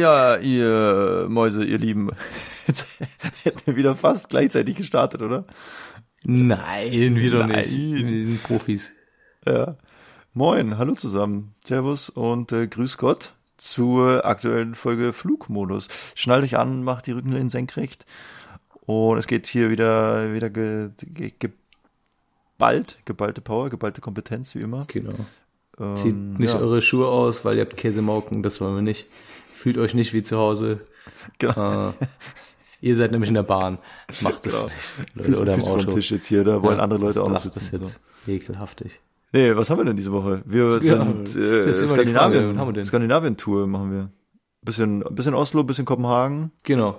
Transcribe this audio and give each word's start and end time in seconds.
Ja, 0.00 0.36
ihr 0.36 1.26
Mäuse, 1.28 1.62
ihr 1.62 1.76
Lieben. 1.76 2.08
Jetzt 2.66 2.86
hätten 3.42 3.60
wir 3.66 3.76
wieder 3.76 3.94
fast 3.94 4.30
gleichzeitig 4.30 4.76
gestartet, 4.76 5.20
oder? 5.20 5.44
Nein, 6.24 7.16
wir 7.16 7.30
doch 7.30 7.46
nicht. 7.46 7.70
Wir 7.70 8.06
sind 8.06 8.42
Profis. 8.42 8.92
Ja. 9.44 9.76
Moin, 10.32 10.78
hallo 10.78 10.94
zusammen. 10.94 11.54
Servus 11.64 12.08
und 12.08 12.50
äh, 12.50 12.66
grüß 12.66 12.96
Gott 12.96 13.34
zur 13.58 14.24
aktuellen 14.24 14.74
Folge 14.74 15.12
Flugmodus. 15.12 15.88
Schnallt 16.14 16.44
euch 16.44 16.56
an, 16.56 16.82
macht 16.82 17.06
die 17.06 17.12
Rückenlehnen 17.12 17.50
senkrecht. 17.50 18.06
Und 18.86 19.18
es 19.18 19.26
geht 19.26 19.46
hier 19.46 19.70
wieder, 19.70 20.32
wieder 20.32 20.48
ge, 20.48 20.92
ge, 20.96 21.34
geballt, 22.56 23.00
geballte 23.04 23.42
Power, 23.42 23.68
geballte 23.68 24.00
Kompetenz, 24.00 24.54
wie 24.54 24.60
immer. 24.60 24.86
Genau. 24.86 25.26
Ähm, 25.78 25.96
Zieht 25.96 26.16
nicht 26.16 26.54
ja. 26.54 26.58
eure 26.58 26.80
Schuhe 26.80 27.08
aus, 27.08 27.44
weil 27.44 27.58
ihr 27.58 27.66
habt 27.66 27.76
Käsemauken, 27.76 28.42
das 28.42 28.62
wollen 28.62 28.76
wir 28.76 28.82
nicht. 28.82 29.06
Fühlt 29.60 29.76
euch 29.76 29.92
nicht 29.92 30.14
wie 30.14 30.22
zu 30.22 30.38
Hause. 30.38 30.80
Genau. 31.38 31.90
Äh, 31.90 31.92
ihr 32.80 32.96
seid 32.96 33.10
nämlich 33.10 33.28
in 33.28 33.34
der 33.34 33.42
Bahn. 33.42 33.76
Macht 34.22 34.46
das 34.46 34.54
genau. 34.54 34.64
nicht. 34.64 35.26
Füß, 35.26 35.38
oder 35.38 35.54
im 35.54 35.62
Auto. 35.64 35.90
Tisch 35.90 36.10
jetzt 36.12 36.28
hier, 36.28 36.44
da 36.44 36.62
wollen 36.62 36.78
ja, 36.78 36.82
andere 36.82 36.98
Leute 36.98 37.22
auch 37.22 37.28
noch 37.28 37.40
sitzen. 37.40 37.58
Das 37.58 37.70
jetzt 37.70 38.00
so. 38.24 38.32
ekelhaftig. 38.32 39.00
Nee, 39.32 39.54
was 39.54 39.68
haben 39.68 39.76
wir 39.76 39.84
denn 39.84 39.96
diese 39.96 40.12
Woche? 40.12 40.40
Wir 40.46 40.80
sind 40.80 41.34
ja, 41.34 41.42
äh, 41.42 41.74
Skandinavien, 41.74 42.56
Frage, 42.56 42.84
Skandinavien-Tour 42.84 43.66
machen 43.66 43.92
wir. 43.92 44.10
Bisschen, 44.62 45.04
bisschen 45.10 45.34
Oslo, 45.34 45.62
bisschen 45.62 45.84
Kopenhagen. 45.84 46.52
Genau. 46.62 46.98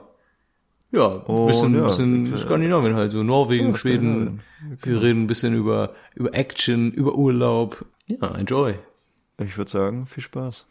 Ja, 0.91 1.23
ein 1.27 1.47
bisschen, 1.47 1.73
ja, 1.73 1.85
bisschen 1.85 2.37
Skandinavien 2.37 2.93
halt, 2.93 3.11
so 3.11 3.23
Norwegen, 3.23 3.71
ja, 3.71 3.77
Schweden. 3.77 4.41
Genau. 4.59 4.77
Wir 4.83 5.01
reden 5.01 5.23
ein 5.23 5.27
bisschen 5.27 5.55
über, 5.55 5.95
über 6.13 6.35
Action, 6.35 6.91
über 6.91 7.15
Urlaub. 7.15 7.85
Ja, 8.05 8.35
enjoy. 8.35 8.75
Ich 9.39 9.57
würde 9.57 9.71
sagen, 9.71 10.05
viel 10.05 10.21
Spaß. 10.21 10.67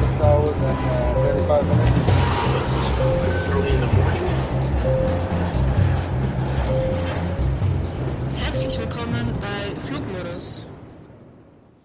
6 0.00 0.20
hours 0.20 0.48
and 0.48 0.78
uh, 0.92 1.22
35 1.22 1.66
minutes. 1.76 3.18
Herzlich 8.36 8.78
willkommen 8.78 9.32
bei 9.40 9.80
Flugmodus. 9.86 10.62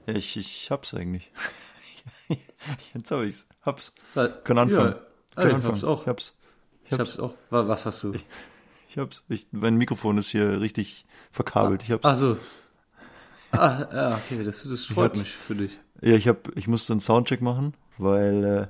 Ich, 0.07 0.35
ich 0.37 0.71
hab's 0.71 0.93
eigentlich. 0.93 1.31
Jetzt 2.93 3.11
hab 3.11 3.21
ich's. 3.23 3.47
Hab's. 3.61 3.93
Können 4.13 4.59
anfangen. 4.59 4.95
Ja, 4.95 4.99
Können 5.35 5.49
ich 5.49 5.55
anfangen. 5.55 5.63
hab's 5.73 5.83
auch. 5.83 6.01
Ich 6.01 6.07
hab's. 6.07 6.37
Ich 6.85 6.91
hab's, 6.91 7.13
ich 7.15 7.19
hab's 7.19 7.19
auch. 7.19 7.35
Was 7.49 7.85
hast 7.85 8.03
du? 8.03 8.13
Ich, 8.13 8.25
ich 8.89 8.97
hab's. 8.97 9.23
Ich, 9.29 9.47
mein 9.51 9.75
Mikrofon 9.77 10.17
ist 10.17 10.29
hier 10.29 10.59
richtig 10.59 11.05
verkabelt. 11.31 11.83
Ich 11.83 11.91
hab's. 11.91 12.05
Ach 12.05 12.15
so. 12.15 12.37
Ah, 13.51 13.87
ja, 13.93 14.15
okay, 14.15 14.43
das, 14.43 14.67
das 14.67 14.85
freut 14.85 15.15
mich 15.15 15.29
für 15.31 15.55
dich. 15.55 15.77
Ja, 16.01 16.15
ich 16.15 16.27
hab, 16.27 16.55
ich 16.57 16.67
musste 16.67 16.93
einen 16.93 16.99
Soundcheck 17.01 17.41
machen, 17.41 17.75
weil 17.97 18.69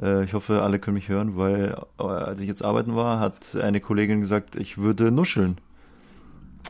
äh, 0.00 0.04
äh, 0.04 0.24
ich 0.24 0.34
hoffe, 0.34 0.62
alle 0.62 0.78
können 0.78 0.94
mich 0.94 1.08
hören, 1.08 1.36
weil 1.36 1.76
äh, 1.98 2.02
als 2.02 2.40
ich 2.40 2.48
jetzt 2.48 2.64
arbeiten 2.64 2.94
war, 2.94 3.20
hat 3.20 3.56
eine 3.56 3.80
Kollegin 3.80 4.20
gesagt, 4.20 4.56
ich 4.56 4.78
würde 4.78 5.10
nuscheln. 5.10 5.58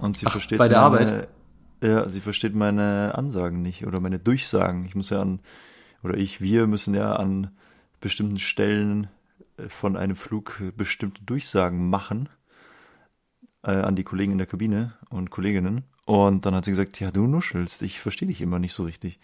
Und 0.00 0.16
sie 0.16 0.26
Ach, 0.26 0.32
versteht 0.32 0.58
bei 0.58 0.68
der 0.68 0.88
meine, 0.88 1.00
Arbeit. 1.00 1.28
Ja, 1.82 2.08
sie 2.08 2.20
versteht 2.20 2.54
meine 2.54 3.14
Ansagen 3.14 3.62
nicht 3.62 3.86
oder 3.86 4.00
meine 4.00 4.18
Durchsagen. 4.18 4.86
Ich 4.86 4.94
muss 4.94 5.10
ja 5.10 5.20
an 5.20 5.40
oder 6.02 6.16
ich, 6.16 6.40
wir 6.40 6.66
müssen 6.66 6.94
ja 6.94 7.16
an 7.16 7.50
bestimmten 8.00 8.38
Stellen 8.38 9.08
äh, 9.56 9.68
von 9.68 9.96
einem 9.96 10.16
Flug 10.16 10.60
bestimmte 10.76 11.22
Durchsagen 11.24 11.88
machen 11.88 12.28
äh, 13.62 13.70
an 13.70 13.96
die 13.96 14.04
Kollegen 14.04 14.32
in 14.32 14.38
der 14.38 14.46
Kabine 14.46 14.94
und 15.08 15.30
Kolleginnen. 15.30 15.84
Und 16.04 16.44
dann 16.44 16.54
hat 16.54 16.66
sie 16.66 16.70
gesagt, 16.70 17.00
ja, 17.00 17.10
du 17.10 17.26
nuschelst, 17.26 17.82
ich 17.82 18.00
verstehe 18.00 18.28
dich 18.28 18.42
immer 18.42 18.58
nicht 18.58 18.74
so 18.74 18.84
richtig. 18.84 19.18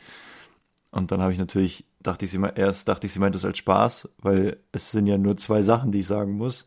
Und 0.91 1.13
dann 1.13 1.21
habe 1.21 1.33
ich 1.33 1.39
natürlich, 1.39 1.85
dachte 2.01 2.25
ich 2.25 2.31
sie 2.31 2.39
mal, 2.39 2.53
erst 2.55 2.89
dachte 2.89 3.07
ich, 3.07 3.13
sie 3.13 3.19
meint 3.19 3.35
das 3.35 3.45
als 3.45 3.59
Spaß, 3.59 4.09
weil 4.19 4.59
es 4.73 4.91
sind 4.91 5.07
ja 5.07 5.19
nur 5.19 5.37
zwei 5.37 5.63
Sachen, 5.63 5.93
die 5.93 6.01
ich 6.01 6.07
sagen 6.07 6.33
muss. 6.33 6.67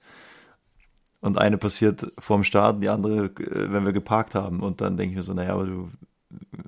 Und 1.19 1.37
eine 1.37 1.57
passiert 1.57 2.11
vorm 2.19 2.43
Start, 2.43 2.81
die 2.83 2.89
andere, 2.89 3.25
äh, 3.25 3.71
wenn 3.71 3.85
wir 3.85 3.93
geparkt 3.93 4.35
haben. 4.35 4.61
Und 4.61 4.81
dann 4.81 4.97
denke 4.97 5.11
ich 5.11 5.17
mir 5.17 5.23
so, 5.23 5.33
naja, 5.33 5.53
aber 5.53 5.65
du, 5.65 5.91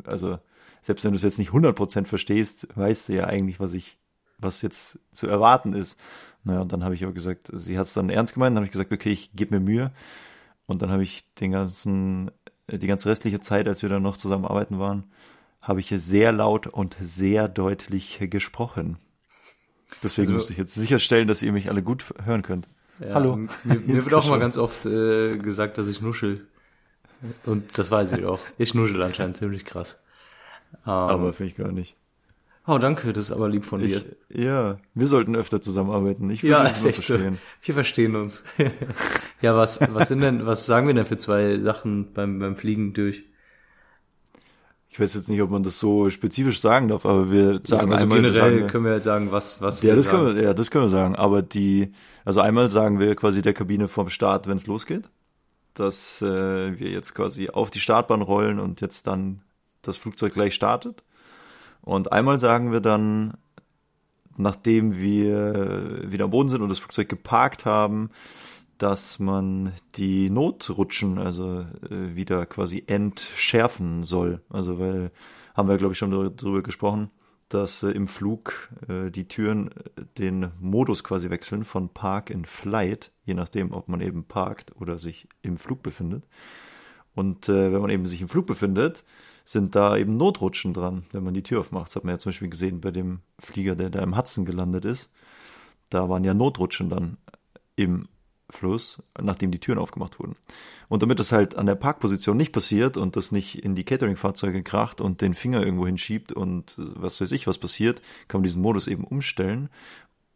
also, 0.05 0.39
selbst 0.81 1.03
wenn 1.03 1.11
du 1.11 1.17
es 1.17 1.23
jetzt 1.23 1.39
nicht 1.39 1.51
100% 1.51 2.05
verstehst, 2.05 2.67
weißt 2.75 3.09
du 3.09 3.13
ja 3.13 3.25
eigentlich, 3.25 3.59
was 3.59 3.73
ich, 3.73 3.97
was 4.37 4.61
jetzt 4.61 4.99
zu 5.11 5.27
erwarten 5.27 5.73
ist. 5.73 5.99
Naja, 6.43 6.61
und 6.61 6.71
dann 6.71 6.83
habe 6.83 6.95
ich 6.95 7.03
aber 7.03 7.13
gesagt, 7.13 7.49
sie 7.53 7.77
hat 7.77 7.87
es 7.87 7.93
dann 7.93 8.09
ernst 8.09 8.33
gemeint, 8.33 8.53
dann 8.53 8.57
habe 8.57 8.65
ich 8.65 8.71
gesagt, 8.71 8.91
okay, 8.91 9.11
ich 9.11 9.31
gebe 9.33 9.55
mir 9.55 9.65
Mühe. 9.65 9.91
Und 10.67 10.81
dann 10.81 10.91
habe 10.91 11.03
ich 11.03 11.25
den 11.35 11.51
ganzen 11.51 12.31
die 12.67 12.87
ganze 12.87 13.09
restliche 13.09 13.39
Zeit, 13.39 13.67
als 13.67 13.81
wir 13.81 13.89
dann 13.89 14.03
noch 14.03 14.17
zusammenarbeiten 14.17 14.79
waren, 14.79 15.03
habe 15.65 15.79
ich 15.79 15.89
sehr 15.89 16.31
laut 16.31 16.67
und 16.67 16.95
sehr 16.99 17.47
deutlich 17.47 18.19
gesprochen. 18.29 18.97
Deswegen 20.03 20.27
also, 20.27 20.33
musste 20.33 20.53
ich 20.53 20.59
jetzt 20.59 20.75
sicherstellen, 20.75 21.27
dass 21.27 21.41
ihr 21.41 21.51
mich 21.51 21.69
alle 21.69 21.81
gut 21.81 22.05
hören 22.23 22.43
könnt. 22.43 22.67
Ja, 22.99 23.15
Hallo. 23.15 23.35
Mir, 23.35 23.49
mir 23.63 23.95
wird 24.03 24.13
auch 24.13 24.27
mal 24.27 24.39
ganz 24.39 24.57
oft 24.57 24.85
äh, 24.85 25.37
gesagt, 25.37 25.77
dass 25.77 25.87
ich 25.87 26.01
nuschel. 26.01 26.47
Und 27.45 27.77
das 27.77 27.89
weiß 27.89 28.13
ich 28.13 28.25
auch. 28.25 28.39
Ich 28.57 28.75
nuschel 28.75 29.01
anscheinend 29.01 29.37
ziemlich 29.37 29.65
krass. 29.65 29.97
Um, 30.85 30.91
Aber 30.91 31.33
finde 31.33 31.51
ich 31.51 31.57
gar 31.57 31.71
nicht. 31.71 31.95
Oh, 32.67 32.77
danke, 32.77 33.11
das 33.13 33.25
ist 33.25 33.31
aber 33.31 33.49
lieb 33.49 33.65
von 33.65 33.79
dir. 33.79 34.03
Ich, 34.29 34.43
ja, 34.43 34.77
wir 34.93 35.07
sollten 35.07 35.35
öfter 35.35 35.61
zusammenarbeiten. 35.61 36.29
Ich 36.29 36.43
ja, 36.43 36.63
ist 36.63 36.85
echt 36.85 37.05
verstehen. 37.05 37.35
so. 37.35 37.67
Wir 37.67 37.73
verstehen 37.73 38.15
uns. 38.15 38.43
ja, 39.41 39.55
was, 39.55 39.79
was 39.93 40.09
sind 40.09 40.21
denn, 40.21 40.45
was 40.45 40.65
sagen 40.65 40.87
wir 40.87 40.93
denn 40.93 41.05
für 41.05 41.17
zwei 41.17 41.59
Sachen 41.59 42.13
beim, 42.13 42.39
beim 42.39 42.55
Fliegen 42.55 42.93
durch? 42.93 43.23
Ich 44.95 44.99
weiß 45.01 45.13
jetzt 45.13 45.27
nicht, 45.27 45.41
ob 45.41 45.49
man 45.49 45.61
das 45.61 45.77
so 45.77 46.09
spezifisch 46.09 46.61
sagen 46.61 46.87
darf, 46.87 47.05
aber 47.05 47.29
wir 47.29 47.59
sagen 47.65 47.89
ja, 47.89 47.97
also 47.97 48.03
einmal, 48.03 48.21
generell 48.21 48.33
sagen, 48.33 48.67
können 48.67 48.85
wir 48.85 48.91
halt 48.93 49.03
sagen, 49.03 49.29
was, 49.29 49.61
was 49.61 49.81
ja, 49.81 49.93
das 49.93 50.05
sagen. 50.05 50.19
Können 50.19 50.37
wir, 50.37 50.43
ja, 50.43 50.53
das 50.53 50.71
können 50.71 50.85
wir 50.85 50.89
sagen. 50.89 51.17
Aber 51.17 51.41
die, 51.41 51.91
also 52.23 52.39
einmal 52.39 52.71
sagen 52.71 52.97
wir 52.97 53.13
quasi 53.17 53.41
der 53.41 53.53
Kabine 53.53 53.89
vom 53.89 54.07
Start, 54.07 54.47
wenn 54.47 54.55
es 54.55 54.67
losgeht, 54.67 55.09
dass 55.73 56.21
äh, 56.21 56.79
wir 56.79 56.91
jetzt 56.91 57.13
quasi 57.13 57.49
auf 57.49 57.71
die 57.71 57.81
Startbahn 57.81 58.21
rollen 58.21 58.57
und 58.57 58.79
jetzt 58.79 59.05
dann 59.05 59.41
das 59.81 59.97
Flugzeug 59.97 60.33
gleich 60.33 60.55
startet. 60.55 61.03
Und 61.81 62.13
einmal 62.13 62.39
sagen 62.39 62.71
wir 62.71 62.79
dann, 62.79 63.33
nachdem 64.37 64.97
wir 64.97 66.09
wieder 66.09 66.23
am 66.23 66.31
Boden 66.31 66.47
sind 66.47 66.61
und 66.61 66.69
das 66.69 66.79
Flugzeug 66.79 67.09
geparkt 67.09 67.65
haben, 67.65 68.11
dass 68.77 69.19
man 69.19 69.73
die 69.95 70.29
Notrutschen 70.29 71.17
also 71.17 71.65
äh, 71.89 72.15
wieder 72.15 72.45
quasi 72.45 72.83
entschärfen 72.87 74.03
soll. 74.03 74.41
Also 74.49 74.79
weil 74.79 75.11
haben 75.53 75.69
wir 75.69 75.77
glaube 75.77 75.93
ich 75.93 75.97
schon 75.97 76.11
darüber 76.11 76.61
gesprochen, 76.61 77.11
dass 77.49 77.83
äh, 77.83 77.91
im 77.91 78.07
Flug 78.07 78.69
äh, 78.87 79.11
die 79.11 79.27
Türen 79.27 79.69
äh, 79.71 80.03
den 80.17 80.51
Modus 80.59 81.03
quasi 81.03 81.29
wechseln 81.29 81.63
von 81.63 81.89
Park 81.89 82.29
in 82.29 82.45
Flight, 82.45 83.11
je 83.23 83.33
nachdem, 83.33 83.71
ob 83.71 83.87
man 83.87 84.01
eben 84.01 84.25
parkt 84.25 84.73
oder 84.79 84.99
sich 84.99 85.27
im 85.41 85.57
Flug 85.57 85.83
befindet. 85.83 86.23
Und 87.13 87.47
äh, 87.47 87.71
wenn 87.71 87.81
man 87.81 87.91
eben 87.91 88.05
sich 88.05 88.21
im 88.21 88.29
Flug 88.29 88.45
befindet, 88.45 89.05
sind 89.45 89.75
da 89.75 89.95
eben 89.95 90.17
Notrutschen 90.17 90.73
dran, 90.73 91.05
wenn 91.11 91.23
man 91.23 91.33
die 91.33 91.43
Tür 91.43 91.61
aufmacht. 91.61 91.87
Das 91.87 91.95
hat 91.95 92.03
man 92.03 92.15
ja 92.15 92.17
zum 92.17 92.31
Beispiel 92.31 92.49
gesehen 92.49 92.81
bei 92.81 92.91
dem 92.91 93.19
Flieger, 93.39 93.75
der 93.75 93.89
da 93.89 94.01
im 94.01 94.17
Hudson 94.17 94.43
gelandet 94.43 94.85
ist. 94.85 95.11
Da 95.89 96.09
waren 96.09 96.23
ja 96.23 96.33
Notrutschen 96.33 96.89
dann 96.89 97.17
im 97.75 98.07
Fluss, 98.49 99.01
nachdem 99.19 99.51
die 99.51 99.59
Türen 99.59 99.79
aufgemacht 99.79 100.19
wurden. 100.19 100.35
Und 100.87 101.01
damit 101.01 101.19
das 101.19 101.31
halt 101.31 101.55
an 101.55 101.65
der 101.65 101.75
Parkposition 101.75 102.37
nicht 102.37 102.51
passiert 102.51 102.97
und 102.97 103.15
das 103.15 103.31
nicht 103.31 103.63
in 103.63 103.75
die 103.75 103.83
Catering-Fahrzeuge 103.83 104.63
kracht 104.63 105.01
und 105.01 105.21
den 105.21 105.33
Finger 105.33 105.63
irgendwo 105.63 105.85
hinschiebt 105.85 106.31
und 106.31 106.75
was 106.77 107.19
weiß 107.21 107.31
ich, 107.31 107.47
was 107.47 107.57
passiert, 107.57 108.01
kann 108.27 108.39
man 108.39 108.43
diesen 108.43 108.61
Modus 108.61 108.87
eben 108.87 109.03
umstellen. 109.03 109.69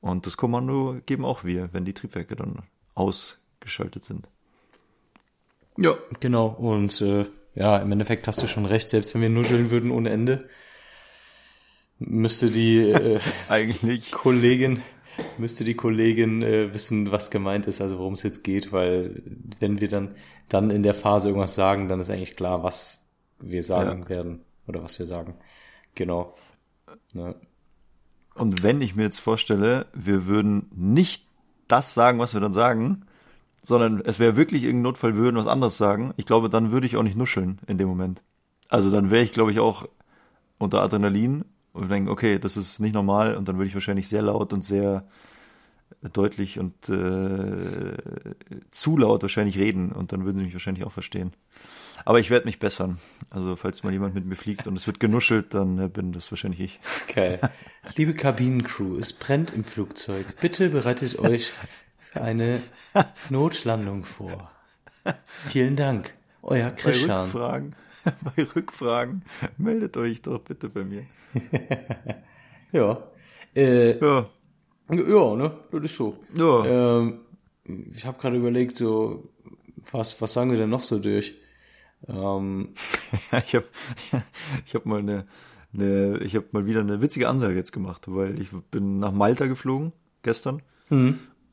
Und 0.02 0.26
das 0.26 0.38
Kommando 0.38 1.00
geben 1.06 1.26
auch 1.26 1.44
wir, 1.44 1.70
wenn 1.74 1.86
die 1.86 1.94
Triebwerke 1.94 2.36
dann 2.36 2.64
ausgeschaltet 2.96 4.06
sind. 4.06 4.28
Ja, 5.78 5.96
genau. 6.20 6.48
Und 6.48 7.02
äh, 7.02 7.26
ja, 7.56 7.78
im 7.78 7.92
Endeffekt 7.92 8.28
hast 8.28 8.42
du 8.42 8.48
schon 8.48 8.66
recht, 8.66 8.90
selbst 8.90 9.14
wenn 9.14 9.22
wir 9.22 9.30
nudeln 9.30 9.72
würden 9.72 9.92
ohne 9.92 10.10
Ende, 10.10 10.50
müsste 12.00 12.50
die 12.50 12.80
äh, 12.80 13.20
eigentlich 13.50 14.12
Kollegin 14.12 14.82
müsste 15.38 15.64
die 15.64 15.76
Kollegin 15.76 16.42
äh, 16.42 16.74
wissen, 16.74 17.12
was 17.12 17.32
gemeint 17.32 17.68
ist, 17.68 17.82
also 17.82 17.98
worum 17.98 18.14
es 18.14 18.24
jetzt 18.24 18.44
geht, 18.44 18.72
weil 18.72 19.22
wenn 19.60 19.82
wir 19.82 19.90
dann 19.90 20.16
dann 20.50 20.72
in 20.72 20.84
der 20.84 20.96
Phase 20.96 21.30
irgendwas 21.30 21.56
sagen, 21.56 21.88
dann 21.88 22.00
ist 22.00 22.10
eigentlich 22.10 22.36
klar, 22.36 22.64
was 22.64 23.06
wir 23.40 23.64
sagen 23.64 24.02
ja. 24.04 24.10
werden 24.10 24.42
oder 24.68 24.84
was 24.84 24.98
wir 25.00 25.06
sagen. 25.06 25.36
Genau. 25.96 26.36
Ja. 27.14 27.36
Und 28.36 28.64
wenn 28.64 28.82
ich 28.82 28.96
mir 28.96 29.04
jetzt 29.04 29.20
vorstelle, 29.20 29.86
wir 29.94 30.26
würden 30.26 30.70
nicht 30.76 31.26
das 31.68 31.94
sagen, 31.94 32.20
was 32.20 32.34
wir 32.34 32.42
dann 32.42 32.54
sagen, 32.54 33.06
sondern 33.62 34.02
es 34.02 34.20
wäre 34.20 34.36
wirklich 34.36 34.64
irgendein 34.64 34.84
Notfall, 34.84 35.16
wir 35.16 35.22
würden 35.22 35.38
was 35.38 35.48
anderes 35.48 35.78
sagen. 35.78 36.14
Ich 36.18 36.26
glaube, 36.26 36.50
dann 36.50 36.72
würde 36.72 36.88
ich 36.88 36.98
auch 36.98 37.04
nicht 37.04 37.18
nuscheln 37.18 37.60
in 37.68 37.78
dem 37.78 37.88
Moment. 37.88 38.24
Also 38.70 38.92
dann 38.92 39.12
wäre 39.12 39.24
ich, 39.24 39.34
glaube 39.34 39.52
ich, 39.52 39.60
auch 39.60 39.86
unter 40.58 40.82
Adrenalin 40.82 41.46
und 41.80 41.90
denken, 41.90 42.10
okay, 42.10 42.40
das 42.40 42.58
ist 42.58 42.80
nicht 42.80 42.94
normal 42.94 43.36
und 43.36 43.48
dann 43.48 43.58
würde 43.58 43.68
ich 43.68 43.74
wahrscheinlich 43.74 44.08
sehr 44.08 44.22
laut 44.22 44.54
und 44.54 44.64
sehr 44.64 45.08
deutlich 46.14 46.60
und 46.60 46.90
äh, 46.90 47.94
zu 48.70 48.98
laut 48.98 49.22
wahrscheinlich 49.22 49.58
reden 49.58 49.92
und 49.92 50.12
dann 50.12 50.26
würden 50.26 50.38
sie 50.38 50.44
mich 50.46 50.54
wahrscheinlich 50.54 50.86
auch 50.86 50.92
verstehen. 50.92 51.34
Aber 52.06 52.20
ich 52.20 52.30
werde 52.30 52.46
mich 52.46 52.60
bessern. 52.60 53.00
Also 53.30 53.56
falls 53.56 53.84
mal 53.84 53.92
jemand 53.92 54.16
mit 54.16 54.26
mir 54.26 54.36
fliegt 54.36 54.68
und 54.68 54.76
es 54.78 54.88
wird 54.88 55.00
genuschelt, 55.00 55.54
dann 55.54 55.78
äh, 55.78 55.90
bin 55.90 56.14
das 56.14 56.32
wahrscheinlich 56.32 56.60
ich. 56.60 56.80
Geil. 57.14 57.42
Liebe 57.96 58.14
Kabinencrew, 58.14 58.98
es 58.98 59.14
brennt 59.14 59.54
im 59.54 59.64
Flugzeug. 59.64 60.26
Bitte 60.40 60.70
bereitet 60.70 61.20
euch 61.20 61.52
für 62.00 62.22
eine 62.22 62.62
Notlandung 63.30 64.06
vor. 64.06 64.52
Vielen 65.48 65.76
Dank. 65.76 66.14
Euer 66.42 66.70
Bei 66.70 66.76
Christian. 66.76 67.24
Rückfragen, 67.24 67.76
bei 68.36 68.44
Rückfragen 68.44 69.24
meldet 69.58 69.98
euch 69.98 70.22
doch 70.22 70.40
bitte 70.40 70.70
bei 70.70 70.84
mir. 70.84 71.04
Ja. 72.72 73.02
Äh, 73.56 74.00
Ja, 74.00 74.30
ja, 74.92 75.36
ne? 75.36 75.52
Das 75.72 75.84
ist 75.84 75.96
so. 75.96 76.18
ja. 76.36 77.00
Ähm, 77.00 77.22
ich 77.96 78.06
habe 78.06 78.20
gerade 78.20 78.38
überlegt, 78.38 78.78
so, 78.78 79.32
was, 79.92 80.22
was 80.22 80.34
sagen 80.34 80.52
wir 80.52 80.58
denn 80.60 80.70
noch 80.70 80.84
so 80.84 81.00
durch? 81.00 81.36
Ähm, 82.08 82.76
ich 83.46 83.56
habe 83.56 83.66
ich 84.66 84.76
hab 84.76 84.86
mal 84.86 85.00
eine, 85.00 85.26
eine 85.74 86.20
ich 86.20 86.36
habe 86.36 86.46
mal 86.52 86.68
wieder 86.68 86.82
eine 86.82 87.02
witzige 87.02 87.28
Ansage 87.28 87.56
jetzt 87.56 87.72
gemacht, 87.72 88.04
weil 88.08 88.40
ich 88.40 88.50
bin 88.70 89.00
nach 89.00 89.12
Malta 89.12 89.48
geflogen 89.48 89.92
gestern 90.22 90.62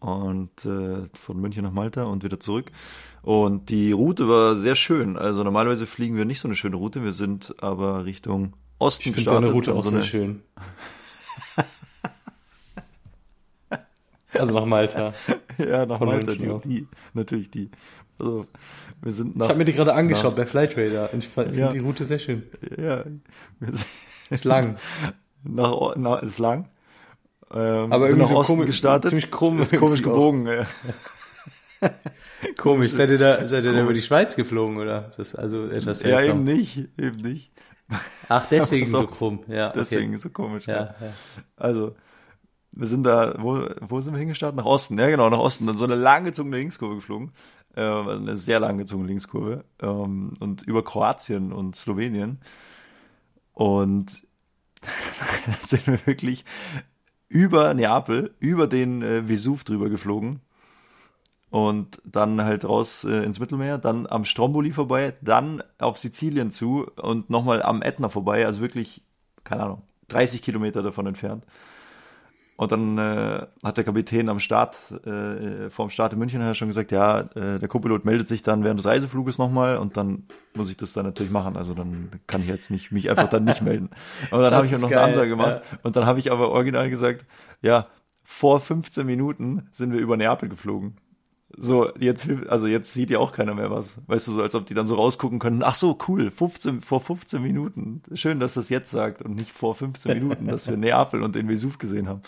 und 0.06 0.64
äh, 0.64 1.04
von 1.14 1.40
München 1.40 1.64
nach 1.64 1.72
Malta 1.72 2.04
und 2.04 2.22
wieder 2.24 2.38
zurück 2.40 2.70
und 3.22 3.70
die 3.70 3.92
Route 3.92 4.28
war 4.28 4.54
sehr 4.54 4.76
schön. 4.76 5.16
Also 5.16 5.42
normalerweise 5.42 5.86
fliegen 5.86 6.16
wir 6.16 6.24
nicht 6.24 6.40
so 6.40 6.48
eine 6.48 6.54
schöne 6.54 6.76
Route, 6.76 7.02
wir 7.02 7.12
sind 7.12 7.54
aber 7.62 8.04
Richtung 8.04 8.52
Osten 8.78 9.08
ich 9.08 9.14
finde 9.16 9.30
deine 9.30 9.50
Route 9.50 9.74
auch 9.74 9.82
so 9.82 9.90
sehr 9.90 9.98
eine, 10.00 10.06
schön. 10.06 10.42
Also 14.32 14.54
nach 14.58 14.66
Malta. 14.66 15.14
ja 15.58 15.86
nach 15.86 15.98
von 15.98 16.08
Malta 16.08 16.32
die, 16.34 16.58
die 16.68 16.86
natürlich 17.14 17.50
die. 17.50 17.70
Also 18.18 18.46
wir 19.02 19.12
sind 19.12 19.36
nach 19.36 19.46
Ich 19.46 19.50
habe 19.50 19.58
mir 19.58 19.64
die 19.64 19.72
gerade 19.72 19.94
angeschaut 19.94 20.36
nach- 20.36 20.44
bei 20.44 20.46
Flytrader 20.46 21.12
und 21.12 21.18
ich 21.24 21.28
finde 21.28 21.58
Ja. 21.58 21.70
die 21.70 21.78
Route 21.78 22.04
sehr 22.04 22.18
schön. 22.18 22.42
ja 22.76 23.04
wir 23.60 23.72
sind 23.72 23.86
Ist 24.30 24.44
lang. 24.44 24.76
nach, 25.42 25.96
nach 25.96 26.22
ist 26.22 26.38
lang. 26.38 26.68
Ähm, 27.52 27.92
Aber 27.92 28.06
sind 28.08 28.18
irgendwie 28.18 28.34
so 28.34 28.42
komisch- 28.42 28.66
gestartet. 28.66 29.10
ziemlich 29.10 29.30
krumm 29.30 29.60
Ist 29.60 29.76
komisch 29.76 30.02
gebogen. 30.02 30.46
Ja. 30.46 30.66
Komisch. 32.56 32.90
Seid 32.90 33.10
ihr 33.10 33.18
da, 33.18 33.46
seid 33.46 33.64
ihr 33.64 33.72
da 33.72 33.82
über 33.82 33.92
die 33.94 34.02
Schweiz 34.02 34.36
geflogen, 34.36 34.76
oder? 34.78 35.02
Das 35.16 35.18
ist 35.18 35.34
also 35.36 35.66
etwas 35.68 36.02
ja, 36.02 36.18
seltsam. 36.18 36.38
eben 36.38 36.44
nicht, 36.44 36.88
eben 36.98 37.16
nicht. 37.16 37.52
Ach, 38.28 38.46
deswegen 38.50 38.86
so 38.90 39.06
krumm. 39.06 39.40
Ja, 39.48 39.68
okay. 39.68 39.78
Deswegen 39.78 40.18
so 40.18 40.30
komisch. 40.30 40.66
Ja, 40.66 40.94
ja. 41.00 41.12
Also, 41.56 41.94
wir 42.72 42.88
sind 42.88 43.04
da, 43.04 43.34
wo, 43.38 43.60
wo 43.80 44.00
sind 44.00 44.14
wir 44.14 44.18
hingestartet? 44.18 44.56
Nach 44.56 44.64
Osten, 44.64 44.98
ja 44.98 45.08
genau, 45.08 45.30
nach 45.30 45.38
Osten. 45.38 45.66
Dann 45.66 45.76
so 45.76 45.84
eine 45.84 45.94
langgezogene 45.94 46.56
Linkskurve 46.58 46.96
geflogen. 46.96 47.32
Äh, 47.74 47.82
eine 47.82 48.36
sehr 48.36 48.60
langgezogene 48.60 49.08
Linkskurve. 49.08 49.64
Ähm, 49.80 50.34
und 50.40 50.62
über 50.62 50.82
Kroatien 50.84 51.52
und 51.52 51.76
Slowenien. 51.76 52.40
Und 53.52 54.26
dann 55.46 55.56
sind 55.64 55.86
wir 55.86 56.06
wirklich 56.06 56.44
über 57.28 57.74
Neapel, 57.74 58.34
über 58.38 58.66
den 58.66 59.02
äh, 59.02 59.28
Vesuv 59.28 59.64
drüber 59.64 59.88
geflogen. 59.88 60.40
Und 61.50 62.02
dann 62.04 62.42
halt 62.42 62.64
raus 62.64 63.04
äh, 63.04 63.22
ins 63.22 63.38
Mittelmeer, 63.38 63.78
dann 63.78 64.06
am 64.06 64.24
Stromboli 64.24 64.72
vorbei, 64.72 65.14
dann 65.20 65.62
auf 65.78 65.98
Sizilien 65.98 66.50
zu 66.50 66.86
und 66.96 67.30
nochmal 67.30 67.62
am 67.62 67.82
Ätna 67.82 68.08
vorbei, 68.08 68.44
also 68.44 68.60
wirklich, 68.60 69.00
keine 69.44 69.62
Ahnung, 69.62 69.82
30 70.08 70.42
Kilometer 70.42 70.82
davon 70.82 71.06
entfernt. 71.06 71.44
Und 72.56 72.72
dann 72.72 72.96
äh, 72.96 73.46
hat 73.62 73.76
der 73.76 73.84
Kapitän 73.84 74.30
am 74.30 74.40
Start, 74.40 74.76
äh, 75.04 75.68
vorm 75.68 75.90
Start 75.90 76.14
in 76.14 76.18
München 76.18 76.40
hat 76.40 76.48
er 76.48 76.54
schon 76.54 76.68
gesagt, 76.68 76.90
ja, 76.90 77.20
äh, 77.20 77.58
der 77.58 77.68
Co-Pilot 77.68 78.06
meldet 78.06 78.28
sich 78.28 78.42
dann 78.42 78.64
während 78.64 78.80
des 78.80 78.86
Reisefluges 78.86 79.36
nochmal 79.36 79.76
und 79.76 79.98
dann 79.98 80.24
muss 80.54 80.70
ich 80.70 80.78
das 80.78 80.94
dann 80.94 81.04
natürlich 81.04 81.30
machen. 81.30 81.56
Also 81.56 81.74
dann 81.74 82.08
kann 82.26 82.40
ich 82.40 82.48
jetzt 82.48 82.70
nicht 82.70 82.92
mich 82.92 83.10
einfach 83.10 83.28
dann 83.28 83.44
nicht 83.44 83.60
melden. 83.62 83.90
Und 84.30 84.40
dann 84.40 84.54
habe 84.54 84.64
ich 84.64 84.72
ist 84.72 84.80
noch 84.80 84.88
geil, 84.88 84.98
eine 84.98 85.08
Ansage 85.08 85.28
gemacht 85.28 85.60
und 85.82 85.96
dann 85.96 86.06
habe 86.06 86.18
ich 86.18 86.32
aber 86.32 86.50
original 86.50 86.88
gesagt, 86.88 87.26
ja, 87.60 87.84
vor 88.24 88.58
15 88.58 89.06
Minuten 89.06 89.68
sind 89.70 89.92
wir 89.92 90.00
über 90.00 90.16
Neapel 90.16 90.48
geflogen. 90.48 90.96
So, 91.58 91.90
jetzt, 91.98 92.28
also 92.48 92.66
jetzt 92.66 92.92
sieht 92.92 93.10
ja 93.10 93.18
auch 93.18 93.32
keiner 93.32 93.54
mehr 93.54 93.70
was. 93.70 94.00
Weißt 94.06 94.28
du, 94.28 94.32
so 94.32 94.42
als 94.42 94.54
ob 94.54 94.66
die 94.66 94.74
dann 94.74 94.86
so 94.86 94.94
rausgucken 94.94 95.38
können, 95.38 95.62
ach 95.62 95.74
so, 95.74 95.96
cool, 96.06 96.30
15, 96.30 96.82
vor 96.82 97.00
15 97.00 97.42
Minuten. 97.42 98.02
Schön, 98.14 98.40
dass 98.40 98.54
das 98.54 98.68
jetzt 98.68 98.90
sagt 98.90 99.22
und 99.22 99.36
nicht 99.36 99.52
vor 99.52 99.74
15 99.74 100.12
Minuten, 100.12 100.46
dass 100.48 100.68
wir 100.68 100.76
Neapel 100.76 101.22
und 101.22 101.34
den 101.34 101.48
Vesuv 101.48 101.78
gesehen 101.78 102.08
haben. 102.08 102.20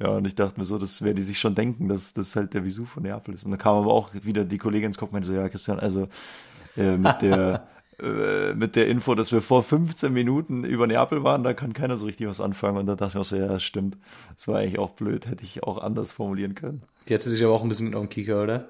Ja, 0.00 0.10
und 0.10 0.24
ich 0.26 0.36
dachte 0.36 0.60
mir 0.60 0.64
so, 0.64 0.78
das 0.78 1.02
werden 1.02 1.16
die 1.16 1.22
sich 1.22 1.40
schon 1.40 1.56
denken, 1.56 1.88
dass 1.88 2.12
das 2.12 2.36
halt 2.36 2.54
der 2.54 2.64
Vesuv 2.64 2.88
von 2.88 3.02
Neapel 3.02 3.34
ist. 3.34 3.44
Und 3.44 3.50
dann 3.50 3.58
kam 3.58 3.76
aber 3.76 3.92
auch 3.92 4.10
wieder 4.22 4.44
die 4.44 4.58
Kollegin 4.58 4.88
ins 4.88 4.98
Kopf 4.98 5.08
und 5.08 5.14
meinte 5.14 5.28
so, 5.28 5.34
ja, 5.34 5.48
Christian, 5.48 5.80
also 5.80 6.08
äh, 6.76 6.96
mit 6.96 7.20
der 7.20 7.66
äh, 8.00 8.54
mit 8.54 8.76
der 8.76 8.88
Info, 8.88 9.14
dass 9.14 9.32
wir 9.32 9.42
vor 9.42 9.62
15 9.62 10.12
Minuten 10.12 10.64
über 10.64 10.86
Neapel 10.86 11.24
waren, 11.24 11.42
da 11.42 11.52
kann 11.54 11.72
keiner 11.72 11.96
so 11.96 12.06
richtig 12.06 12.26
was 12.28 12.40
anfangen. 12.40 12.76
Und 12.78 12.86
da 12.86 12.94
dachte 12.94 13.18
ich 13.18 13.20
auch 13.20 13.24
so, 13.24 13.36
ja, 13.36 13.48
das 13.48 13.62
stimmt. 13.62 13.96
Das 14.34 14.46
war 14.48 14.58
eigentlich 14.58 14.78
auch 14.78 14.90
blöd, 14.90 15.26
hätte 15.26 15.44
ich 15.44 15.62
auch 15.64 15.78
anders 15.78 16.12
formulieren 16.12 16.54
können. 16.54 16.82
Die 17.08 17.14
hatte 17.14 17.30
dich 17.30 17.42
aber 17.44 17.52
auch 17.54 17.62
ein 17.62 17.68
bisschen 17.68 17.92
den 17.92 18.08
Kicker, 18.08 18.42
oder? 18.42 18.68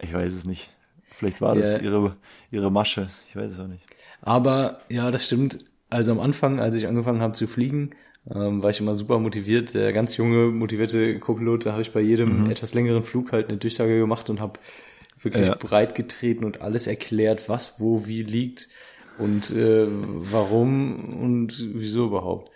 Ich 0.00 0.12
weiß 0.14 0.32
es 0.32 0.44
nicht. 0.44 0.70
Vielleicht 1.10 1.40
war 1.40 1.54
das 1.54 1.76
Ja. 1.76 1.82
ihre, 1.82 2.16
ihre 2.50 2.70
Masche. 2.70 3.08
Ich 3.28 3.36
weiß 3.36 3.52
es 3.52 3.60
auch 3.60 3.66
nicht. 3.66 3.84
Aber 4.22 4.78
ja, 4.88 5.10
das 5.10 5.24
stimmt. 5.24 5.64
Also 5.90 6.12
am 6.12 6.20
Anfang, 6.20 6.60
als 6.60 6.74
ich 6.74 6.86
angefangen 6.86 7.20
habe 7.20 7.32
zu 7.34 7.46
fliegen, 7.46 7.90
ähm, 8.32 8.62
war 8.62 8.70
ich 8.70 8.80
immer 8.80 8.94
super 8.94 9.18
motiviert. 9.18 9.74
Der 9.74 9.92
ganz 9.92 10.16
junge, 10.16 10.46
motivierte 10.46 11.18
Co-Pilot, 11.18 11.66
da 11.66 11.72
habe 11.72 11.82
ich 11.82 11.92
bei 11.92 12.00
jedem 12.00 12.48
etwas 12.50 12.74
längeren 12.74 13.02
Flug 13.02 13.32
halt 13.32 13.48
eine 13.48 13.58
Durchsage 13.58 13.98
gemacht 13.98 14.30
und 14.30 14.40
habe 14.40 14.60
wirklich 15.22 15.48
Ja. 15.48 15.54
breit 15.54 15.94
getreten 15.94 16.44
und 16.44 16.60
alles 16.62 16.86
erklärt, 16.86 17.48
was 17.48 17.80
wo 17.80 18.06
wie 18.06 18.22
liegt 18.22 18.68
und 19.18 19.50
äh, 19.50 19.86
warum 19.88 21.12
und 21.20 21.52
wieso 21.74 22.06
überhaupt. 22.06 22.50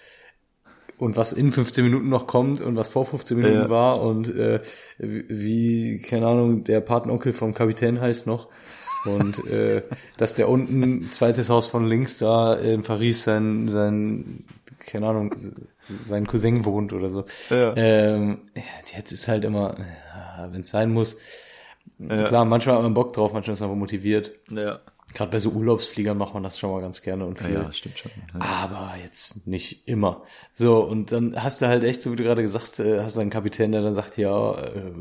Und 0.96 1.16
was 1.16 1.32
in 1.32 1.50
15 1.50 1.84
Minuten 1.84 2.08
noch 2.08 2.26
kommt 2.28 2.61
und 2.61 2.76
was 2.76 2.88
vor 2.88 3.05
15 3.05 3.37
Minuten 3.37 3.62
Ja. 3.62 3.69
war 3.69 4.00
und 4.00 4.34
äh, 4.34 4.61
wie, 4.99 5.99
keine 5.99 6.26
Ahnung, 6.28 6.62
der 6.64 6.81
Patenonkel 6.81 7.32
vom 7.32 7.52
Kapitän 7.52 8.00
heißt 8.00 8.26
noch. 8.28 8.49
Und 9.05 9.44
äh, 9.50 9.82
dass 10.16 10.34
der 10.34 10.49
unten, 10.49 11.11
zweites 11.11 11.49
Haus 11.50 11.66
von 11.66 11.87
links 11.87 12.16
da 12.19 12.55
in 12.55 12.82
Paris 12.82 13.25
sein, 13.25 13.69
sein, 13.69 14.44
keine 14.87 15.08
Ahnung, 15.08 15.34
sein 16.02 16.26
Cousin 16.26 16.64
wohnt 16.64 16.93
oder 16.93 17.11
so. 17.11 17.25
Ja. 17.50 17.75
Ähm, 17.76 18.38
ja, 18.55 18.62
jetzt 18.96 19.12
ist 19.12 19.26
halt 19.28 19.44
immer, 19.44 19.76
wenn 20.50 20.61
es 20.62 20.71
sein 20.71 20.92
muss. 20.92 21.16
Ja. 21.98 22.24
Klar, 22.24 22.44
manchmal 22.44 22.76
hat 22.76 22.82
man 22.82 22.94
Bock 22.94 23.12
drauf, 23.12 23.32
manchmal 23.32 23.54
ist 23.54 23.60
man 23.60 23.78
motiviert. 23.78 24.32
Ja. 24.50 24.80
Gerade 25.12 25.30
bei 25.30 25.38
so 25.38 25.50
Urlaubsfliegern 25.50 26.16
macht 26.18 26.34
man 26.34 26.42
das 26.42 26.58
schon 26.58 26.70
mal 26.70 26.80
ganz 26.80 27.02
gerne 27.02 27.26
und 27.26 27.38
viel. 27.38 27.54
ja 27.54 27.70
stimmt 27.72 27.98
schon. 27.98 28.10
Ja. 28.34 28.40
Aber 28.40 28.94
jetzt 29.02 29.46
nicht 29.46 29.86
immer. 29.86 30.22
So, 30.52 30.80
und 30.80 31.12
dann 31.12 31.40
hast 31.40 31.62
du 31.62 31.68
halt 31.68 31.84
echt, 31.84 32.02
so 32.02 32.10
wie 32.10 32.16
du 32.16 32.24
gerade 32.24 32.42
gesagt 32.42 32.64
hast, 32.64 32.80
äh, 32.80 33.00
hast 33.00 33.16
du 33.16 33.20
einen 33.20 33.30
Kapitän, 33.30 33.72
der 33.72 33.82
dann 33.82 33.94
sagt, 33.94 34.16
ja, 34.16 34.58
äh, 34.58 34.92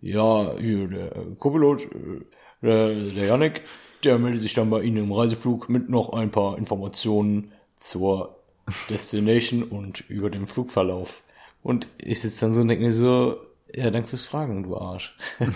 ja, 0.00 0.56
hier, 0.58 0.88
der 0.88 1.10
Co-Pilot, 1.38 1.82
äh, 1.82 2.24
der, 2.62 2.94
der 2.94 3.26
Janik, 3.26 3.62
der 4.04 4.18
meldet 4.18 4.40
sich 4.40 4.54
dann 4.54 4.70
bei 4.70 4.82
Ihnen 4.82 4.98
im 4.98 5.12
Reiseflug 5.12 5.68
mit 5.68 5.88
noch 5.88 6.10
ein 6.10 6.30
paar 6.30 6.56
Informationen 6.56 7.52
zur 7.80 8.38
Destination 8.88 9.64
und 9.64 10.08
über 10.08 10.30
den 10.30 10.46
Flugverlauf. 10.46 11.24
Und 11.62 11.88
ich 11.98 12.20
sitze 12.20 12.46
dann 12.46 12.54
so 12.54 12.60
und 12.60 12.68
denke 12.68 12.84
mir 12.84 12.92
so, 12.92 13.36
ja, 13.74 13.90
danke 13.90 14.08
fürs 14.08 14.26
Fragen, 14.26 14.62
du 14.62 14.76
Arsch. 14.76 15.16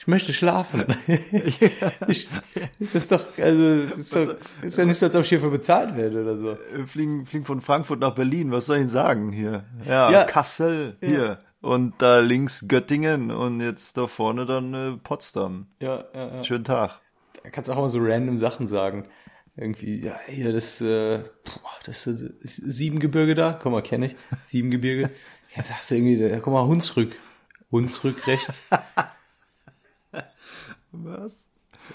Ich 0.00 0.06
möchte 0.06 0.32
schlafen. 0.32 0.86
ich, 2.08 2.30
das 2.78 2.94
ist 2.94 3.12
doch, 3.12 3.26
also, 3.38 3.82
das 3.82 3.98
ist 3.98 4.16
doch, 4.16 4.36
ist 4.62 4.78
ja 4.78 4.86
nicht 4.86 4.96
so, 4.96 5.04
als 5.04 5.14
ob 5.14 5.24
ich 5.24 5.28
hierfür 5.28 5.50
bezahlt 5.50 5.94
werde 5.94 6.22
oder 6.22 6.38
so. 6.38 6.52
Äh, 6.52 6.86
Fliegen, 6.86 7.26
fliegen 7.26 7.44
von 7.44 7.60
Frankfurt 7.60 8.00
nach 8.00 8.14
Berlin. 8.14 8.50
Was 8.50 8.64
soll 8.64 8.78
ich 8.78 8.88
sagen 8.88 9.30
hier? 9.30 9.64
Ja, 9.86 10.10
Ja. 10.10 10.24
Kassel 10.24 10.96
hier. 11.02 11.38
Und 11.60 12.00
da 12.00 12.20
links 12.20 12.66
Göttingen 12.66 13.30
und 13.30 13.60
jetzt 13.60 13.98
da 13.98 14.06
vorne 14.06 14.46
dann 14.46 14.72
äh, 14.72 14.96
Potsdam. 14.96 15.66
Ja, 15.82 16.06
ja, 16.14 16.36
ja. 16.36 16.44
Schönen 16.44 16.64
Tag. 16.64 16.98
Da 17.42 17.50
kannst 17.50 17.68
du 17.68 17.74
auch 17.74 17.80
mal 17.80 17.90
so 17.90 17.98
random 18.00 18.38
Sachen 18.38 18.66
sagen. 18.66 19.06
Irgendwie, 19.54 20.02
ja, 20.02 20.18
hier, 20.26 20.54
das, 20.54 20.80
äh, 20.80 21.18
boah, 21.44 21.70
das 21.84 22.06
äh, 22.06 22.30
Siebengebirge 22.42 23.34
da, 23.34 23.58
guck 23.62 23.70
mal, 23.72 23.82
kenne 23.82 24.06
ich. 24.06 24.16
Siebengebirge. 24.40 25.10
Ja, 25.56 25.62
sagst 25.62 25.90
du 25.90 25.96
irgendwie, 25.96 26.16
da, 26.16 26.38
guck 26.38 26.52
mal, 26.52 26.66
Hunsrück. 26.66 27.16
Hunsrück 27.72 28.26
rechts. 28.26 28.68
Was? 30.92 31.46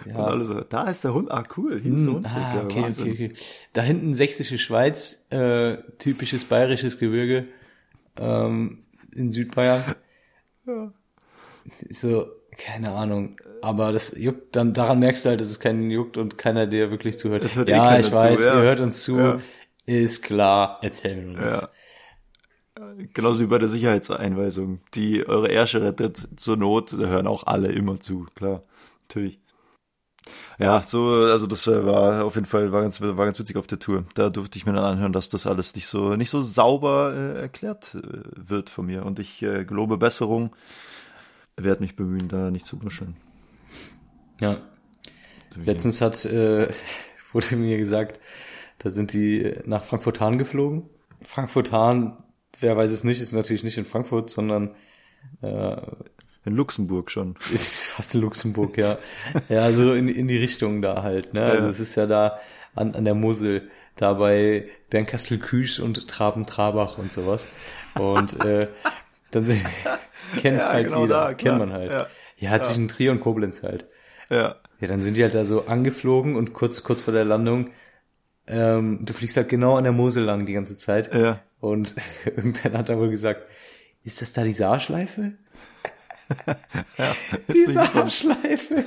Und 0.05 0.11
Ja. 0.11 0.25
alle 0.25 0.45
so, 0.45 0.61
da 0.61 0.89
ist 0.89 1.03
der 1.03 1.13
Hund. 1.13 1.31
Ah, 1.31 1.43
cool, 1.57 1.79
hier 1.81 1.93
ist 1.93 2.05
der 2.05 2.13
Hund. 2.13 2.27
Ah, 2.35 2.55
ja, 2.55 2.63
okay, 2.63 2.81
Wahnsinn. 2.83 3.11
okay, 3.11 3.31
okay. 3.33 3.41
Da 3.73 3.81
hinten 3.81 4.13
sächsische 4.13 4.57
Schweiz, 4.57 5.27
äh, 5.31 5.77
typisches 5.99 6.45
bayerisches 6.45 6.97
Gebirge 6.99 7.47
ähm, 8.17 8.85
in 9.13 9.31
Südbayern. 9.31 9.83
Ja. 10.65 10.91
So, 11.89 12.27
Keine 12.57 12.91
Ahnung. 12.91 13.37
Aber 13.61 13.91
das 13.91 14.17
juckt, 14.17 14.55
dann 14.55 14.73
daran 14.73 14.99
merkst 14.99 15.25
du 15.25 15.29
halt, 15.29 15.41
dass 15.41 15.49
es 15.49 15.59
keinen 15.59 15.89
juckt 15.91 16.17
und 16.17 16.37
keiner 16.37 16.67
dir 16.67 16.89
wirklich 16.91 17.17
zuhört. 17.17 17.43
Eh 17.43 17.69
ja, 17.69 17.89
keiner 17.89 17.99
ich 17.99 18.11
weiß, 18.11 18.41
zu, 18.41 18.47
ja. 18.47 18.55
ihr 18.55 18.61
hört 18.61 18.79
uns 18.79 19.03
zu. 19.03 19.17
Ja. 19.19 19.39
Ist 19.85 20.23
klar, 20.23 20.79
erzähl 20.81 21.17
mir 21.17 21.37
das. 21.37 21.61
Ja. 21.63 21.69
Genauso 23.13 23.39
wie 23.39 23.47
bei 23.47 23.57
der 23.57 23.69
Sicherheitseinweisung. 23.69 24.79
Die 24.93 25.27
eure 25.27 25.49
Ärsche 25.49 25.81
rettet 25.81 26.27
zur 26.37 26.57
Not, 26.57 26.93
da 26.93 27.07
hören 27.07 27.27
auch 27.27 27.45
alle 27.45 27.71
immer 27.71 27.99
zu, 27.99 28.27
klar. 28.35 28.63
Natürlich. 29.07 29.39
Ja, 30.57 30.81
so, 30.81 31.09
also 31.09 31.45
das 31.45 31.67
war 31.67 32.23
auf 32.23 32.35
jeden 32.35 32.47
Fall, 32.47 32.71
war 32.71 32.81
ganz, 32.81 33.01
war 33.01 33.25
ganz 33.25 33.37
witzig 33.37 33.57
auf 33.57 33.67
der 33.67 33.79
Tour. 33.79 34.05
Da 34.15 34.29
durfte 34.29 34.57
ich 34.57 34.65
mir 34.65 34.73
dann 34.73 34.85
anhören, 34.85 35.13
dass 35.13 35.29
das 35.29 35.45
alles 35.45 35.75
nicht 35.75 35.87
so, 35.87 36.15
nicht 36.15 36.29
so 36.29 36.41
sauber 36.41 37.13
äh, 37.13 37.41
erklärt 37.41 37.95
äh, 37.95 38.21
wird 38.35 38.69
von 38.69 38.85
mir. 38.85 39.05
Und 39.05 39.19
ich 39.19 39.41
äh, 39.43 39.65
gelobe 39.65 39.97
Besserung, 39.97 40.55
werde 41.57 41.81
mich 41.81 41.95
bemühen, 41.95 42.27
da 42.27 42.51
nicht 42.51 42.65
zu 42.65 42.77
nuscheln. 42.77 43.17
Ja. 44.39 44.61
Letztens 45.55 46.01
hat, 46.01 46.25
äh, 46.25 46.69
wurde 47.33 47.55
mir 47.55 47.77
gesagt, 47.77 48.19
da 48.79 48.91
sind 48.91 49.13
die 49.13 49.53
nach 49.65 49.83
Frankfurt-Hahn 49.83 50.37
geflogen. 50.37 50.89
Frankfurt-Hahn, 51.21 52.17
wer 52.59 52.75
weiß 52.77 52.91
es 52.91 53.03
nicht, 53.03 53.21
ist 53.21 53.31
natürlich 53.33 53.63
nicht 53.63 53.77
in 53.77 53.85
Frankfurt, 53.85 54.29
sondern 54.29 54.75
äh, 55.41 55.75
In 56.45 56.55
Luxemburg 56.55 57.11
schon. 57.11 57.35
ist 57.53 57.83
fast 57.83 58.15
in 58.15 58.21
Luxemburg, 58.21 58.77
ja. 58.77 58.97
Ja, 59.49 59.71
so 59.71 59.93
in, 59.93 60.07
in 60.07 60.27
die 60.27 60.37
Richtung 60.37 60.81
da 60.81 61.03
halt, 61.03 61.33
ne? 61.33 61.43
Also 61.43 61.63
Ja. 61.63 61.69
es 61.69 61.79
ist 61.79 61.95
ja 61.95 62.05
da 62.07 62.39
an, 62.75 62.93
an 62.95 63.05
der 63.05 63.15
Mosel, 63.15 63.69
da 63.95 64.13
bei 64.13 64.67
Bernkastel-Küsch 64.89 65.79
und 65.79 66.07
Traben-Trabach 66.07 66.97
und 66.97 67.11
sowas. 67.11 67.47
Und 67.97 68.43
äh, 68.45 68.67
dann 69.31 69.45
sind, 69.45 69.65
kennt 70.37 70.59
Ja, 70.59 70.69
halt 70.69 70.87
genau 70.87 71.01
jeder, 71.03 71.13
da, 71.27 71.33
kennt 71.33 71.59
man 71.59 71.71
halt. 71.73 71.91
Ja. 71.91 72.07
Ja, 72.37 72.61
zwischen 72.61 72.89
Trier 72.89 73.11
und 73.11 73.21
Koblenz 73.21 73.63
halt. 73.63 73.85
Ja. 74.29 74.55
Ja, 74.81 74.87
dann 74.89 75.01
sind 75.01 75.15
die 75.15 75.23
halt 75.23 75.33
da 75.35 75.45
so 75.45 75.67
angeflogen 75.67 76.35
und 76.35 76.51
kurz, 76.51 76.83
kurz 76.83 77.01
vor 77.01 77.13
der 77.13 77.23
Landung, 77.23 77.69
ähm, 78.47 78.99
du 79.05 79.13
fliegst 79.13 79.37
halt 79.37 79.47
genau 79.49 79.77
an 79.77 79.85
der 79.85 79.93
Mosel 79.93 80.23
lang 80.25 80.45
die 80.45 80.53
ganze 80.53 80.75
Zeit. 80.77 81.13
Ja. 81.13 81.39
Und 81.65 81.95
irgendwann 82.25 82.77
hat 82.77 82.89
er 82.89 82.99
wohl 82.99 83.09
gesagt, 83.09 83.41
ist 84.03 84.21
das 84.21 84.33
da 84.33 84.43
die 84.43 84.53
Saarschleife? 84.53 85.33
die 87.51 87.57
ich 87.57 87.65
gespannt. 87.65 87.93
Saarschleife. 87.93 88.85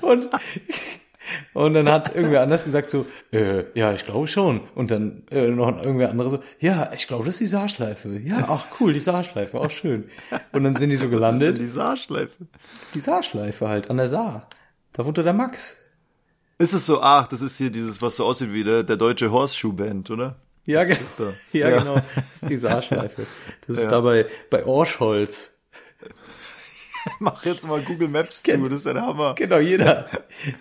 und, 0.00 0.30
und 1.54 1.74
dann 1.74 1.88
hat 1.88 2.14
irgendwer 2.14 2.42
anders 2.42 2.62
gesagt 2.62 2.88
so, 2.88 3.06
äh, 3.32 3.64
ja, 3.74 3.92
ich 3.94 4.04
glaube 4.04 4.28
schon. 4.28 4.60
Und 4.76 4.92
dann 4.92 5.24
äh, 5.30 5.48
noch 5.48 5.82
irgendwer 5.82 6.10
andere 6.10 6.30
so, 6.30 6.38
ja, 6.60 6.92
ich 6.94 7.08
glaube, 7.08 7.24
das 7.24 7.34
ist 7.34 7.40
die 7.40 7.46
Saarschleife. 7.48 8.20
Ja, 8.20 8.46
ach 8.48 8.66
cool, 8.78 8.92
die 8.92 9.00
Saarschleife, 9.00 9.58
auch 9.58 9.70
schön. 9.70 10.08
Und 10.52 10.62
dann 10.62 10.76
sind 10.76 10.90
die 10.90 10.96
so 10.96 11.08
gelandet. 11.08 11.58
die 11.58 11.66
Saarschleife. 11.66 12.46
Die 12.94 13.00
Saarschleife 13.00 13.68
halt, 13.68 13.90
an 13.90 13.96
der 13.96 14.08
Saar. 14.08 14.48
Da 14.92 15.04
wohnte 15.04 15.24
der 15.24 15.32
Max. 15.32 15.76
Ist 16.58 16.74
es 16.74 16.86
so, 16.86 17.02
ach, 17.02 17.26
das 17.26 17.40
ist 17.40 17.56
hier 17.58 17.70
dieses, 17.70 18.00
was 18.00 18.16
so 18.16 18.24
aussieht 18.24 18.52
wie 18.52 18.62
der, 18.62 18.84
der 18.84 18.96
deutsche 18.96 19.32
Horseshoe 19.32 19.72
Band, 19.72 20.10
oder? 20.10 20.36
Ja, 20.64 20.84
genau. 20.84 20.94
ist 21.00 21.06
da. 21.18 21.32
Ja, 21.58 21.68
Ja. 21.70 21.78
genau. 21.78 21.94
Das 21.94 22.42
ist 22.42 22.48
die 22.48 22.56
Saarschleife. 22.56 23.26
Das 23.66 23.76
ist 23.76 23.82
Ja. 23.84 23.90
da 23.90 24.00
bei, 24.00 24.26
bei 24.50 24.64
Orschholz. 24.64 25.50
Mach 27.18 27.44
jetzt 27.44 27.66
mal 27.66 27.80
Google 27.80 28.08
Maps 28.08 28.42
Kennt- 28.42 28.62
zu, 28.64 28.68
das 28.70 28.78
ist 28.80 28.86
ja 28.86 28.92
der 28.92 29.02
Hammer. 29.06 29.34
Genau, 29.36 29.58
jeder. 29.58 30.06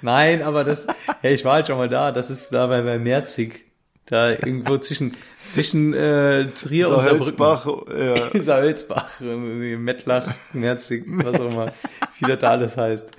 Nein, 0.02 0.42
aber 0.42 0.64
das, 0.64 0.88
hey, 1.22 1.34
ich 1.34 1.46
war 1.46 1.54
halt 1.54 1.68
schon 1.68 1.78
mal 1.78 1.90
da. 1.90 2.12
Das 2.12 2.30
ist 2.32 2.50
da 2.52 2.68
bei, 2.68 2.82
Merzig. 2.98 3.66
Da 4.08 4.32
irgendwo 4.32 4.78
zwischen, 4.80 5.16
zwischen, 5.48 5.94
äh, 5.94 6.46
Trier 6.48 6.90
und 6.90 7.04
Saarbrücken. 7.04 8.36
Ja. 8.36 8.42
Saarhölzbach, 8.44 9.22
Mettlach, 9.22 10.34
Merzig, 10.54 11.04
was 11.08 11.40
auch 11.40 11.52
immer, 11.52 11.72
wie 12.20 12.26
das 12.26 12.40
da 12.40 12.50
alles 12.50 12.76
heißt. 12.76 13.12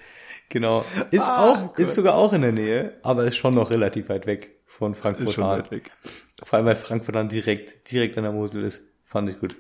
Genau. 0.50 0.84
Ist 1.12 1.28
Ah, 1.28 1.46
auch, 1.48 1.60
Gott. 1.68 1.78
ist 1.78 1.94
sogar 1.94 2.14
auch 2.16 2.32
in 2.34 2.42
der 2.42 2.52
Nähe, 2.52 2.98
aber 3.02 3.24
ist 3.24 3.36
schon 3.36 3.54
noch 3.54 3.70
relativ 3.70 4.08
weit 4.10 4.26
weg 4.26 4.50
von 4.66 4.92
ist 4.92 4.98
Frankfurt 4.98 5.32
schon 5.32 5.44
Hahn. 5.44 5.60
weit 5.60 5.70
weg. 5.70 5.90
Vor 6.42 6.56
allem, 6.56 6.66
weil 6.66 6.76
Frankfurt 6.76 7.14
dann 7.14 7.28
direkt, 7.28 7.90
direkt 7.90 8.16
an 8.16 8.24
der 8.24 8.32
Mosel 8.32 8.64
ist. 8.64 8.82
Fand 9.04 9.28
ich 9.28 9.38
gut. 9.38 9.54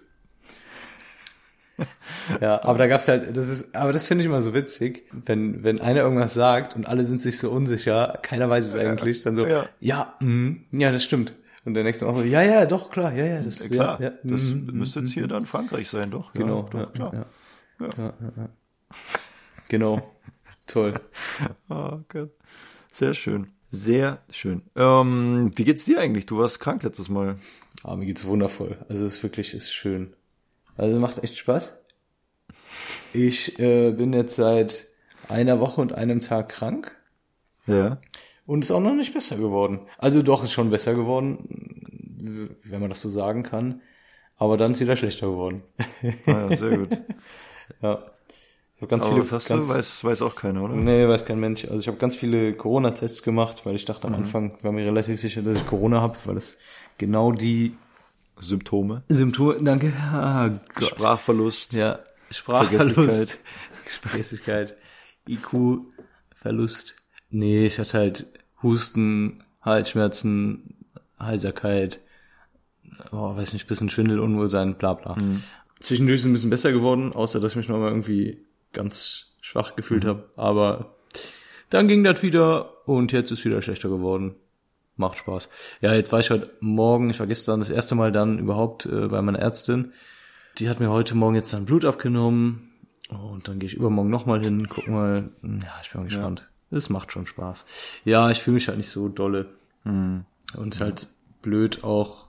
Ja, 2.40 2.62
aber 2.62 2.78
da 2.78 2.86
gab's 2.86 3.08
halt, 3.08 3.36
das 3.36 3.48
ist, 3.48 3.74
aber 3.74 3.92
das 3.92 4.06
finde 4.06 4.22
ich 4.22 4.26
immer 4.26 4.42
so 4.42 4.54
witzig, 4.54 5.08
wenn, 5.10 5.64
wenn 5.64 5.80
einer 5.80 6.00
irgendwas 6.00 6.34
sagt 6.34 6.76
und 6.76 6.86
alle 6.86 7.06
sind 7.06 7.20
sich 7.20 7.38
so 7.38 7.50
unsicher, 7.50 8.18
keiner 8.22 8.48
weiß 8.48 8.66
es 8.66 8.76
eigentlich, 8.76 9.22
dann 9.22 9.36
so, 9.36 9.46
ja. 9.46 9.68
ja, 9.80 10.14
mm, 10.20 10.66
ja, 10.72 10.92
das 10.92 11.02
stimmt. 11.02 11.34
Und 11.64 11.74
der 11.74 11.84
nächste 11.84 12.06
auch 12.06 12.16
so, 12.16 12.22
ja, 12.22 12.42
ja, 12.42 12.66
doch, 12.66 12.90
klar, 12.90 13.12
ja, 13.12 13.24
ja, 13.24 13.40
das, 13.42 13.62
Ja, 13.64 13.68
klar, 13.68 14.00
ja, 14.00 14.12
das 14.22 14.50
mm, 14.50 14.66
mm, 14.66 14.78
müsste 14.78 15.00
jetzt 15.00 15.12
hier 15.12 15.26
dann 15.26 15.46
Frankreich 15.46 15.88
sein, 15.88 16.10
doch. 16.10 16.32
genau, 16.32 16.68
ja, 16.72 16.78
ja, 16.78 16.84
doch, 16.86 16.92
klar. 16.92 17.14
Ja, 17.14 17.86
ja, 17.98 18.14
ja. 18.36 18.48
Genau, 19.68 20.14
toll. 20.66 20.94
Oh 21.68 21.98
Gott. 22.08 22.30
Sehr 22.92 23.14
schön. 23.14 23.48
Sehr 23.74 24.18
schön. 24.30 24.60
Ähm, 24.76 25.50
wie 25.54 25.64
geht's 25.64 25.86
dir 25.86 25.98
eigentlich? 25.98 26.26
Du 26.26 26.36
warst 26.38 26.60
krank 26.60 26.82
letztes 26.82 27.08
Mal. 27.08 27.36
Aber 27.82 27.96
mir 27.96 28.04
geht's 28.06 28.26
wundervoll. 28.26 28.76
Also 28.90 29.06
es 29.06 29.14
ist 29.14 29.22
wirklich, 29.22 29.54
ist 29.54 29.72
schön. 29.72 30.12
Also 30.76 31.00
macht 31.00 31.22
echt 31.24 31.38
Spaß. 31.38 31.78
Ich 33.14 33.58
äh, 33.58 33.92
bin 33.92 34.12
jetzt 34.12 34.36
seit 34.36 34.86
einer 35.28 35.58
Woche 35.58 35.80
und 35.80 35.94
einem 35.94 36.20
Tag 36.20 36.50
krank 36.50 36.94
Ja. 37.66 37.98
und 38.44 38.62
ist 38.62 38.70
auch 38.70 38.80
noch 38.80 38.94
nicht 38.94 39.14
besser 39.14 39.36
geworden. 39.36 39.80
Also 39.96 40.22
doch, 40.22 40.44
ist 40.44 40.52
schon 40.52 40.70
besser 40.70 40.94
geworden, 40.94 42.50
wenn 42.64 42.80
man 42.80 42.90
das 42.90 43.00
so 43.00 43.08
sagen 43.08 43.42
kann. 43.42 43.80
Aber 44.36 44.58
dann 44.58 44.72
ist 44.72 44.80
wieder 44.80 44.96
schlechter 44.96 45.28
geworden. 45.28 45.62
Ah, 46.26 46.48
ja 46.50 46.56
sehr 46.56 46.76
gut. 46.78 47.00
ja. 47.82 48.11
Ich 48.82 48.88
ganz 48.88 49.02
Aber 49.04 49.12
viele, 49.12 49.22
was 49.22 49.32
hast 49.32 49.48
ganz, 49.48 49.68
du? 49.68 49.74
Weiß, 49.74 50.04
weiß 50.04 50.22
auch 50.22 50.34
keiner, 50.34 50.62
oder? 50.64 50.74
Nee, 50.74 51.06
weiß 51.08 51.24
kein 51.24 51.38
Mensch. 51.40 51.64
Also 51.64 51.78
ich 51.78 51.86
habe 51.86 51.98
ganz 51.98 52.16
viele 52.16 52.52
Corona-Tests 52.54 53.22
gemacht, 53.22 53.64
weil 53.64 53.76
ich 53.76 53.84
dachte 53.84 54.08
Mhm. 54.08 54.14
am 54.14 54.20
Anfang, 54.20 54.58
war 54.62 54.72
mir 54.72 54.84
relativ 54.84 55.20
sicher, 55.20 55.42
dass 55.42 55.56
ich 55.56 55.66
Corona 55.66 56.00
habe, 56.00 56.16
weil 56.24 56.36
es 56.36 56.56
genau 56.98 57.32
die 57.32 57.74
Symptome. 58.38 59.02
Symptome, 59.08 59.62
danke, 59.62 59.92
ah, 59.96 60.50
Gott. 60.74 60.88
Sprachverlust. 60.88 61.74
Ja, 61.74 62.00
Sprachverlust, 62.30 63.38
Vergesslichkeit, 64.02 64.76
IQ-Verlust. 65.28 66.96
Nee, 67.30 67.66
ich 67.66 67.78
hatte 67.78 67.98
halt 67.98 68.26
Husten, 68.62 69.44
Halsschmerzen, 69.62 70.74
Heiserkeit, 71.20 72.00
oh, 73.12 73.36
weiß 73.36 73.52
nicht, 73.52 73.66
bisschen 73.66 73.90
Schwindel, 73.90 74.18
Unwohlsein, 74.20 74.74
bla 74.74 74.94
bla. 74.94 75.16
Zwischendurch 75.80 76.16
ist 76.16 76.22
es 76.22 76.26
ein 76.30 76.32
bisschen 76.32 76.50
besser 76.50 76.72
geworden, 76.72 77.12
außer 77.12 77.40
dass 77.40 77.52
ich 77.52 77.56
mich 77.56 77.68
nochmal 77.68 77.90
irgendwie 77.90 78.44
ganz 78.72 79.34
schwach 79.40 79.76
gefühlt 79.76 80.04
habe. 80.04 80.30
Aber 80.36 80.96
dann 81.70 81.88
ging 81.88 82.04
das 82.04 82.22
wieder 82.22 82.86
und 82.86 83.12
jetzt 83.12 83.30
ist 83.30 83.44
wieder 83.44 83.62
schlechter 83.62 83.88
geworden. 83.88 84.34
Macht 84.96 85.18
Spaß. 85.18 85.48
Ja, 85.80 85.94
jetzt 85.94 86.12
war 86.12 86.20
ich 86.20 86.30
heute 86.30 86.50
Morgen, 86.60 87.10
ich 87.10 87.18
war 87.18 87.26
gestern 87.26 87.60
das 87.60 87.70
erste 87.70 87.94
Mal 87.94 88.12
dann 88.12 88.38
überhaupt 88.38 88.86
äh, 88.86 89.08
bei 89.08 89.22
meiner 89.22 89.38
Ärztin. 89.38 89.92
Die 90.58 90.68
hat 90.68 90.80
mir 90.80 90.90
heute 90.90 91.14
Morgen 91.14 91.34
jetzt 91.34 91.52
dann 91.52 91.64
Blut 91.64 91.84
abgenommen. 91.84 92.68
Und 93.08 93.48
dann 93.48 93.58
gehe 93.58 93.68
ich 93.68 93.74
übermorgen 93.74 94.10
nochmal 94.10 94.42
hin, 94.42 94.68
guck 94.68 94.88
mal. 94.88 95.30
Ja, 95.42 95.80
ich 95.82 95.90
bin 95.90 96.04
gespannt. 96.04 96.48
Es 96.70 96.88
macht 96.88 97.12
schon 97.12 97.26
Spaß. 97.26 97.64
Ja, 98.04 98.30
ich 98.30 98.40
fühle 98.40 98.54
mich 98.54 98.68
halt 98.68 98.78
nicht 98.78 98.88
so 98.88 99.08
dolle. 99.08 99.48
Und 99.84 100.24
es 100.56 100.76
ist 100.76 100.80
halt 100.80 101.08
blöd 101.42 101.84
auch, 101.84 102.26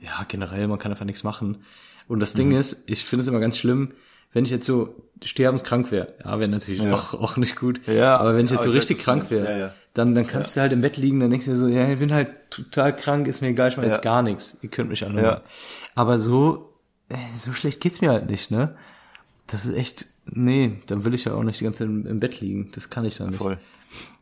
ja, 0.00 0.24
generell, 0.28 0.68
man 0.68 0.78
kann 0.78 0.92
einfach 0.92 1.04
nichts 1.04 1.24
machen. 1.24 1.64
Und 2.08 2.20
das 2.20 2.34
Ding 2.34 2.52
ist, 2.52 2.88
ich 2.88 3.04
finde 3.04 3.22
es 3.22 3.28
immer 3.28 3.40
ganz 3.40 3.58
schlimm, 3.58 3.92
wenn 4.32 4.44
ich 4.44 4.50
jetzt 4.50 4.66
so 4.66 4.94
sterbenskrank 5.24 5.90
wäre. 5.92 6.14
Ja, 6.24 6.38
wäre 6.38 6.48
natürlich 6.50 6.80
Ja. 6.80 6.94
auch, 6.94 7.14
auch 7.14 7.36
nicht 7.36 7.56
gut. 7.56 7.80
Ja, 7.86 8.16
aber 8.16 8.34
wenn 8.36 8.46
ich 8.46 8.50
jetzt 8.50 8.62
so 8.64 8.70
ich 8.70 8.74
weiß, 8.74 8.82
richtig 8.82 8.98
du 8.98 9.04
krank 9.04 9.30
wäre, 9.30 9.44
Ja, 9.50 9.56
ja. 9.58 9.74
dann, 9.94 10.14
dann 10.14 10.26
kannst 10.26 10.56
du 10.56 10.60
halt 10.60 10.72
im 10.72 10.80
Bett 10.80 10.96
liegen, 10.96 11.20
dann 11.20 11.30
denkst 11.30 11.46
du 11.46 11.52
dir 11.52 11.56
so, 11.56 11.68
ja, 11.68 11.88
ich 11.88 11.98
bin 11.98 12.12
halt 12.12 12.28
total 12.50 12.94
krank, 12.94 13.28
ist 13.28 13.40
mir 13.40 13.48
egal, 13.48 13.68
ich 13.70 13.76
mache 13.76 13.86
jetzt 13.86 14.02
gar 14.02 14.22
nichts. 14.22 14.58
Ihr 14.62 14.68
könnt 14.68 14.90
mich. 14.90 15.00
Ja. 15.00 15.42
Aber 15.94 16.18
so, 16.18 16.72
äh, 17.08 17.14
so 17.36 17.52
schlecht 17.52 17.80
geht's 17.80 18.00
mir 18.00 18.10
halt 18.10 18.28
nicht, 18.30 18.50
ne? 18.50 18.74
Das 19.46 19.64
ist 19.66 19.74
echt, 19.76 20.06
nee, 20.26 20.72
dann 20.86 21.04
will 21.04 21.14
ich 21.14 21.24
ja 21.24 21.34
auch 21.34 21.42
nicht 21.42 21.60
die 21.60 21.64
ganze 21.64 21.80
Zeit 21.80 21.88
im, 21.88 22.06
im 22.06 22.20
Bett 22.20 22.40
liegen. 22.40 22.70
Das 22.74 22.90
kann 22.90 23.04
ich 23.04 23.18
dann 23.18 23.28
nicht. 23.28 23.38
Voll. 23.38 23.58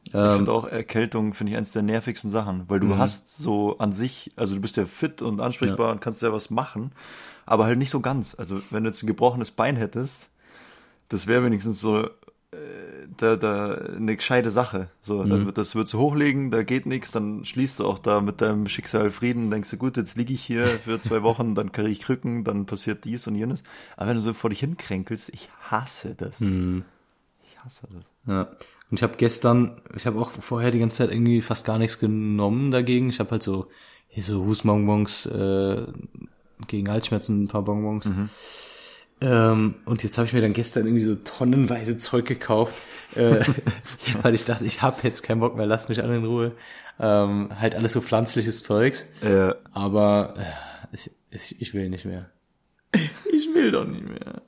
Ich 0.04 0.14
Ähm, 0.14 0.36
finde 0.38 0.52
auch 0.52 0.64
Erkältung, 0.66 1.34
finde 1.34 1.52
ich, 1.52 1.56
eines 1.56 1.72
der 1.72 1.82
nervigsten 1.82 2.30
Sachen, 2.30 2.64
weil 2.68 2.80
du 2.80 2.86
Mhm. 2.88 2.98
hast 2.98 3.36
so 3.38 3.78
an 3.78 3.92
sich, 3.92 4.32
also 4.34 4.56
du 4.56 4.60
bist 4.60 4.76
ja 4.76 4.86
fit 4.86 5.22
und 5.22 5.40
ansprechbar 5.40 5.92
und 5.92 6.00
kannst 6.00 6.20
ja 6.22 6.32
was 6.32 6.50
machen, 6.50 6.90
aber 7.50 7.64
halt 7.66 7.78
nicht 7.78 7.90
so 7.90 8.00
ganz. 8.00 8.34
Also 8.38 8.62
wenn 8.70 8.84
du 8.84 8.90
jetzt 8.90 9.02
ein 9.02 9.06
gebrochenes 9.06 9.50
Bein 9.50 9.76
hättest, 9.76 10.30
das 11.08 11.26
wäre 11.26 11.44
wenigstens 11.44 11.80
so 11.80 12.04
äh, 12.04 12.08
da, 13.16 13.36
da 13.36 13.74
eine 13.74 14.16
gescheite 14.16 14.50
Sache. 14.50 14.88
So, 15.02 15.22
Mhm. 15.22 15.30
dann 15.30 15.46
wird 15.46 15.58
das 15.58 15.74
würdest 15.74 15.94
du 15.94 15.98
hochlegen, 15.98 16.50
da 16.50 16.62
geht 16.62 16.86
nichts, 16.86 17.10
dann 17.12 17.44
schließt 17.44 17.78
du 17.80 17.86
auch 17.86 17.98
da 17.98 18.20
mit 18.20 18.40
deinem 18.40 18.68
Schicksal 18.68 19.10
Frieden, 19.10 19.50
denkst 19.50 19.70
du, 19.70 19.76
gut, 19.76 19.96
jetzt 19.96 20.16
liege 20.16 20.32
ich 20.32 20.42
hier 20.42 20.78
für 20.80 21.00
zwei 21.00 21.22
Wochen, 21.22 21.54
dann 21.54 21.72
kriege 21.72 21.88
ich 21.90 22.00
Krücken, 22.00 22.44
dann 22.44 22.66
passiert 22.66 23.04
dies 23.04 23.26
und 23.26 23.34
jenes. 23.34 23.62
Aber 23.96 24.08
wenn 24.08 24.16
du 24.16 24.22
so 24.22 24.32
vor 24.34 24.50
dich 24.50 24.60
hinkränkelst, 24.60 25.28
ich 25.30 25.48
hasse 25.68 26.14
das. 26.16 26.40
Mhm. 26.40 26.84
Ich 27.48 27.58
hasse 27.64 27.86
das. 27.92 28.04
Ja. 28.26 28.42
Und 28.90 28.96
ich 28.98 29.02
habe 29.04 29.16
gestern, 29.16 29.80
ich 29.96 30.06
habe 30.06 30.18
auch 30.20 30.30
vorher 30.32 30.70
die 30.72 30.78
ganze 30.80 30.98
Zeit 30.98 31.10
irgendwie 31.12 31.42
fast 31.42 31.64
gar 31.66 31.78
nichts 31.78 31.98
genommen 32.00 32.70
dagegen. 32.72 33.08
Ich 33.10 33.20
habe 33.20 33.30
halt 33.32 33.42
so 33.42 33.68
hier 34.08 34.24
so 34.24 34.44
Husbonbons 34.44 35.26
äh, 35.26 35.86
gegen 36.66 36.90
Halsschmerzen 36.90 37.44
ein 37.44 37.48
paar 37.48 37.62
Bonbons. 37.62 38.10
Ähm, 39.22 39.74
und 39.84 40.02
jetzt 40.02 40.16
habe 40.16 40.26
ich 40.26 40.32
mir 40.32 40.40
dann 40.40 40.54
gestern 40.54 40.86
irgendwie 40.86 41.04
so 41.04 41.14
tonnenweise 41.14 41.98
Zeug 41.98 42.24
gekauft, 42.24 42.74
äh, 43.16 43.44
weil 44.22 44.34
ich 44.34 44.44
dachte, 44.46 44.64
ich 44.64 44.80
habe 44.80 44.96
jetzt 45.02 45.22
keinen 45.22 45.40
Bock 45.40 45.56
mehr, 45.56 45.66
lass 45.66 45.88
mich 45.90 46.02
alle 46.02 46.16
in 46.16 46.24
Ruhe. 46.24 46.52
Ähm, 46.98 47.50
halt 47.58 47.74
alles 47.74 47.92
so 47.92 48.00
pflanzliches 48.00 48.62
Zeugs. 48.62 49.06
Ja. 49.22 49.56
Aber 49.72 50.34
äh, 50.38 50.94
ich, 50.94 51.10
ich, 51.30 51.60
ich 51.60 51.74
will 51.74 51.88
nicht 51.90 52.04
mehr. 52.04 52.30
Ich 53.32 53.54
will 53.54 53.72
doch 53.72 53.84
nicht 53.86 54.06
mehr. 54.06 54.42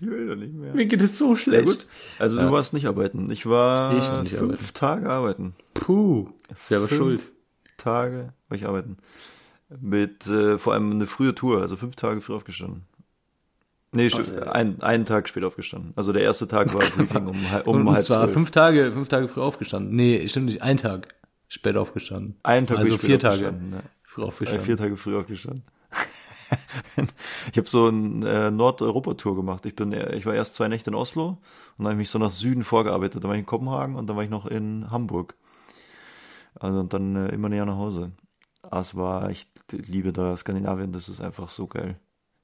will 0.06 0.28
doch 0.28 0.36
nicht 0.36 0.54
mehr. 0.54 0.72
Mir 0.74 0.86
geht 0.86 1.02
es 1.02 1.18
so 1.18 1.32
Ja, 1.32 1.36
schlecht. 1.36 1.66
gut. 1.66 1.86
Also 2.18 2.38
Ja. 2.38 2.46
du 2.46 2.52
warst 2.52 2.72
nicht 2.72 2.86
arbeiten. 2.86 3.30
Ich 3.30 3.44
war, 3.46 3.96
Ich 3.96 4.04
war 4.08 4.24
fünf 4.24 4.40
arbeiten. 4.42 4.74
Tage 4.74 5.10
arbeiten. 5.10 5.54
Puh, 5.74 6.28
selber 6.64 6.88
Fünf 6.88 6.98
schuld. 6.98 7.20
Tage 7.76 8.32
war 8.48 8.56
ich 8.56 8.66
arbeiten. 8.66 8.96
Mit 9.80 10.26
äh, 10.26 10.58
vor 10.58 10.72
allem 10.72 10.90
eine 10.90 11.06
frühe 11.06 11.34
Tour, 11.34 11.60
also 11.60 11.76
fünf 11.76 11.94
Tage 11.96 12.20
früh 12.20 12.34
aufgestanden. 12.34 12.84
Nee, 13.92 14.10
Also, 14.12 14.40
ein, 14.42 14.80
einen 14.82 15.04
Tag 15.04 15.28
spät 15.28 15.42
aufgestanden. 15.44 15.92
Also 15.96 16.12
der 16.12 16.22
erste 16.22 16.46
Tag 16.48 16.72
war 16.74 16.80
Briefing 16.80 17.26
um, 17.26 17.44
um 17.66 17.86
und 17.86 17.90
halb 17.92 18.04
zwar 18.04 18.22
zwölf. 18.22 18.32
fünf 18.32 18.50
Tage, 18.52 18.92
fünf 18.92 19.08
Tage 19.08 19.26
früh 19.28 19.40
aufgestanden. 19.40 19.94
Nee, 19.94 20.26
stimmt 20.28 20.46
nicht, 20.46 20.62
ein 20.62 20.76
Tag 20.76 21.14
spät 21.48 21.76
aufgestanden. 21.76 22.36
Einen 22.44 22.66
Tag 22.68 22.78
also 22.78 22.98
vier 22.98 23.18
Tage 23.18 23.48
aufgestanden, 23.48 23.72
Ja. 23.74 23.82
früh 24.04 24.22
Äh, 24.22 24.24
aufgestanden. 24.26 24.64
vier 24.64 24.76
Tage 24.76 24.96
früh 24.96 25.16
aufgestanden. 25.18 25.64
ich 27.52 27.58
habe 27.58 27.68
so 27.68 27.88
eine 27.88 28.28
äh, 28.46 28.50
Nordeuropa-Tour 28.50 29.36
gemacht. 29.36 29.66
Ich 29.66 29.74
bin, 29.76 29.92
äh, 29.92 30.14
ich 30.16 30.26
war 30.26 30.34
erst 30.34 30.54
zwei 30.54 30.68
Nächte 30.68 30.90
in 30.90 30.94
Oslo 30.96 31.28
und 31.28 31.38
dann 31.78 31.86
habe 31.86 31.94
ich 31.94 31.98
mich 31.98 32.10
so 32.10 32.18
nach 32.18 32.30
Süden 32.30 32.62
vorgearbeitet. 32.64 33.22
Dann 33.22 33.28
war 33.28 33.34
ich 33.36 33.40
in 33.40 33.46
Kopenhagen 33.46 33.96
und 33.96 34.08
dann 34.08 34.16
war 34.16 34.24
ich 34.24 34.30
noch 34.30 34.46
in 34.46 34.90
Hamburg. 34.90 35.34
Also 36.58 36.80
und 36.80 36.92
dann 36.92 37.16
äh, 37.16 37.28
immer 37.28 37.48
näher 37.48 37.66
nach 37.66 37.76
Hause. 37.76 38.12
Aber 38.62 38.80
es 38.80 38.94
war, 38.94 39.30
ich 39.30 39.48
liebe 39.72 40.12
da 40.12 40.36
Skandinavien, 40.36 40.92
das 40.92 41.08
ist 41.08 41.20
einfach 41.20 41.50
so 41.50 41.66
geil. 41.66 41.96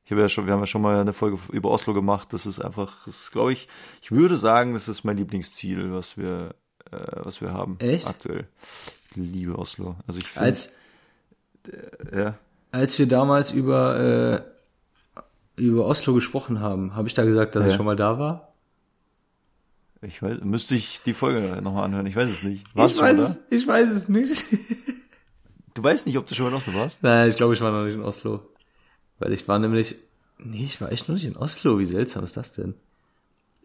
Ich 0.04 0.12
habe 0.12 0.20
ja 0.20 0.28
schon, 0.28 0.46
wir 0.46 0.52
haben 0.52 0.60
ja 0.60 0.66
schon 0.66 0.82
mal 0.82 1.00
eine 1.00 1.12
Folge 1.12 1.38
über 1.50 1.70
Oslo 1.70 1.92
gemacht. 1.92 2.32
Das 2.32 2.46
ist 2.46 2.60
einfach, 2.60 3.06
das 3.06 3.30
glaube 3.32 3.52
ich, 3.52 3.66
ich 4.02 4.12
würde 4.12 4.36
sagen, 4.36 4.74
das 4.74 4.88
ist 4.88 5.02
mein 5.04 5.16
Lieblingsziel, 5.16 5.92
was 5.92 6.16
wir, 6.16 6.54
äh, 6.92 6.96
was 7.24 7.40
wir 7.40 7.52
haben 7.52 7.76
Echt? 7.80 8.06
aktuell. 8.06 8.46
Ich 9.10 9.16
liebe 9.16 9.58
Oslo. 9.58 9.96
Also 10.06 10.18
ich 10.20 10.28
finde, 10.28 10.46
Als, 10.46 10.76
ja. 12.14 12.34
als 12.70 12.98
wir 12.98 13.08
damals 13.08 13.50
über, 13.50 14.44
äh, 15.16 15.20
über 15.60 15.86
Oslo 15.86 16.14
gesprochen 16.14 16.60
haben, 16.60 16.94
habe 16.94 17.08
ich 17.08 17.14
da 17.14 17.24
gesagt, 17.24 17.56
dass 17.56 17.64
Ja. 17.64 17.70
ich 17.70 17.76
schon 17.76 17.86
mal 17.86 17.96
da 17.96 18.18
war? 18.18 18.52
Ich 20.02 20.22
weiß, 20.22 20.40
müsste 20.44 20.76
ich 20.76 21.00
die 21.04 21.14
Folge 21.14 21.60
nochmal 21.62 21.84
anhören. 21.84 22.06
Ich 22.06 22.14
weiß 22.14 22.28
es 22.30 22.42
nicht. 22.44 22.64
Warst 22.76 22.96
ich, 22.96 23.02
weiß 23.02 23.16
da? 23.16 23.24
es, 23.24 23.38
ich 23.50 23.66
weiß 23.66 23.90
es 23.90 24.08
nicht. 24.08 24.44
Du 25.76 25.82
weißt 25.84 26.06
nicht, 26.06 26.18
ob 26.18 26.26
du 26.26 26.34
schon 26.34 26.44
mal 26.46 26.50
in 26.50 26.56
Oslo 26.56 26.74
warst? 26.74 27.02
Nein, 27.02 27.28
ich 27.28 27.36
glaube, 27.36 27.54
ich 27.54 27.60
war 27.60 27.70
noch 27.70 27.84
nicht 27.84 27.94
in 27.94 28.02
Oslo. 28.02 28.40
Weil 29.18 29.32
ich 29.32 29.46
war 29.46 29.58
nämlich, 29.58 29.94
nee, 30.38 30.64
ich 30.64 30.80
war 30.80 30.90
echt 30.90 31.08
noch 31.08 31.14
nicht 31.14 31.24
in 31.26 31.36
Oslo. 31.36 31.78
Wie 31.78 31.84
seltsam 31.86 32.24
ist 32.24 32.36
das 32.36 32.52
denn? 32.52 32.74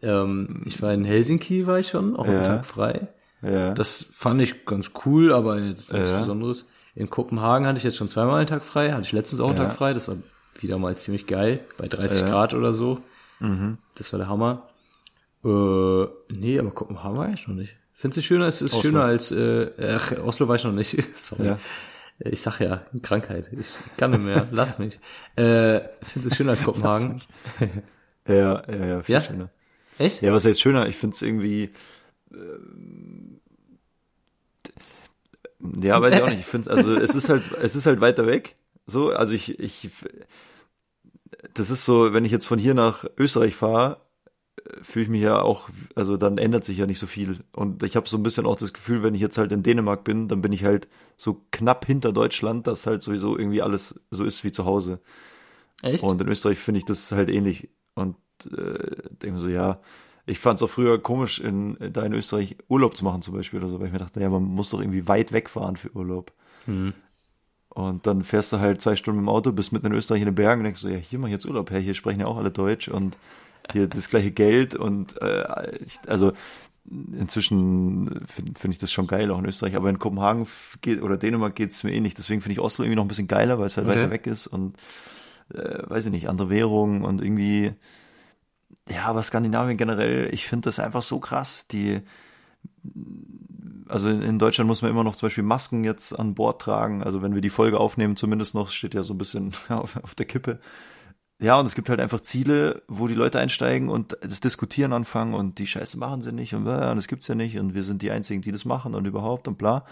Ähm, 0.02 0.62
ich 0.66 0.80
war 0.82 0.92
in 0.92 1.04
Helsinki, 1.04 1.66
war 1.66 1.78
ich 1.78 1.88
schon, 1.88 2.14
auch 2.16 2.26
Ja. 2.26 2.32
einen 2.32 2.44
Tag 2.44 2.64
frei. 2.66 3.08
Ja. 3.40 3.72
Das 3.74 4.02
fand 4.10 4.40
ich 4.42 4.64
ganz 4.66 4.90
cool, 5.04 5.32
aber 5.32 5.58
jetzt 5.58 5.92
nichts 5.92 6.10
Ja. 6.10 6.20
Besonderes. 6.20 6.66
In 6.94 7.08
Kopenhagen 7.10 7.66
hatte 7.66 7.78
ich 7.78 7.84
jetzt 7.84 7.96
schon 7.96 8.08
zweimal 8.08 8.36
einen 8.38 8.46
Tag 8.46 8.64
frei, 8.64 8.92
hatte 8.92 9.02
ich 9.02 9.12
letztens 9.12 9.40
auch 9.40 9.48
einen 9.50 9.58
Ja. 9.58 9.64
Tag 9.64 9.74
frei. 9.74 9.94
Das 9.94 10.06
war 10.08 10.16
wieder 10.60 10.78
mal 10.78 10.96
ziemlich 10.96 11.26
geil, 11.26 11.64
bei 11.78 11.88
30 11.88 12.20
Ja. 12.20 12.28
Grad 12.28 12.54
oder 12.54 12.72
so. 12.72 13.00
mhm. 13.40 13.78
Das 13.94 14.12
war 14.12 14.18
der 14.18 14.28
Hammer. 14.28 14.68
Äh, 15.44 16.06
nee, 16.32 16.58
aber 16.58 16.70
Kopenhagen 16.70 17.16
war 17.16 17.32
ich 17.32 17.48
noch 17.48 17.54
nicht. 17.54 17.74
Findest 17.94 18.18
du 18.18 18.22
schöner? 18.22 18.46
Es 18.46 18.60
ist 18.62 18.74
Oslo. 18.74 18.82
schöner 18.90 19.04
als, 19.04 19.30
äh, 19.32 19.70
ach, 19.96 20.12
Oslo 20.24 20.46
war 20.48 20.56
ich 20.56 20.64
noch 20.64 20.72
nicht. 20.72 20.96
Sorry. 21.16 21.46
Ja. 21.46 21.58
Ich 22.18 22.40
sag 22.42 22.60
ja, 22.60 22.86
Krankheit. 23.02 23.50
Ich 23.58 23.74
kann 23.96 24.12
nicht 24.12 24.20
mehr. 24.22 24.46
Lass 24.52 24.78
mich. 24.78 25.00
Äh, 25.36 25.80
findest 26.02 26.24
du 26.24 26.28
es 26.28 26.36
schöner 26.36 26.52
als 26.52 26.62
Kopenhagen? 26.64 27.20
Ja, 28.28 28.62
ja, 28.70 28.86
ja, 28.86 29.02
viel 29.02 29.14
Ja? 29.16 29.20
schöner. 29.20 29.50
Echt? 29.98 30.22
Ja, 30.22 30.32
was 30.32 30.44
heißt 30.44 30.60
schöner? 30.60 30.86
Ich 30.86 30.96
finde 30.96 31.14
es 31.16 31.22
irgendwie. 31.22 31.72
Ähm, 32.32 33.40
ja, 35.82 36.00
weiß 36.00 36.14
ich 36.14 36.22
auch 36.22 36.28
nicht. 36.28 36.38
Ich 36.40 36.46
finde 36.46 36.70
also 36.70 36.94
es 36.94 37.16
ist 37.16 37.28
halt, 37.28 37.50
es 37.60 37.74
ist 37.74 37.86
halt 37.86 38.00
weiter 38.00 38.26
weg. 38.26 38.54
So, 38.86 39.10
also 39.12 39.32
ich, 39.32 39.58
ich, 39.58 39.90
das 41.54 41.70
ist 41.70 41.84
so, 41.84 42.12
wenn 42.12 42.24
ich 42.24 42.32
jetzt 42.32 42.46
von 42.46 42.58
hier 42.58 42.74
nach 42.74 43.04
Österreich 43.18 43.54
fahre, 43.56 44.00
fühle 44.82 45.04
ich 45.04 45.10
mich 45.10 45.22
ja 45.22 45.40
auch, 45.40 45.68
also 45.94 46.16
dann 46.16 46.38
ändert 46.38 46.64
sich 46.64 46.78
ja 46.78 46.86
nicht 46.86 46.98
so 46.98 47.06
viel. 47.06 47.40
Und 47.54 47.82
ich 47.82 47.96
habe 47.96 48.08
so 48.08 48.16
ein 48.16 48.22
bisschen 48.22 48.46
auch 48.46 48.56
das 48.56 48.72
Gefühl, 48.72 49.02
wenn 49.02 49.14
ich 49.14 49.20
jetzt 49.20 49.38
halt 49.38 49.52
in 49.52 49.62
Dänemark 49.62 50.04
bin, 50.04 50.28
dann 50.28 50.42
bin 50.42 50.52
ich 50.52 50.64
halt 50.64 50.88
so 51.16 51.42
knapp 51.50 51.84
hinter 51.86 52.12
Deutschland, 52.12 52.66
dass 52.66 52.86
halt 52.86 53.02
sowieso 53.02 53.38
irgendwie 53.38 53.62
alles 53.62 54.00
so 54.10 54.24
ist 54.24 54.44
wie 54.44 54.52
zu 54.52 54.64
Hause. 54.64 55.00
Echt? 55.82 56.02
Und 56.02 56.20
in 56.20 56.28
Österreich 56.28 56.58
finde 56.58 56.78
ich 56.78 56.84
das 56.84 57.12
halt 57.12 57.28
ähnlich. 57.28 57.68
Und 57.94 58.16
äh, 58.46 59.08
denke 59.22 59.38
so, 59.38 59.48
ja, 59.48 59.80
ich 60.26 60.38
fand 60.38 60.58
es 60.58 60.62
auch 60.62 60.70
früher 60.70 61.02
komisch, 61.02 61.40
in, 61.40 61.76
da 61.92 62.02
in 62.02 62.12
Österreich 62.12 62.56
Urlaub 62.68 62.96
zu 62.96 63.04
machen 63.04 63.22
zum 63.22 63.34
Beispiel 63.34 63.60
oder 63.60 63.68
so, 63.68 63.80
weil 63.80 63.88
ich 63.88 63.92
mir 63.92 63.98
dachte, 63.98 64.20
ja, 64.20 64.30
man 64.30 64.44
muss 64.44 64.70
doch 64.70 64.80
irgendwie 64.80 65.08
weit 65.08 65.32
wegfahren 65.32 65.76
für 65.76 65.94
Urlaub. 65.94 66.32
Hm. 66.66 66.94
Und 67.70 68.06
dann 68.06 68.22
fährst 68.22 68.52
du 68.52 68.60
halt 68.60 68.80
zwei 68.80 68.96
Stunden 68.96 69.20
im 69.20 69.28
Auto, 69.28 69.50
bist 69.50 69.72
mitten 69.72 69.86
in 69.86 69.94
Österreich 69.94 70.20
in 70.20 70.26
den 70.26 70.34
Bergen 70.34 70.60
und 70.60 70.64
denkst 70.64 70.80
so, 70.80 70.88
ja, 70.88 70.98
hier 70.98 71.18
mach 71.18 71.28
ich 71.28 71.32
jetzt 71.32 71.46
Urlaub 71.46 71.70
her, 71.70 71.80
hier 71.80 71.94
sprechen 71.94 72.20
ja 72.20 72.26
auch 72.26 72.36
alle 72.36 72.50
Deutsch 72.50 72.88
und 72.88 73.16
hier 73.70 73.86
das 73.86 74.08
gleiche 74.08 74.32
Geld 74.32 74.74
und 74.74 75.20
äh, 75.20 75.76
ich, 75.78 75.98
also 76.06 76.32
inzwischen 76.84 78.26
finde 78.26 78.58
find 78.58 78.74
ich 78.74 78.78
das 78.80 78.90
schon 78.90 79.06
geil, 79.06 79.30
auch 79.30 79.38
in 79.38 79.46
Österreich, 79.46 79.76
aber 79.76 79.88
in 79.88 79.98
Kopenhagen 80.00 80.46
geht, 80.80 81.00
oder 81.02 81.16
Dänemark 81.16 81.54
geht's 81.54 81.84
mir 81.84 81.92
ähnlich, 81.92 82.14
deswegen 82.14 82.40
finde 82.40 82.54
ich 82.54 82.60
Oslo 82.60 82.84
irgendwie 82.84 82.96
noch 82.96 83.04
ein 83.04 83.08
bisschen 83.08 83.28
geiler, 83.28 83.58
weil 83.58 83.66
es 83.66 83.76
halt 83.76 83.86
Okay. 83.86 83.96
weiter 84.00 84.10
weg 84.10 84.26
ist 84.26 84.46
und 84.48 84.76
äh, 85.54 85.88
weiß 85.88 86.06
ich 86.06 86.12
nicht, 86.12 86.28
andere 86.28 86.50
Währung 86.50 87.02
und 87.02 87.22
irgendwie 87.22 87.72
ja, 88.88 89.04
aber 89.06 89.22
Skandinavien 89.22 89.76
generell, 89.76 90.32
ich 90.34 90.46
finde 90.46 90.68
das 90.68 90.78
einfach 90.80 91.02
so 91.02 91.20
krass, 91.20 91.68
die 91.68 92.00
also 93.88 94.08
in, 94.08 94.22
in 94.22 94.38
Deutschland 94.38 94.68
muss 94.68 94.82
man 94.82 94.90
immer 94.90 95.04
noch 95.04 95.16
zum 95.16 95.26
Beispiel 95.26 95.44
Masken 95.44 95.84
jetzt 95.84 96.18
an 96.18 96.34
Bord 96.34 96.62
tragen. 96.62 97.02
Also 97.02 97.22
wenn 97.22 97.34
wir 97.34 97.40
die 97.40 97.50
Folge 97.50 97.78
aufnehmen, 97.78 98.16
zumindest 98.16 98.54
noch, 98.54 98.70
steht 98.70 98.94
ja 98.94 99.02
so 99.02 99.14
ein 99.14 99.18
bisschen 99.18 99.52
auf, 99.68 99.96
auf 100.02 100.14
der 100.14 100.26
Kippe. 100.26 100.58
Ja, 101.42 101.58
und 101.58 101.66
es 101.66 101.74
gibt 101.74 101.88
halt 101.88 102.00
einfach 102.00 102.20
Ziele, 102.20 102.82
wo 102.86 103.08
die 103.08 103.14
Leute 103.14 103.40
einsteigen 103.40 103.88
und 103.88 104.16
das 104.22 104.40
Diskutieren 104.40 104.92
anfangen 104.92 105.34
und 105.34 105.58
die 105.58 105.66
Scheiße 105.66 105.98
machen 105.98 106.22
sie 106.22 106.32
nicht 106.32 106.54
und, 106.54 106.66
äh, 106.68 106.90
und 106.90 106.96
das 106.96 107.08
gibt's 107.08 107.26
ja 107.26 107.34
nicht 107.34 107.58
und 107.58 107.74
wir 107.74 107.82
sind 107.82 108.00
die 108.00 108.12
Einzigen, 108.12 108.42
die 108.42 108.52
das 108.52 108.64
machen 108.64 108.94
und 108.94 109.06
überhaupt 109.06 109.48
und 109.48 109.58
bla. 109.58 109.84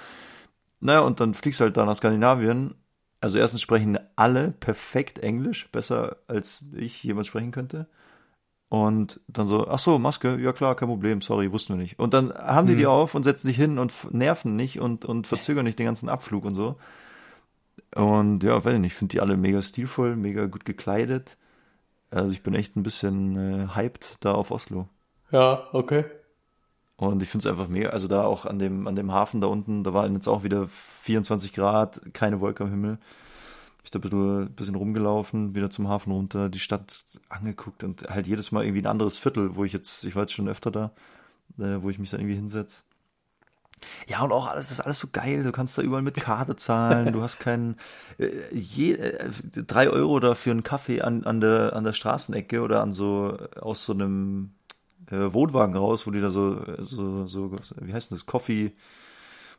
Naja, 0.78 1.00
und 1.00 1.18
dann 1.18 1.34
fliegst 1.34 1.58
du 1.60 1.64
halt 1.64 1.76
da 1.76 1.84
nach 1.84 1.96
Skandinavien. 1.96 2.74
Also 3.20 3.36
erstens 3.36 3.60
sprechen 3.60 3.98
alle 4.16 4.52
perfekt 4.52 5.18
Englisch, 5.18 5.68
besser 5.72 6.18
als 6.28 6.64
ich 6.74 7.02
jemals 7.02 7.26
sprechen 7.26 7.50
könnte. 7.50 7.86
Und 8.68 9.20
dann 9.26 9.48
so, 9.48 9.66
ach 9.66 9.80
so, 9.80 9.98
Maske, 9.98 10.38
ja 10.40 10.52
klar, 10.52 10.76
kein 10.76 10.88
Problem, 10.88 11.20
sorry, 11.20 11.50
wussten 11.50 11.74
wir 11.74 11.82
nicht. 11.82 11.98
Und 11.98 12.14
dann 12.14 12.32
haben 12.32 12.68
die 12.68 12.74
Hm. 12.74 12.78
die 12.78 12.86
auf 12.86 13.16
und 13.16 13.24
setzen 13.24 13.48
sich 13.48 13.56
hin 13.56 13.80
und 13.80 13.92
nerven 14.14 14.54
nicht 14.54 14.78
und, 14.78 15.04
und 15.04 15.26
verzögern 15.26 15.64
nicht 15.64 15.80
den 15.80 15.86
ganzen 15.86 16.08
Abflug 16.08 16.44
und 16.44 16.54
so. 16.54 16.76
Und 17.94 18.44
ja, 18.44 18.64
weiß 18.64 18.74
ich 18.74 18.80
nicht, 18.80 18.92
ich 18.92 18.98
finde 18.98 19.12
die 19.12 19.20
alle 19.20 19.36
mega 19.36 19.60
stilvoll, 19.62 20.16
mega 20.16 20.46
gut 20.46 20.64
gekleidet. 20.64 21.36
Also 22.10 22.32
ich 22.32 22.42
bin 22.42 22.54
echt 22.54 22.76
ein 22.76 22.82
bisschen 22.82 23.36
äh, 23.36 23.68
hyped 23.74 24.16
da 24.20 24.32
auf 24.32 24.50
Oslo. 24.50 24.88
Ja, 25.30 25.68
okay. 25.72 26.04
Und 26.96 27.22
ich 27.22 27.28
finde 27.28 27.48
es 27.48 27.50
einfach 27.50 27.68
mega, 27.68 27.90
also 27.90 28.08
da 28.08 28.24
auch 28.24 28.44
an 28.44 28.58
dem, 28.58 28.86
an 28.86 28.94
dem 28.94 29.10
Hafen 29.10 29.40
da 29.40 29.46
unten, 29.46 29.84
da 29.84 29.94
waren 29.94 30.14
jetzt 30.14 30.28
auch 30.28 30.44
wieder 30.44 30.68
24 30.68 31.52
Grad, 31.52 32.00
keine 32.12 32.40
Wolke 32.40 32.64
am 32.64 32.70
Himmel. 32.70 32.98
Ich 33.84 33.90
da 33.90 33.98
ein 33.98 34.02
bisschen, 34.02 34.52
bisschen 34.52 34.74
rumgelaufen, 34.74 35.54
wieder 35.54 35.70
zum 35.70 35.88
Hafen 35.88 36.12
runter, 36.12 36.50
die 36.50 36.58
Stadt 36.58 37.02
angeguckt 37.30 37.82
und 37.84 38.08
halt 38.10 38.26
jedes 38.26 38.52
Mal 38.52 38.64
irgendwie 38.64 38.82
ein 38.82 38.86
anderes 38.86 39.16
Viertel, 39.16 39.56
wo 39.56 39.64
ich 39.64 39.72
jetzt, 39.72 40.04
ich 40.04 40.14
war 40.14 40.24
jetzt 40.24 40.34
schon 40.34 40.48
öfter 40.48 40.70
da, 40.70 40.92
äh, 41.58 41.80
wo 41.80 41.88
ich 41.88 41.98
mich 41.98 42.10
dann 42.10 42.20
irgendwie 42.20 42.36
hinsetz. 42.36 42.84
Ja, 44.06 44.22
und 44.22 44.32
auch 44.32 44.46
alles, 44.46 44.68
das 44.68 44.78
ist 44.78 44.84
alles 44.84 44.98
so 44.98 45.08
geil. 45.12 45.42
Du 45.42 45.52
kannst 45.52 45.76
da 45.78 45.82
überall 45.82 46.02
mit 46.02 46.16
Karte 46.16 46.56
zahlen. 46.56 47.12
Du 47.12 47.22
hast 47.22 47.38
keinen, 47.38 47.76
äh, 48.18 48.28
je, 48.52 48.94
äh, 48.94 49.30
drei 49.66 49.88
Euro 49.88 50.20
da 50.20 50.34
für 50.34 50.50
einen 50.50 50.62
Kaffee 50.62 51.00
an, 51.00 51.24
an 51.24 51.40
der, 51.40 51.74
an 51.74 51.84
der 51.84 51.92
Straßenecke 51.92 52.62
oder 52.62 52.82
an 52.82 52.92
so, 52.92 53.36
aus 53.60 53.84
so 53.84 53.92
einem, 53.92 54.50
äh, 55.10 55.32
Wohnwagen 55.32 55.76
raus, 55.76 56.06
wo 56.06 56.10
die 56.10 56.20
da 56.20 56.30
so, 56.30 56.62
so, 56.78 57.26
so, 57.26 57.52
wie 57.80 57.92
heißt 57.92 58.10
denn 58.10 58.16
das? 58.16 58.26
Coffee, 58.26 58.72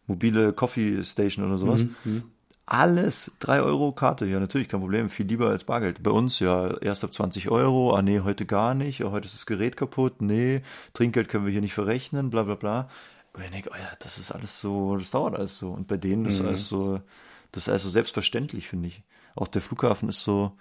mobile 0.08 0.54
Coffee 0.54 1.04
Station 1.04 1.46
oder 1.46 1.58
sowas. 1.58 1.86
Mhm. 2.04 2.24
Alles 2.66 3.34
drei 3.40 3.62
Euro 3.62 3.92
Karte, 3.92 4.26
ja, 4.26 4.40
natürlich, 4.40 4.70
kein 4.70 4.80
Problem, 4.80 5.10
viel 5.10 5.26
lieber 5.26 5.50
als 5.50 5.66
Bargeld. 5.66 6.04
Bei 6.04 6.12
uns 6.12 6.40
ja 6.40 6.78
erst 6.78 7.04
ab 7.04 7.12
20 7.12 7.50
Euro, 7.50 7.94
ah 7.94 8.02
nee, 8.02 8.22
heute 8.22 8.46
gar 8.46 8.76
nicht, 8.76 9.04
ah, 9.04 9.12
heute 9.12 9.26
ist 9.26 9.36
das 9.36 9.46
Gerät 9.46 9.76
kaputt, 9.76 10.22
nee, 10.22 10.62
Trinkgeld 10.94 11.28
können 11.28 11.46
wir 11.46 11.52
hier 11.52 11.62
nicht 11.62 11.74
verrechnen, 11.74 12.30
bla 12.30 12.44
bla 12.44 12.56
bla. 12.56 12.90
Und 13.34 13.44
ich 13.44 13.52
denke, 13.52 13.72
Alter, 13.72 13.96
das 14.00 14.17
ist 14.17 14.32
alles 14.32 14.60
so, 14.60 14.98
das 14.98 15.12
dauert 15.12 15.36
alles 15.36 15.58
so. 15.58 15.72
Und 15.72 15.88
bei 15.88 15.98
denen 15.98 16.26
ist 16.26 16.41
Mhm. 16.41 16.48
alles 16.48 16.67
so, 16.67 17.02
das 17.52 17.63
ist 17.63 17.70
alles 17.70 17.84
so 17.84 17.89
selbstverständlich, 17.89 18.67
finde 18.67 18.89
ich. 18.89 19.04
Auch 19.36 19.48
der 19.48 19.62
Flughafen 19.62 20.10
ist 20.10 20.24
so, 20.24 20.58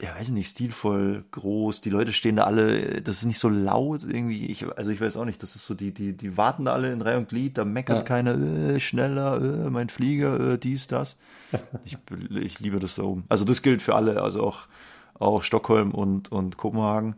ja, 0.00 0.14
weiß 0.14 0.28
ich 0.28 0.32
nicht, 0.32 0.48
stilvoll, 0.50 1.24
groß, 1.30 1.82
die 1.82 1.90
Leute 1.90 2.14
stehen 2.14 2.36
da 2.36 2.44
alle, 2.44 3.02
das 3.02 3.18
ist 3.18 3.24
nicht 3.26 3.38
so 3.38 3.50
laut 3.50 4.02
irgendwie, 4.02 4.46
ich, 4.46 4.66
also 4.78 4.90
ich 4.90 5.00
weiß 5.00 5.16
auch 5.18 5.26
nicht, 5.26 5.42
das 5.42 5.56
ist 5.56 5.66
so, 5.66 5.74
die, 5.74 5.92
die, 5.92 6.16
die 6.16 6.38
warten 6.38 6.64
da 6.64 6.72
alle 6.72 6.90
in 6.90 7.02
Reihe 7.02 7.18
und 7.18 7.28
Glied, 7.28 7.58
da 7.58 7.66
meckert 7.66 7.98
Ja. 7.98 8.02
keiner, 8.04 8.32
äh, 8.34 8.80
schneller, 8.80 9.36
äh, 9.66 9.68
mein 9.70 9.90
Flieger, 9.90 10.52
äh, 10.54 10.58
dies, 10.58 10.86
das. 10.86 11.18
Ich, 11.84 11.96
ich 12.34 12.60
liebe 12.60 12.78
das 12.78 12.94
da 12.96 13.02
oben. 13.02 13.24
Also 13.28 13.44
das 13.44 13.62
gilt 13.62 13.82
für 13.82 13.94
alle, 13.94 14.22
also 14.22 14.42
auch, 14.42 14.68
auch 15.18 15.42
Stockholm 15.42 15.92
und, 15.92 16.30
und 16.32 16.56
Kopenhagen. 16.56 17.16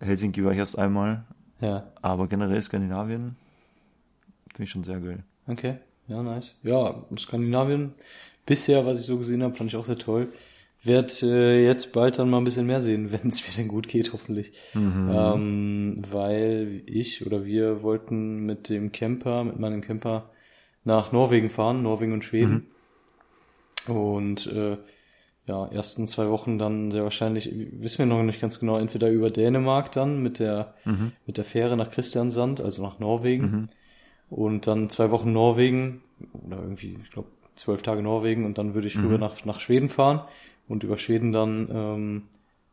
Helsinki 0.00 0.44
war 0.44 0.52
ich 0.52 0.58
erst 0.58 0.78
einmal. 0.78 1.24
Ja. 1.60 1.92
Aber 2.02 2.28
generell 2.28 2.60
Skandinavien 2.62 3.36
finde 4.50 4.64
ich 4.64 4.70
schon 4.70 4.84
sehr 4.84 5.00
geil. 5.00 5.24
Okay, 5.46 5.76
ja, 6.06 6.22
nice. 6.22 6.56
Ja, 6.62 7.04
Skandinavien 7.16 7.94
bisher, 8.46 8.86
was 8.86 9.00
ich 9.00 9.06
so 9.06 9.18
gesehen 9.18 9.42
habe, 9.42 9.54
fand 9.54 9.70
ich 9.70 9.76
auch 9.76 9.84
sehr 9.84 9.96
toll. 9.96 10.28
Werd 10.82 11.22
äh, 11.24 11.64
jetzt 11.64 11.92
bald 11.92 12.18
dann 12.18 12.30
mal 12.30 12.38
ein 12.38 12.44
bisschen 12.44 12.66
mehr 12.66 12.80
sehen, 12.80 13.12
wenn 13.12 13.28
es 13.28 13.46
mir 13.46 13.54
denn 13.56 13.68
gut 13.68 13.88
geht, 13.88 14.12
hoffentlich. 14.12 14.52
Mhm. 14.74 15.10
Ähm, 15.12 16.02
weil 16.08 16.82
ich 16.86 17.26
oder 17.26 17.44
wir 17.44 17.82
wollten 17.82 18.46
mit 18.46 18.68
dem 18.68 18.92
Camper, 18.92 19.44
mit 19.44 19.58
meinem 19.58 19.80
Camper 19.80 20.30
nach 20.84 21.12
Norwegen 21.12 21.50
fahren, 21.50 21.82
Norwegen 21.82 22.12
und 22.12 22.24
Schweden. 22.24 22.68
Und 23.86 24.46
äh, 24.46 24.76
ja, 25.48 25.66
ersten 25.66 26.06
zwei 26.06 26.28
Wochen 26.28 26.58
dann 26.58 26.90
sehr 26.90 27.02
wahrscheinlich, 27.02 27.50
wissen 27.72 27.98
wir 27.98 28.06
noch 28.06 28.22
nicht 28.22 28.40
ganz 28.40 28.60
genau, 28.60 28.78
entweder 28.78 29.10
über 29.10 29.30
Dänemark 29.30 29.90
dann 29.92 30.22
mit 30.22 30.38
der, 30.38 30.74
Mhm. 30.84 31.12
mit 31.26 31.36
der 31.36 31.44
Fähre 31.44 31.76
nach 31.76 31.90
Christiansand, 31.90 32.60
also 32.60 32.82
nach 32.82 32.98
Norwegen. 33.00 33.68
Und 34.30 34.66
dann 34.66 34.90
zwei 34.90 35.10
Wochen 35.10 35.32
Norwegen, 35.32 36.02
oder 36.46 36.58
irgendwie, 36.58 36.98
ich 37.02 37.10
glaube, 37.10 37.28
zwölf 37.56 37.82
Tage 37.82 38.02
Norwegen 38.02 38.44
und 38.44 38.58
dann 38.58 38.74
würde 38.74 38.86
ich 38.86 38.96
rüber 38.98 39.18
nach, 39.18 39.44
nach 39.44 39.58
Schweden 39.58 39.88
fahren 39.88 40.20
und 40.68 40.84
über 40.84 40.96
Schweden 40.98 41.32
dann 41.32 41.68
ähm, 41.72 42.22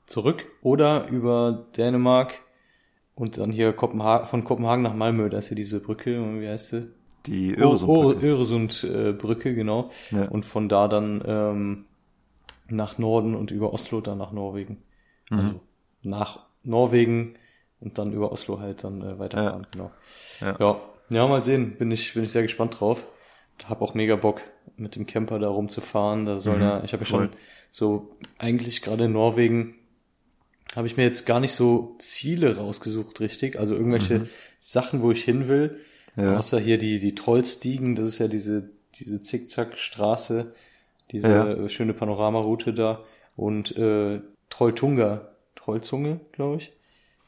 zurück 0.06 0.46
oder 0.62 1.08
über 1.10 1.66
Dänemark 1.78 2.34
und 3.16 3.38
dann 3.38 3.52
hier 3.52 3.72
Kopenhagen, 3.74 4.28
von 4.28 4.44
Kopenhagen 4.44 4.84
nach 4.84 4.94
Malmö, 4.94 5.30
da 5.30 5.38
ist 5.38 5.50
ja 5.50 5.56
diese 5.56 5.80
Brücke, 5.80 6.22
wie 6.42 6.48
heißt 6.48 6.70
sie? 6.70 6.88
Die 7.26 7.56
Öresundbrücke. 7.56 8.28
Öresund-Brücke, 8.28 9.56
genau. 9.56 9.90
Ja. 10.12 10.28
Und 10.28 10.46
von 10.46 10.70
da 10.70 10.88
dann 10.88 11.24
ähm, 11.26 11.85
nach 12.68 12.98
Norden 12.98 13.36
und 13.36 13.52
über 13.52 13.74
Oslo 13.74 14.02
dann 14.02 14.18
nach 14.18 14.32
Norwegen. 14.32 14.84
Mhm. 15.30 15.38
Also 15.38 15.60
nach 16.02 16.46
Norwegen 16.64 17.36
und 17.80 17.98
dann 17.98 18.12
über 18.12 18.32
Oslo 18.32 18.60
halt 18.60 18.84
dann 18.84 19.02
äh, 19.02 19.20
weiterfahren, 19.20 19.68
genau. 19.72 19.92
Ja. 20.42 20.56
ja. 20.60 20.82
Ja, 21.10 21.28
mal 21.28 21.44
sehen. 21.44 21.78
Bin 21.78 21.92
ich, 21.92 22.14
bin 22.14 22.24
ich 22.24 22.32
sehr 22.32 22.42
gespannt 22.42 22.80
drauf. 22.80 23.08
Hab 23.70 23.82
auch 23.82 23.94
mega 23.94 24.16
Bock, 24.16 24.42
mit 24.76 24.96
dem 24.96 25.06
Camper 25.06 25.40
da 25.40 25.48
rumzufahren. 25.48 26.26
Da 26.26 26.40
soll 26.40 26.58
Mhm, 26.58 26.62
ja, 26.64 26.84
ich 26.84 26.94
habe 26.94 27.04
ja 27.04 27.10
schon 27.10 27.30
so, 27.72 28.18
eigentlich 28.38 28.82
gerade 28.82 29.06
in 29.06 29.14
Norwegen 29.14 29.76
habe 30.76 30.88
ich 30.88 30.98
mir 30.98 31.04
jetzt 31.04 31.26
gar 31.26 31.40
nicht 31.40 31.54
so 31.54 31.96
Ziele 32.00 32.58
rausgesucht, 32.58 33.20
richtig. 33.22 33.58
Also 33.60 33.76
irgendwelche 33.76 34.28
Sachen, 34.60 35.02
wo 35.02 35.12
ich 35.12 35.24
hin 35.24 35.48
will. 35.48 35.80
Mhm. 36.16 36.24
Ja. 36.24 36.38
Außer 36.38 36.60
hier 36.60 36.78
die, 36.78 37.00
die 37.00 37.16
Trollstiegen, 37.16 37.96
das 37.96 38.08
ist 38.08 38.20
ja 38.20 38.28
diese, 38.28 38.72
diese 38.96 39.22
Zickzack-Straße, 39.22 40.54
diese 41.12 41.28
Ja. 41.30 41.70
schöne 41.70 41.94
Panoramaroute 41.94 42.74
da. 42.74 43.02
Und 43.36 43.76
äh, 43.78 44.22
Trolltunga, 44.50 45.30
Trollzunge, 45.56 46.20
glaube 46.32 46.58
ich. 46.58 46.72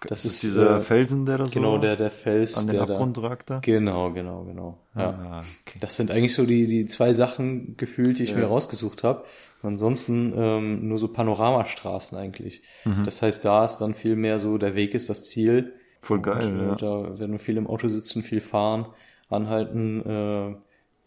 Das, 0.01 0.25
ist 0.25 0.43
dieser 0.43 0.77
äh, 0.77 0.79
Felsen, 0.79 1.25
der 1.25 1.39
da 1.39 1.45
so 1.45 1.51
Genau, 1.59 1.79
der, 1.79 1.95
der 1.95 2.11
Fels, 2.11 2.55
an 2.55 2.67
den 2.67 2.73
der 2.75 2.83
Abgrund 2.83 3.17
da. 3.17 3.21
ragt 3.21 3.49
da. 3.49 3.59
Genau, 3.63 4.11
genau, 4.11 4.43
genau. 4.43 4.77
Ja. 4.95 5.09
Ah, 5.09 5.43
okay. 5.65 5.79
Das 5.81 5.95
sind 5.95 6.11
eigentlich 6.11 6.35
so 6.35 6.45
die, 6.45 6.67
die 6.67 6.85
zwei 6.85 7.13
Sachen 7.13 7.75
gefühlt, 7.77 8.19
die 8.19 8.23
ich 8.23 8.31
Ja. 8.31 8.37
mir 8.37 8.45
rausgesucht 8.45 9.03
habe. 9.03 9.23
Ansonsten 9.63 10.33
ähm, 10.37 10.87
nur 10.87 10.99
so 10.99 11.07
Panoramastraßen 11.07 12.15
eigentlich. 12.15 12.61
Mhm. 12.85 13.05
Das 13.05 13.23
heißt, 13.23 13.43
da 13.43 13.65
ist 13.65 13.77
dann 13.77 13.95
viel 13.95 14.15
mehr 14.15 14.39
so, 14.39 14.59
der 14.59 14.75
Weg 14.75 14.93
ist 14.93 15.09
das 15.09 15.23
Ziel. 15.23 15.73
Voll 16.01 16.21
geil, 16.21 16.47
Und, 16.47 16.59
äh, 16.59 16.67
ja. 16.67 16.75
Da 16.75 17.19
werden 17.19 17.31
wir 17.31 17.39
viel 17.39 17.57
im 17.57 17.65
Auto 17.65 17.87
sitzen, 17.87 18.21
viel 18.21 18.39
fahren, 18.39 18.85
anhalten, 19.29 20.01
äh, 20.05 20.55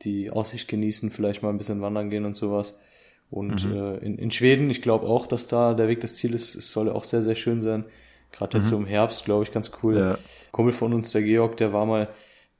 die 0.03 0.31
Aussicht 0.31 0.69
genießen, 0.69 1.11
vielleicht 1.11 1.43
mal 1.43 1.51
ein 1.51 1.59
bisschen 1.59 1.83
wandern 1.83 2.11
gehen 2.11 2.25
und 2.25 2.35
sowas. 2.37 2.79
Und 3.31 3.65
Mhm. 3.65 3.73
äh, 3.73 3.97
in, 3.99 4.19
in 4.19 4.31
Schweden, 4.31 4.71
ich 4.71 4.83
glaube 4.83 5.07
auch, 5.07 5.27
dass 5.27 5.47
da 5.47 5.75
der 5.75 5.89
Weg 5.89 6.01
das 6.01 6.17
Ziel 6.17 6.35
ist. 6.35 6.55
Es 6.55 6.73
soll 6.73 6.89
auch 6.89 7.05
sehr, 7.05 7.23
sehr 7.23 7.37
schön 7.37 7.61
sein. 7.61 7.85
Gerade 8.33 8.59
jetzt 8.59 8.69
so 8.69 8.77
im 8.77 8.87
Herbst, 8.87 9.25
glaube 9.25 9.43
ich, 9.45 9.53
ganz 9.53 9.71
cool. 9.83 9.95
Mhm. 9.95 10.01
Ja. 10.01 10.19
Kumpel 10.53 10.73
von 10.73 10.93
uns, 10.93 11.13
der 11.13 11.23
Georg, 11.23 11.57
der 11.59 11.73
war 11.73 11.87
mal 11.87 12.09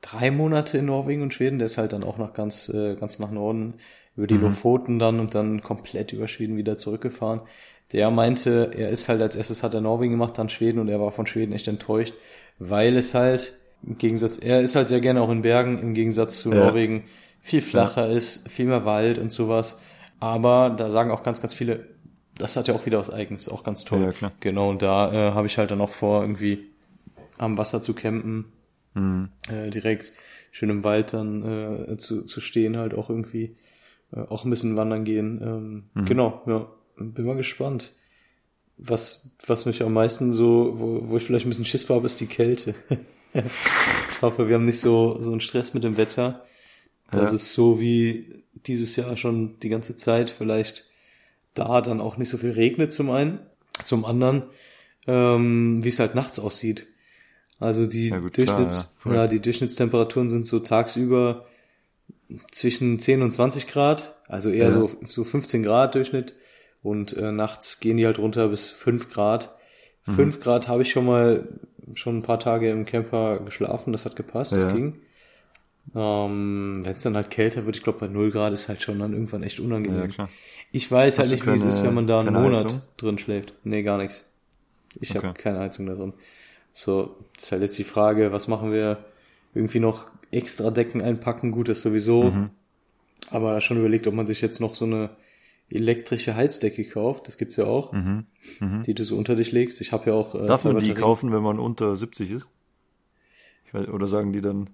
drei 0.01 0.31
Monate 0.31 0.79
in 0.79 0.87
Norwegen 0.87 1.23
und 1.23 1.35
Schweden. 1.35 1.59
Der 1.59 1.67
ist 1.67 1.79
halt 1.79 1.93
dann 1.93 2.05
auch 2.05 2.19
nach 2.19 2.33
ganz, 2.35 2.69
äh, 2.69 2.95
ganz 2.97 3.19
nach 3.19 3.31
Norden 3.31 3.75
über 4.17 4.27
die 4.27 4.35
Lofoten 4.37 4.99
dann 4.99 5.19
und 5.21 5.35
dann 5.35 5.63
komplett 5.63 6.13
über 6.13 6.29
Schweden 6.29 6.57
wieder 6.57 6.77
zurückgefahren. 6.77 7.41
Der 7.93 8.11
meinte, 8.11 8.71
er 8.77 8.91
ist 8.91 9.09
halt 9.09 9.21
als 9.23 9.35
erstes 9.35 9.63
hat 9.63 9.75
er 9.75 9.81
Norwegen 9.81 10.13
gemacht, 10.13 10.39
dann 10.39 10.49
Schweden 10.49 10.79
und 10.79 10.89
er 10.89 11.01
war 11.01 11.11
von 11.11 11.27
Schweden 11.27 11.53
echt 11.53 11.67
enttäuscht, 11.69 12.15
weil 12.59 12.97
es 12.97 13.15
halt 13.15 13.55
im 13.85 13.99
Gegensatz, 13.99 14.39
er 14.39 14.61
ist 14.61 14.77
halt 14.77 14.89
sehr 14.89 15.01
gerne 15.01 15.23
auch 15.23 15.31
in 15.31 15.43
Bergen, 15.43 15.79
im 15.81 15.95
Gegensatz 15.95 16.39
zu 16.41 16.51
Ja. 16.51 16.67
Norwegen 16.67 17.05
viel 17.41 17.61
flacher 17.63 18.09
ist, 18.09 18.49
viel 18.49 18.67
mehr 18.67 18.85
Wald 18.85 19.19
und 19.19 19.33
sowas. 19.33 19.79
Aber 20.19 20.71
da 20.71 20.91
sagen 20.91 21.11
auch 21.11 21.23
ganz, 21.23 21.41
ganz 21.41 21.55
viele, 21.55 21.87
das 22.37 22.57
hat 22.57 22.69
ja 22.69 22.75
auch 22.75 22.85
wieder 22.87 22.99
was 22.99 23.11
Eigenes, 23.11 23.49
auch 23.49 23.65
ganz 23.65 23.85
toll. 23.85 24.03
Ja, 24.03 24.13
klar. 24.13 24.33
Genau, 24.41 24.71
und 24.71 24.83
da 24.83 25.13
äh, 25.13 25.33
habe 25.33 25.47
ich 25.47 25.57
halt 25.59 25.71
dann 25.71 25.81
auch 25.81 25.91
vor, 25.91 26.23
irgendwie 26.23 26.67
am 27.39 27.57
Wasser 27.59 27.81
zu 27.83 27.95
campen, 27.95 28.47
Mhm. 28.95 29.29
äh, 29.49 29.71
direkt 29.71 30.13
schön 30.51 30.69
im 30.69 30.83
Wald 30.83 31.13
dann 31.13 31.89
äh, 31.89 31.97
zu, 31.97 32.25
zu 32.25 32.41
stehen, 32.41 32.77
halt 32.77 32.93
auch 32.93 33.09
irgendwie 33.09 33.57
äh, 34.13 34.19
auch 34.21 34.45
ein 34.45 34.51
bisschen 34.51 34.77
wandern 34.77 35.05
gehen. 35.05 35.41
Ähm, 35.41 35.85
Mhm. 35.95 36.05
Genau, 36.07 36.43
ja, 36.47 36.67
bin 36.99 37.25
mal 37.25 37.37
gespannt. 37.37 37.93
Was, 38.77 39.37
was 39.47 39.65
mich 39.67 39.83
am 39.83 39.93
meisten 39.93 40.33
so, 40.33 40.73
wo, 40.77 41.09
wo 41.09 41.17
ich 41.19 41.23
vielleicht 41.25 41.47
ein 41.47 41.51
bisschen 41.51 41.67
Schiss 41.67 41.85
vor 41.85 41.97
habe, 41.97 42.07
ist 42.07 42.21
die 42.21 42.27
Kälte. 42.27 42.75
ich 43.33 44.23
hoffe, 44.23 44.49
wir 44.49 44.57
haben 44.57 44.65
nicht 44.65 44.81
so, 44.81 45.19
so 45.21 45.31
einen 45.31 45.41
Stress 45.41 45.73
mit 45.75 45.85
dem 45.85 45.97
Wetter. 45.97 46.45
Das 47.13 47.31
Ja. 47.31 47.37
ist 47.37 47.53
so 47.53 47.81
wie 47.81 48.43
dieses 48.67 48.97
Jahr 48.97 49.17
schon 49.17 49.59
die 49.61 49.69
ganze 49.69 49.97
Zeit 49.97 50.31
vielleicht 50.31 50.87
da 51.55 51.81
dann 51.81 52.01
auch 52.01 52.17
nicht 52.17 52.29
so 52.29 52.37
viel 52.39 52.51
regnet 52.51 52.93
zum 52.93 53.11
einen. 53.11 53.41
Zum 53.85 54.05
anderen, 54.05 54.43
ähm, 55.07 55.83
wie 55.83 55.89
es 55.89 55.99
halt 55.99 56.15
nachts 56.15 56.39
aussieht. 56.39 56.87
Also 57.59 57.87
die 57.87 58.09
Ja, 58.09 58.19
gut, 58.19 58.35
klar, 58.35 58.47
Durchschnitts, 58.57 58.97
ja. 59.05 59.13
ja, 59.13 59.19
Voll. 59.21 59.29
die 59.29 59.41
Durchschnittstemperaturen 59.41 60.29
sind 60.29 60.47
so 60.47 60.61
tagsüber 60.61 61.47
zwischen 62.53 62.99
10 62.99 63.23
und 63.23 63.33
20 63.33 63.67
Grad, 63.67 64.17
also 64.29 64.51
eher 64.51 64.67
Ja. 64.67 64.71
so, 64.71 64.91
so 65.05 65.25
15 65.25 65.63
Grad 65.63 65.95
Durchschnitt 65.95 66.35
und 66.83 67.17
äh, 67.17 67.33
nachts 67.33 67.81
gehen 67.81 67.97
die 67.97 68.07
halt 68.07 68.19
runter 68.19 68.49
bis 68.49 68.71
5 68.71 69.11
Grad. 69.11 69.55
Mhm. 70.07 70.13
5 70.13 70.41
Grad 70.41 70.69
habe 70.69 70.83
ich 70.83 70.91
schon 70.93 71.07
mal 71.07 71.49
schon 71.95 72.19
ein 72.19 72.23
paar 72.23 72.39
Tage 72.39 72.71
im 72.71 72.87
Camper 72.87 73.41
geschlafen, 73.41 73.93
das 73.93 74.05
hat 74.05 74.15
gepasst, 74.17 74.53
Ja. 74.53 74.65
das 74.65 74.75
ging. 74.75 75.01
Ähm, 75.95 76.83
Wenn 76.85 76.93
es 76.97 77.03
dann 77.03 77.17
halt 77.17 77.31
kälter 77.31 77.67
wird, 77.67 77.77
ich 77.77 77.83
glaube 77.83 77.99
bei 78.01 78.09
0 78.09 78.31
Grad 78.31 78.53
ist 78.53 78.69
halt 78.69 78.83
schon 78.83 78.99
dann 79.01 79.13
irgendwann 79.13 79.43
echt 79.43 79.59
unangenehm. 79.61 80.01
Ja, 80.03 80.07
klar. 80.09 80.29
Ich 80.73 80.91
weiß 80.91 81.19
Hast 81.19 81.31
halt 81.31 81.33
nicht, 81.33 81.47
wie 81.47 81.51
es 81.51 81.61
keine- 81.63 81.73
ist, 81.73 81.83
wenn 81.83 81.95
man 81.95 82.07
da 82.07 82.21
einen 82.21 82.33
keine 82.33 82.47
Monat 82.47 82.65
Heizung? 82.67 82.83
drin 82.97 83.19
schläft. 83.19 83.55
Nee, 83.65 83.83
gar 83.83 83.99
nichts. 83.99 84.25
Ich 85.01 85.17
habe 85.17 85.29
Okay. 85.29 85.43
keine 85.43 85.59
Heizung 85.59 85.87
da 85.87 85.95
drin. 85.95 86.13
So, 86.73 87.17
das 87.35 87.45
ist 87.45 87.53
halt 87.53 87.63
jetzt 87.63 87.79
die 87.79 87.85
Frage, 87.85 88.31
was 88.33 88.47
machen 88.47 88.73
wir? 88.73 89.05
Irgendwie 89.55 89.81
noch 89.81 90.07
extra 90.31 90.71
Decken 90.71 91.03
einpacken, 91.03 91.51
gut, 91.51 91.69
das 91.69 91.83
sowieso. 91.83 92.31
Mhm. 92.31 92.51
Aber 93.31 93.61
schon 93.61 93.79
überlegt, 93.79 94.07
ob 94.07 94.15
man 94.15 94.27
sich 94.29 94.41
jetzt 94.41 94.61
noch 94.61 94.77
so 94.77 94.85
eine 94.85 95.11
elektrische 95.69 96.37
Heizdecke 96.37 96.85
kauft. 96.85 97.27
Das 97.27 97.37
gibt's 97.39 97.57
ja 97.57 97.65
auch, 97.65 97.93
Mhm. 97.93 98.27
die 98.87 98.95
du 98.95 99.03
so 99.05 99.17
unter 99.17 99.35
dich 99.35 99.51
legst. 99.53 99.81
Ich 99.81 99.91
habe 99.93 100.11
ja 100.11 100.15
auch. 100.17 100.35
Äh, 100.37 100.47
Darf 100.47 100.63
man 100.65 100.75
die 100.75 100.81
Batterien. 100.89 100.97
kaufen, 100.97 101.33
wenn 101.33 101.43
man 101.43 101.59
unter 101.59 101.97
70 101.97 102.31
ist? 102.31 102.49
Ich 103.67 103.75
weiß, 103.75 103.89
oder 103.89 104.07
sagen 104.09 104.33
die 104.33 104.41
dann, 104.41 104.71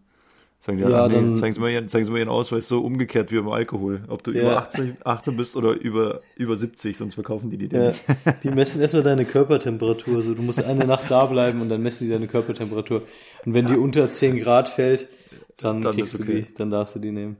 sagen 0.66 0.78
die 0.78 0.84
Ja, 0.84 1.04
ah, 1.04 1.08
nee, 1.08 1.14
dann- 1.14 1.36
zeigen, 1.36 1.54
sie 1.54 1.60
mal 1.60 1.70
ihren, 1.70 1.88
zeigen 1.88 2.04
Sie 2.04 2.10
mal 2.10 2.18
Ihren 2.18 2.28
Ausweis 2.28 2.66
so 2.68 2.80
umgekehrt 2.80 3.30
wie 3.32 3.36
beim 3.36 3.48
Alkohol. 3.48 4.02
Ob 4.08 4.22
du 4.24 4.32
Ja. 4.32 4.42
über 4.42 4.56
18, 4.58 4.96
18 5.04 5.36
bist 5.36 5.56
oder 5.56 5.72
über, 5.72 6.20
über 6.36 6.56
70, 6.56 6.96
sonst 6.96 7.14
verkaufen 7.14 7.48
die 7.50 7.56
die 7.56 7.74
Ja, 7.74 7.92
die 8.42 8.50
messen 8.50 8.82
erstmal 8.82 9.02
deine 9.04 9.24
Körpertemperatur. 9.24 10.22
So, 10.22 10.34
du 10.34 10.42
musst 10.42 10.62
eine 10.62 10.84
Nacht 10.86 11.10
da 11.10 11.24
bleiben 11.26 11.60
und 11.62 11.68
dann 11.68 11.82
messen 11.82 12.06
die 12.06 12.12
deine 12.12 12.26
Körpertemperatur. 12.28 13.02
Und 13.44 13.54
wenn 13.54 13.66
die 13.66 13.76
unter 13.76 14.10
10 14.10 14.38
Grad 14.38 14.68
fällt, 14.68 15.08
dann, 15.56 15.80
Dann 15.82 15.94
kriegst 15.94 16.14
ist 16.14 16.20
du 16.20 16.24
okay. 16.24 16.44
die, 16.48 16.54
dann 16.54 16.70
darfst 16.70 16.94
du 16.96 16.98
die 16.98 17.12
nehmen. 17.12 17.36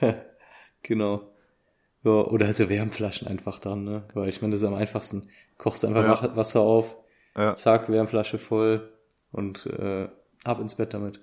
genau. 0.82 1.22
Ja, 2.04 2.10
oder 2.12 2.46
halt 2.46 2.56
so 2.56 2.68
Wärmflaschen 2.68 3.26
einfach 3.26 3.58
dann, 3.58 3.82
ne? 3.84 4.04
Weil 4.14 4.28
ich 4.28 4.40
meine, 4.40 4.52
das 4.52 4.60
ist 4.62 4.68
am 4.68 4.74
einfachsten. 4.74 5.28
Kochst 5.58 5.84
einfach 5.84 6.22
Ja. 6.22 6.36
Wasser 6.36 6.60
auf, 6.60 6.96
zack, 7.56 7.88
Wärmflasche 7.90 8.38
voll 8.38 8.88
und 9.32 9.66
äh, 9.66 10.06
ab 10.44 10.60
ins 10.60 10.76
Bett 10.76 10.94
damit. 10.94 11.20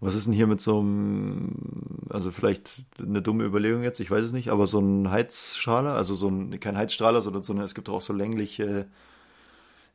Was 0.00 0.14
ist 0.14 0.26
denn 0.26 0.34
hier 0.34 0.46
mit 0.46 0.60
so 0.60 0.78
einem, 0.80 1.52
also 2.10 2.30
vielleicht 2.30 2.70
eine 3.02 3.22
dumme 3.22 3.44
Überlegung 3.44 3.82
jetzt, 3.82 4.00
ich 4.00 4.10
weiß 4.10 4.24
es 4.24 4.32
nicht, 4.32 4.50
aber 4.50 4.66
so 4.66 4.78
ein 4.80 5.10
Heizstrahler, 5.10 5.94
also 5.94 6.14
so 6.14 6.28
ein, 6.28 6.60
kein 6.60 6.76
Heizstrahler, 6.76 7.22
sondern 7.22 7.42
so 7.42 7.52
eine, 7.52 7.62
es 7.64 7.74
gibt 7.74 7.88
auch 7.88 8.00
so 8.00 8.12
längliche, 8.12 8.86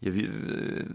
ja, 0.01 0.13
wie, 0.15 0.25
äh, 0.25 0.85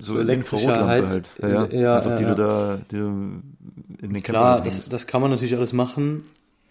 so, 0.00 0.14
So 0.14 0.20
elektrische 0.20 0.66
Infrarotlampe 0.66 1.08
Heiz- 1.08 1.10
halt. 1.10 1.30
Ja, 1.40 1.48
ja. 1.48 1.66
ja, 1.80 1.96
Einfach 1.96 2.10
ja, 2.10 2.16
die 2.16 2.24
du 2.24 2.34
da, 2.34 2.78
die 2.90 2.96
du 2.96 3.06
in 3.06 4.12
den 4.12 4.22
Klar, 4.22 4.62
das, 4.62 4.88
das 4.88 5.06
kann 5.06 5.22
man 5.22 5.30
natürlich 5.30 5.56
alles 5.56 5.72
machen. 5.72 6.24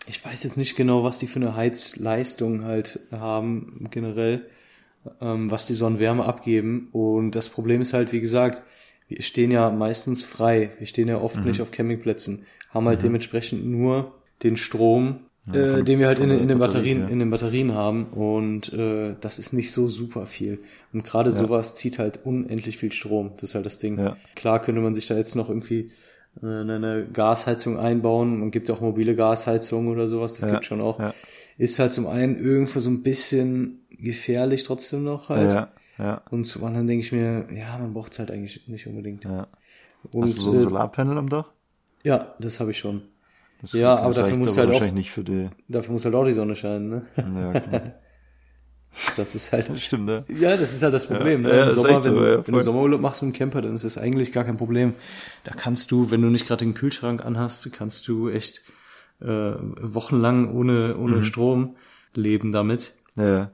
Ich 0.06 0.24
weiß 0.24 0.44
jetzt 0.44 0.58
nicht 0.58 0.76
genau, 0.76 1.04
was 1.04 1.18
die 1.20 1.28
für 1.28 1.40
eine 1.40 1.56
Heizleistung 1.56 2.64
halt 2.66 3.00
haben, 3.12 3.88
generell, 3.90 4.46
ähm, 5.22 5.50
was 5.50 5.66
die 5.66 5.74
Sonnenwärme 5.76 6.26
abgeben. 6.26 6.90
Und 6.92 7.32
das 7.32 7.50
Problem 7.50 7.82
ist 7.82 7.94
halt, 7.94 8.12
wie 8.12 8.22
gesagt, 8.22 8.62
wir 9.08 9.22
stehen 9.22 9.52
ja 9.52 9.70
meistens 9.70 10.24
frei. 10.24 10.72
Wir 10.80 10.88
stehen 10.88 11.08
ja 11.08 11.20
oft 11.20 11.44
nicht 11.44 11.62
auf 11.62 11.72
Campingplätzen, 11.72 12.46
haben 12.70 12.88
halt 12.88 13.04
dementsprechend 13.04 13.66
nur 13.66 14.14
den 14.44 14.58
Strom 14.58 15.20
Ja, 15.54 15.78
äh, 15.78 15.84
den 15.84 16.00
wir 16.00 16.08
halt 16.08 16.20
in, 16.20 16.32
in 16.32 16.48
den 16.48 16.60
Batterien, 16.60 17.02
ja. 17.02 17.08
in 17.08 17.20
den 17.20 17.30
Batterien 17.30 17.74
haben 17.74 18.06
und 18.06 18.72
äh, 18.74 19.16
das 19.20 19.40
ist 19.40 19.54
nicht 19.54 19.72
so 19.72 19.90
super 19.90 20.26
viel. 20.26 20.60
Und 20.94 21.04
gerade 21.04 21.30
ja. 21.30 21.36
sowas 21.36 21.76
zieht 21.76 22.00
halt 22.00 22.22
unendlich 22.26 22.78
viel 22.78 22.92
Strom. 22.92 23.32
Das 23.38 23.50
ist 23.50 23.56
halt 23.56 23.66
das 23.66 23.80
Ding. 23.80 24.00
Ja. 24.00 24.18
Klar 24.36 24.62
könnte 24.62 24.82
man 24.82 24.96
sich 24.96 25.08
da 25.08 25.16
jetzt 25.16 25.36
noch 25.36 25.50
irgendwie 25.50 25.92
äh, 26.42 26.46
eine 26.46 27.08
Gasheizung 27.12 27.78
einbauen. 27.78 28.40
Man 28.40 28.52
gibt 28.52 28.70
ja 28.70 28.76
auch 28.76 28.82
mobile 28.82 29.16
Gasheizungen 29.16 29.92
oder 29.92 30.08
sowas, 30.08 30.34
das 30.34 30.50
gibt 30.50 30.66
schon 30.66 30.82
auch. 30.82 31.00
Ist 31.58 31.78
halt 31.78 31.94
zum 31.94 32.08
einen 32.08 32.38
irgendwo 32.38 32.80
so 32.80 32.90
ein 32.90 33.04
bisschen 33.04 33.86
gefährlich 33.92 34.64
trotzdem 34.64 35.04
noch 35.04 35.30
halt. 35.30 35.70
Ja, 35.98 36.06
ja. 36.06 36.22
Und 36.32 36.46
zum 36.46 36.64
anderen 36.64 36.88
denke 36.88 37.06
ich 37.06 37.12
mir, 37.12 37.48
ja, 37.54 37.78
man 37.78 37.94
braucht 37.94 38.14
es 38.14 38.20
halt 38.20 38.32
eigentlich 38.32 38.68
nicht 38.68 38.88
unbedingt. 38.88 39.24
Ja. 39.24 39.48
Und, 40.12 40.24
Hast 40.24 40.38
du 40.38 40.42
so 40.42 40.52
ein 40.52 40.60
äh, 40.60 40.62
Solarpanel 40.62 41.18
am 41.18 41.30
Dach? 41.30 41.52
Ja, 42.04 42.36
das 42.40 42.60
habe 42.60 42.72
ich 42.72 42.80
schon. 42.80 43.04
Das 43.62 43.72
ja, 43.74 43.96
aber 43.96 44.14
dafür 44.14 44.38
muss 44.38 44.58
halt 44.58 44.72
auch, 44.72 44.92
nicht 44.92 45.12
für 45.12 45.24
die... 45.24 45.50
dafür 45.70 45.94
muss 45.94 46.04
halt 46.04 46.16
auch 46.16 46.26
die 46.26 46.34
Sonne 46.34 46.56
scheinen, 46.56 46.90
ne? 46.90 47.06
Ja, 47.18 47.60
klar. 47.60 47.82
Das 49.18 49.34
ist 49.34 49.52
halt. 49.52 49.70
Das 49.70 49.82
stimmt, 49.82 50.06
ne? 50.06 50.24
Ja, 50.28 50.56
das 50.56 50.72
ist 50.72 50.84
halt 50.84 50.94
das 50.94 51.08
Problem. 51.08 51.44
Ja, 51.48 51.50
ne? 51.52 51.64
Im 51.64 51.70
Sommer, 51.72 51.90
wenn, 51.90 52.02
so, 52.02 52.26
ja, 52.26 52.48
wenn, 52.48 52.54
du 52.54 52.60
Sommerurlaub 52.60 53.02
machst 53.02 53.24
mit 53.24 53.34
dem 53.34 53.38
Camper, 53.38 53.64
dann 53.64 53.74
ist 53.74 53.84
das 53.84 53.98
eigentlich 53.98 54.32
gar 54.32 54.44
kein 54.44 54.58
Problem. 54.58 54.94
Da 55.44 55.54
kannst 55.56 55.92
du, 55.92 56.12
wenn 56.12 56.22
du 56.22 56.30
nicht 56.30 56.48
gerade 56.48 56.64
den 56.64 56.76
Kühlschrank 56.76 57.26
anhast, 57.26 57.72
kannst 57.74 58.08
du 58.08 58.30
echt 58.30 58.62
äh, 59.20 59.26
wochenlang 59.26 60.54
ohne, 60.54 60.98
ohne 60.98 61.18
mhm. 61.18 61.24
Strom 61.24 61.76
leben 62.14 62.52
damit. 62.52 62.94
Ja. 63.16 63.52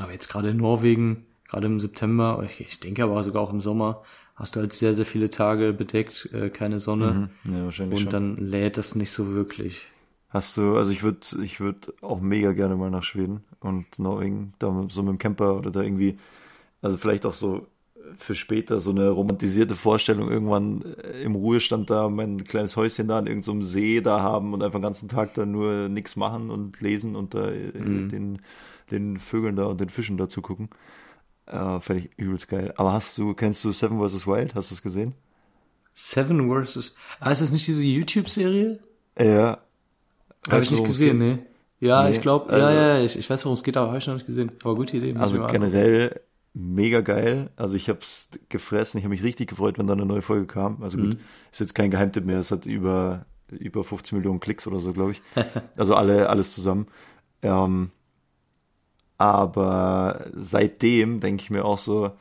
Aber 0.00 0.12
jetzt 0.12 0.28
gerade 0.28 0.50
in 0.50 0.56
Norwegen, 0.56 1.26
gerade 1.50 1.66
im 1.66 1.80
September, 1.80 2.46
ich, 2.58 2.80
denke 2.80 3.02
aber 3.02 3.22
sogar 3.24 3.42
auch 3.42 3.52
im 3.52 3.60
Sommer, 3.60 4.02
hast 4.36 4.54
du 4.54 4.60
halt 4.60 4.72
sehr, 4.72 4.94
sehr 4.94 5.04
viele 5.04 5.30
Tage 5.30 5.72
bedeckt, 5.72 6.30
äh, 6.32 6.48
keine 6.48 6.78
Sonne. 6.78 7.30
Mhm. 7.44 7.52
Ja, 7.52 7.64
wahrscheinlich 7.64 7.98
und 7.98 8.10
schon. 8.12 8.36
dann 8.36 8.36
lädt 8.36 8.78
das 8.78 8.94
nicht 8.94 9.10
so 9.10 9.34
wirklich. 9.34 9.82
Hast 10.28 10.56
du, 10.56 10.76
also 10.76 10.92
ich 10.92 11.02
würde 11.02 11.18
ich 11.42 11.58
würd 11.58 11.92
auch 12.02 12.20
mega 12.20 12.52
gerne 12.52 12.76
mal 12.76 12.90
nach 12.90 13.02
Schweden 13.02 13.42
und 13.58 13.98
Norwegen, 13.98 14.54
da 14.60 14.86
so 14.88 15.02
mit 15.02 15.10
dem 15.10 15.18
Camper 15.18 15.56
oder 15.56 15.72
da 15.72 15.82
irgendwie, 15.82 16.18
also 16.82 16.96
vielleicht 16.96 17.26
auch 17.26 17.34
so 17.34 17.66
für 18.16 18.36
später 18.36 18.80
so 18.80 18.90
eine 18.90 19.08
romantisierte 19.08 19.74
Vorstellung, 19.74 20.30
irgendwann 20.30 20.82
äh, 21.02 21.22
im 21.22 21.34
Ruhestand 21.34 21.90
da 21.90 22.08
mein 22.08 22.44
kleines 22.44 22.76
Häuschen 22.76 23.08
da 23.08 23.18
an 23.18 23.26
irgendeinem 23.26 23.62
so 23.62 23.68
See 23.68 24.00
da 24.00 24.20
haben 24.20 24.54
und 24.54 24.62
einfach 24.62 24.78
den 24.78 24.84
ganzen 24.84 25.08
Tag 25.08 25.34
da 25.34 25.44
nur 25.44 25.88
nichts 25.88 26.14
machen 26.14 26.50
und 26.50 26.80
lesen 26.80 27.16
und 27.16 27.34
da 27.34 27.48
äh, 27.48 27.72
mhm. 27.76 28.08
den, 28.08 28.38
den 28.92 29.18
Vögeln 29.18 29.56
da 29.56 29.66
und 29.66 29.80
den 29.80 29.90
Fischen 29.90 30.16
da 30.16 30.28
zugucken. 30.28 30.70
Äh, 31.50 31.80
Fände 31.80 32.04
ich 32.04 32.10
übelst 32.16 32.48
geil. 32.48 32.72
Aber 32.76 32.92
hast 32.92 33.18
du, 33.18 33.34
kennst 33.34 33.64
du 33.64 33.72
Seven 33.72 33.98
vs. 33.98 34.26
Wild? 34.26 34.54
Hast 34.54 34.70
du 34.70 34.74
es 34.74 34.82
gesehen? 34.82 35.14
Seven 35.94 36.48
vs. 36.48 36.94
Ah, 37.18 37.30
ist 37.30 37.42
das 37.42 37.50
nicht 37.50 37.66
diese 37.66 37.84
YouTube-Serie? 37.84 38.78
Ja. 39.18 39.58
Habe 40.48 40.62
ich 40.62 40.70
nicht 40.70 40.84
gesehen, 40.84 41.18
ne? 41.18 41.40
Ja, 41.80 42.04
nee, 42.04 42.10
ich 42.10 42.20
glaube, 42.20 42.50
also, 42.52 42.66
ja, 42.66 42.72
ja, 42.72 43.04
ich, 43.04 43.18
ich 43.18 43.28
weiß, 43.28 43.44
worum 43.44 43.54
es 43.54 43.62
geht, 43.62 43.76
aber 43.76 43.88
habe 43.88 43.98
ich 43.98 44.06
noch 44.06 44.14
nicht 44.14 44.26
gesehen. 44.26 44.52
Aber 44.62 44.74
gute 44.74 44.96
Idee. 44.98 45.14
Also 45.18 45.46
generell 45.46 46.20
mega 46.52 47.00
geil. 47.00 47.50
Also 47.56 47.74
ich 47.74 47.88
habe 47.88 48.00
es 48.02 48.28
gefressen. 48.48 48.98
Ich 48.98 49.04
habe 49.04 49.14
mich 49.14 49.22
richtig 49.22 49.48
gefreut, 49.48 49.78
wenn 49.78 49.86
da 49.86 49.94
eine 49.94 50.04
neue 50.04 50.22
Folge 50.22 50.46
kam. 50.46 50.82
Also 50.82 50.98
gut, 50.98 51.14
mhm. 51.14 51.20
ist 51.50 51.60
jetzt 51.60 51.74
kein 51.74 51.90
Geheimtipp 51.90 52.24
mehr. 52.24 52.38
Es 52.38 52.50
hat 52.50 52.66
über 52.66 53.26
über 53.48 53.82
15 53.82 54.16
Millionen 54.16 54.40
Klicks 54.40 54.66
oder 54.66 54.78
so, 54.78 54.92
glaube 54.92 55.12
ich. 55.12 55.22
also 55.76 55.94
alle 55.94 56.28
alles 56.28 56.52
zusammen. 56.52 56.86
Ähm, 57.42 57.90
aber 59.20 60.28
seitdem 60.32 61.20
denke 61.20 61.42
ich 61.42 61.50
mir 61.50 61.66
auch 61.66 61.76
so, 61.76 62.12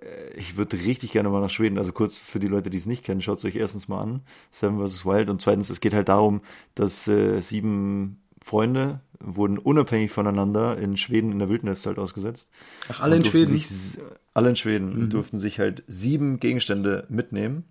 äh, 0.00 0.34
ich 0.36 0.56
würde 0.56 0.76
richtig 0.76 1.12
gerne 1.12 1.28
mal 1.28 1.40
nach 1.40 1.48
Schweden. 1.48 1.78
Also 1.78 1.92
kurz 1.92 2.18
für 2.18 2.40
die 2.40 2.48
Leute, 2.48 2.70
die 2.70 2.78
es 2.78 2.86
nicht 2.86 3.04
kennen, 3.04 3.22
schaut 3.22 3.38
es 3.38 3.44
euch 3.44 3.54
erstens 3.54 3.86
mal 3.86 4.00
an, 4.00 4.22
Seven 4.50 4.84
vs. 4.84 5.06
Wild. 5.06 5.30
Und 5.30 5.40
zweitens, 5.40 5.70
es 5.70 5.78
geht 5.78 5.94
halt 5.94 6.08
darum, 6.08 6.40
dass 6.74 7.06
äh, 7.06 7.40
sieben 7.40 8.20
Freunde 8.44 9.00
wurden 9.20 9.58
unabhängig 9.58 10.10
voneinander 10.10 10.76
in 10.76 10.96
Schweden 10.96 11.30
in 11.30 11.38
der 11.38 11.50
Wildnis 11.50 11.86
halt 11.86 12.00
ausgesetzt. 12.00 12.50
Ach, 12.88 12.98
alle 12.98 13.14
in 13.14 13.24
Schweden? 13.24 13.50
Sich, 13.50 14.00
alle 14.34 14.48
in 14.48 14.56
Schweden 14.56 14.98
mhm. 14.98 15.10
durften 15.10 15.36
sich 15.36 15.60
halt 15.60 15.84
sieben 15.86 16.40
Gegenstände 16.40 17.06
mitnehmen 17.08 17.62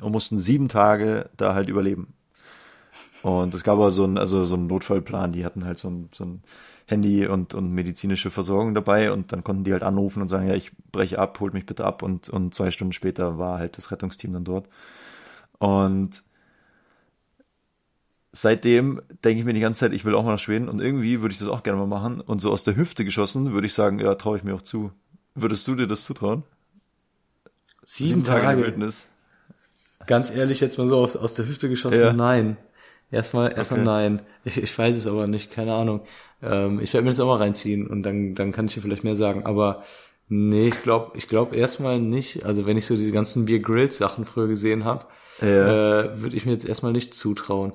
und 0.00 0.10
mussten 0.10 0.40
sieben 0.40 0.66
Tage 0.66 1.30
da 1.36 1.54
halt 1.54 1.68
überleben. 1.68 2.14
Und 3.22 3.54
es 3.54 3.62
gab 3.62 3.74
aber 3.74 3.92
so 3.92 4.02
einen, 4.02 4.18
also 4.18 4.44
so 4.44 4.56
einen 4.56 4.66
Notfallplan, 4.66 5.30
die 5.30 5.44
hatten 5.44 5.64
halt 5.64 5.78
so 5.78 5.88
ein, 5.90 6.08
so 6.12 6.24
ein 6.24 6.42
Handy 6.88 7.26
und, 7.26 7.52
und 7.52 7.70
medizinische 7.70 8.30
Versorgung 8.30 8.74
dabei 8.74 9.12
und 9.12 9.30
dann 9.32 9.44
konnten 9.44 9.62
die 9.62 9.72
halt 9.72 9.82
anrufen 9.82 10.22
und 10.22 10.28
sagen, 10.28 10.48
ja, 10.48 10.54
ich 10.54 10.72
breche 10.90 11.18
ab, 11.18 11.38
holt 11.38 11.52
mich 11.52 11.66
bitte 11.66 11.84
ab 11.84 12.02
und, 12.02 12.30
und 12.30 12.54
zwei 12.54 12.70
Stunden 12.70 12.94
später 12.94 13.38
war 13.38 13.58
halt 13.58 13.76
das 13.76 13.92
Rettungsteam 13.92 14.32
dann 14.32 14.44
dort. 14.44 14.70
Und 15.58 16.22
seitdem 18.32 19.02
denke 19.22 19.40
ich 19.40 19.44
mir 19.44 19.52
die 19.52 19.60
ganze 19.60 19.80
Zeit, 19.80 19.92
ich 19.92 20.06
will 20.06 20.14
auch 20.14 20.24
mal 20.24 20.32
nach 20.32 20.38
Schweden 20.38 20.70
und 20.70 20.80
irgendwie 20.80 21.20
würde 21.20 21.34
ich 21.34 21.38
das 21.38 21.48
auch 21.48 21.62
gerne 21.62 21.78
mal 21.78 21.86
machen 21.86 22.22
und 22.22 22.40
so 22.40 22.50
aus 22.50 22.62
der 22.62 22.76
Hüfte 22.76 23.04
geschossen 23.04 23.52
würde 23.52 23.66
ich 23.66 23.74
sagen, 23.74 23.98
ja, 23.98 24.14
traue 24.14 24.38
ich 24.38 24.44
mir 24.44 24.54
auch 24.54 24.62
zu. 24.62 24.90
Würdest 25.34 25.68
du 25.68 25.74
dir 25.74 25.86
das 25.86 26.06
zutrauen? 26.06 26.42
Sieben, 27.84 28.08
Sieben 28.08 28.24
Tage, 28.24 28.40
Tage 28.40 28.52
in 28.52 28.58
der 28.60 28.66
Wildnis. 28.66 29.08
Ganz 30.06 30.30
ehrlich, 30.30 30.60
jetzt 30.60 30.78
mal 30.78 30.88
so 30.88 30.96
aus, 30.96 31.16
aus 31.16 31.34
der 31.34 31.46
Hüfte 31.46 31.68
geschossen, 31.68 32.00
ja. 32.00 32.12
nein. 32.14 32.56
Erstmal, 33.10 33.56
erstmal 33.56 33.80
okay. 33.80 33.88
nein. 33.88 34.22
Ich, 34.44 34.62
ich 34.62 34.78
weiß 34.78 34.96
es 34.96 35.06
aber 35.06 35.26
nicht, 35.26 35.50
keine 35.50 35.74
Ahnung. 35.74 36.02
Ähm, 36.42 36.80
ich 36.80 36.92
werde 36.92 37.04
mir 37.04 37.10
das 37.10 37.20
auch 37.20 37.26
mal 37.26 37.38
reinziehen 37.38 37.86
und 37.86 38.02
dann, 38.02 38.34
dann 38.34 38.52
kann 38.52 38.66
ich 38.66 38.74
dir 38.74 38.82
vielleicht 38.82 39.04
mehr 39.04 39.16
sagen. 39.16 39.46
Aber 39.46 39.82
nee, 40.28 40.68
ich 40.68 40.82
glaube 40.82 41.16
ich 41.16 41.28
glaub 41.28 41.54
erstmal 41.54 42.00
nicht. 42.00 42.44
Also 42.44 42.66
wenn 42.66 42.76
ich 42.76 42.86
so 42.86 42.96
diese 42.96 43.12
ganzen 43.12 43.46
Beer 43.46 43.60
Grill 43.60 43.90
Sachen 43.90 44.24
früher 44.24 44.48
gesehen 44.48 44.84
habe, 44.84 45.06
ja. 45.40 46.00
äh, 46.00 46.20
würde 46.20 46.36
ich 46.36 46.44
mir 46.44 46.52
jetzt 46.52 46.68
erstmal 46.68 46.92
nicht 46.92 47.14
zutrauen. 47.14 47.72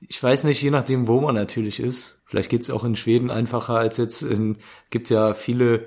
Ich 0.00 0.22
weiß 0.22 0.44
nicht, 0.44 0.60
je 0.60 0.70
nachdem, 0.70 1.08
wo 1.08 1.20
man 1.20 1.34
natürlich 1.34 1.80
ist. 1.80 2.22
Vielleicht 2.26 2.50
geht's 2.50 2.70
auch 2.70 2.84
in 2.84 2.96
Schweden 2.96 3.30
einfacher 3.30 3.76
als 3.76 3.96
jetzt 3.96 4.22
in, 4.22 4.58
gibt 4.90 5.08
ja 5.08 5.32
viele 5.32 5.86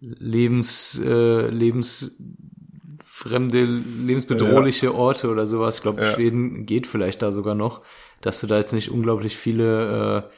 Lebens, 0.00 1.00
äh, 1.04 1.48
lebensfremde, 1.48 3.64
lebensbedrohliche 3.64 4.86
ja. 4.86 4.92
Orte 4.92 5.28
oder 5.28 5.46
sowas. 5.46 5.76
Ich 5.76 5.82
glaube, 5.82 6.02
ja. 6.02 6.12
Schweden 6.12 6.64
geht 6.64 6.86
vielleicht 6.86 7.20
da 7.22 7.32
sogar 7.32 7.54
noch, 7.54 7.82
dass 8.20 8.40
du 8.40 8.46
da 8.46 8.58
jetzt 8.58 8.72
nicht 8.72 8.90
unglaublich 8.90 9.36
viele 9.36 10.24
äh, 10.28 10.34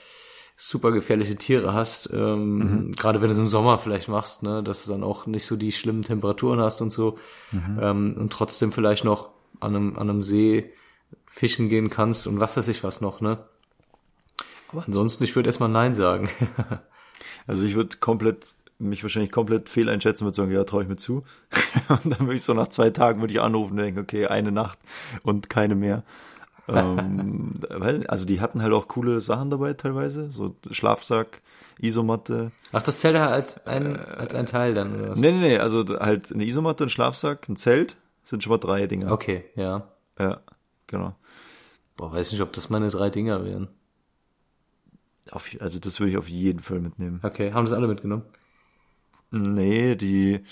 super 0.56 0.92
gefährliche 0.92 1.36
Tiere 1.36 1.72
hast, 1.72 2.10
ähm, 2.12 2.58
mhm. 2.58 2.92
gerade 2.92 3.20
wenn 3.20 3.28
du 3.28 3.32
es 3.32 3.38
im 3.38 3.48
Sommer 3.48 3.78
vielleicht 3.78 4.08
machst, 4.08 4.42
ne, 4.42 4.62
dass 4.62 4.84
du 4.84 4.92
dann 4.92 5.02
auch 5.02 5.26
nicht 5.26 5.44
so 5.44 5.56
die 5.56 5.72
schlimmen 5.72 6.02
Temperaturen 6.02 6.60
hast 6.60 6.80
und 6.80 6.90
so 6.90 7.18
mhm. 7.50 7.78
ähm, 7.80 8.16
und 8.18 8.32
trotzdem 8.32 8.70
vielleicht 8.70 9.04
noch 9.04 9.30
an 9.60 9.74
einem, 9.74 9.98
an 9.98 10.08
einem 10.08 10.22
See 10.22 10.72
fischen 11.26 11.68
gehen 11.68 11.90
kannst 11.90 12.26
und 12.26 12.38
was 12.38 12.56
weiß 12.56 12.68
ich 12.68 12.84
was 12.84 13.00
noch, 13.00 13.20
ne? 13.20 13.38
Aber 14.68 14.84
ansonsten, 14.86 15.24
ich 15.24 15.36
würde 15.36 15.48
erstmal 15.48 15.68
Nein 15.68 15.94
sagen. 15.94 16.30
also 17.46 17.66
ich 17.66 17.74
würde 17.74 17.96
komplett, 17.98 18.46
mich 18.78 19.02
wahrscheinlich 19.02 19.30
komplett 19.32 19.68
fehleinschätzen, 19.68 20.26
würde 20.26 20.36
sagen, 20.36 20.50
ja, 20.50 20.64
traue 20.64 20.84
ich 20.84 20.88
mir 20.88 20.96
zu. 20.96 21.24
und 21.88 22.06
dann 22.06 22.20
würde 22.20 22.34
ich 22.34 22.42
so 22.42 22.54
nach 22.54 22.68
zwei 22.68 22.90
Tagen 22.90 23.20
würde 23.20 23.34
ich 23.34 23.40
anrufen 23.40 23.72
und 23.72 23.78
denken, 23.78 24.00
okay, 24.00 24.26
eine 24.26 24.52
Nacht 24.52 24.78
und 25.24 25.50
keine 25.50 25.74
mehr 25.74 26.04
ähm, 26.68 27.54
also 28.08 28.24
die 28.24 28.40
hatten 28.40 28.62
halt 28.62 28.72
auch 28.72 28.88
coole 28.88 29.20
Sachen 29.20 29.50
dabei 29.50 29.74
teilweise, 29.74 30.30
so 30.30 30.56
Schlafsack, 30.70 31.42
Isomatte. 31.80 32.52
Ach, 32.72 32.82
das 32.82 32.98
zählt 32.98 33.16
ja 33.16 33.28
als 33.28 33.66
ein, 33.66 33.98
als 33.98 34.34
ein 34.34 34.46
Teil 34.46 34.74
dann, 34.74 34.94
oder 34.94 35.10
was? 35.10 35.18
Nee, 35.18 35.32
nee, 35.32 35.40
nee, 35.40 35.58
also 35.58 35.84
halt 36.00 36.32
eine 36.32 36.44
Isomatte, 36.44 36.84
ein 36.84 36.90
Schlafsack, 36.90 37.48
ein 37.48 37.56
Zelt, 37.56 37.96
sind 38.24 38.42
schon 38.42 38.50
mal 38.50 38.58
drei 38.58 38.86
Dinger. 38.86 39.10
Okay, 39.10 39.44
ja. 39.56 39.88
Ja, 40.18 40.40
genau. 40.86 41.14
Boah, 41.96 42.12
weiß 42.12 42.32
nicht, 42.32 42.40
ob 42.40 42.52
das 42.52 42.70
meine 42.70 42.88
drei 42.88 43.10
Dinger 43.10 43.44
wären. 43.44 43.68
Auf, 45.30 45.48
also 45.60 45.78
das 45.78 46.00
würde 46.00 46.10
ich 46.10 46.18
auf 46.18 46.28
jeden 46.28 46.60
Fall 46.60 46.80
mitnehmen. 46.80 47.20
Okay, 47.22 47.52
haben 47.52 47.64
das 47.64 47.72
alle 47.74 47.88
mitgenommen? 47.88 48.24
Nee, 49.30 49.94
die, 49.94 50.44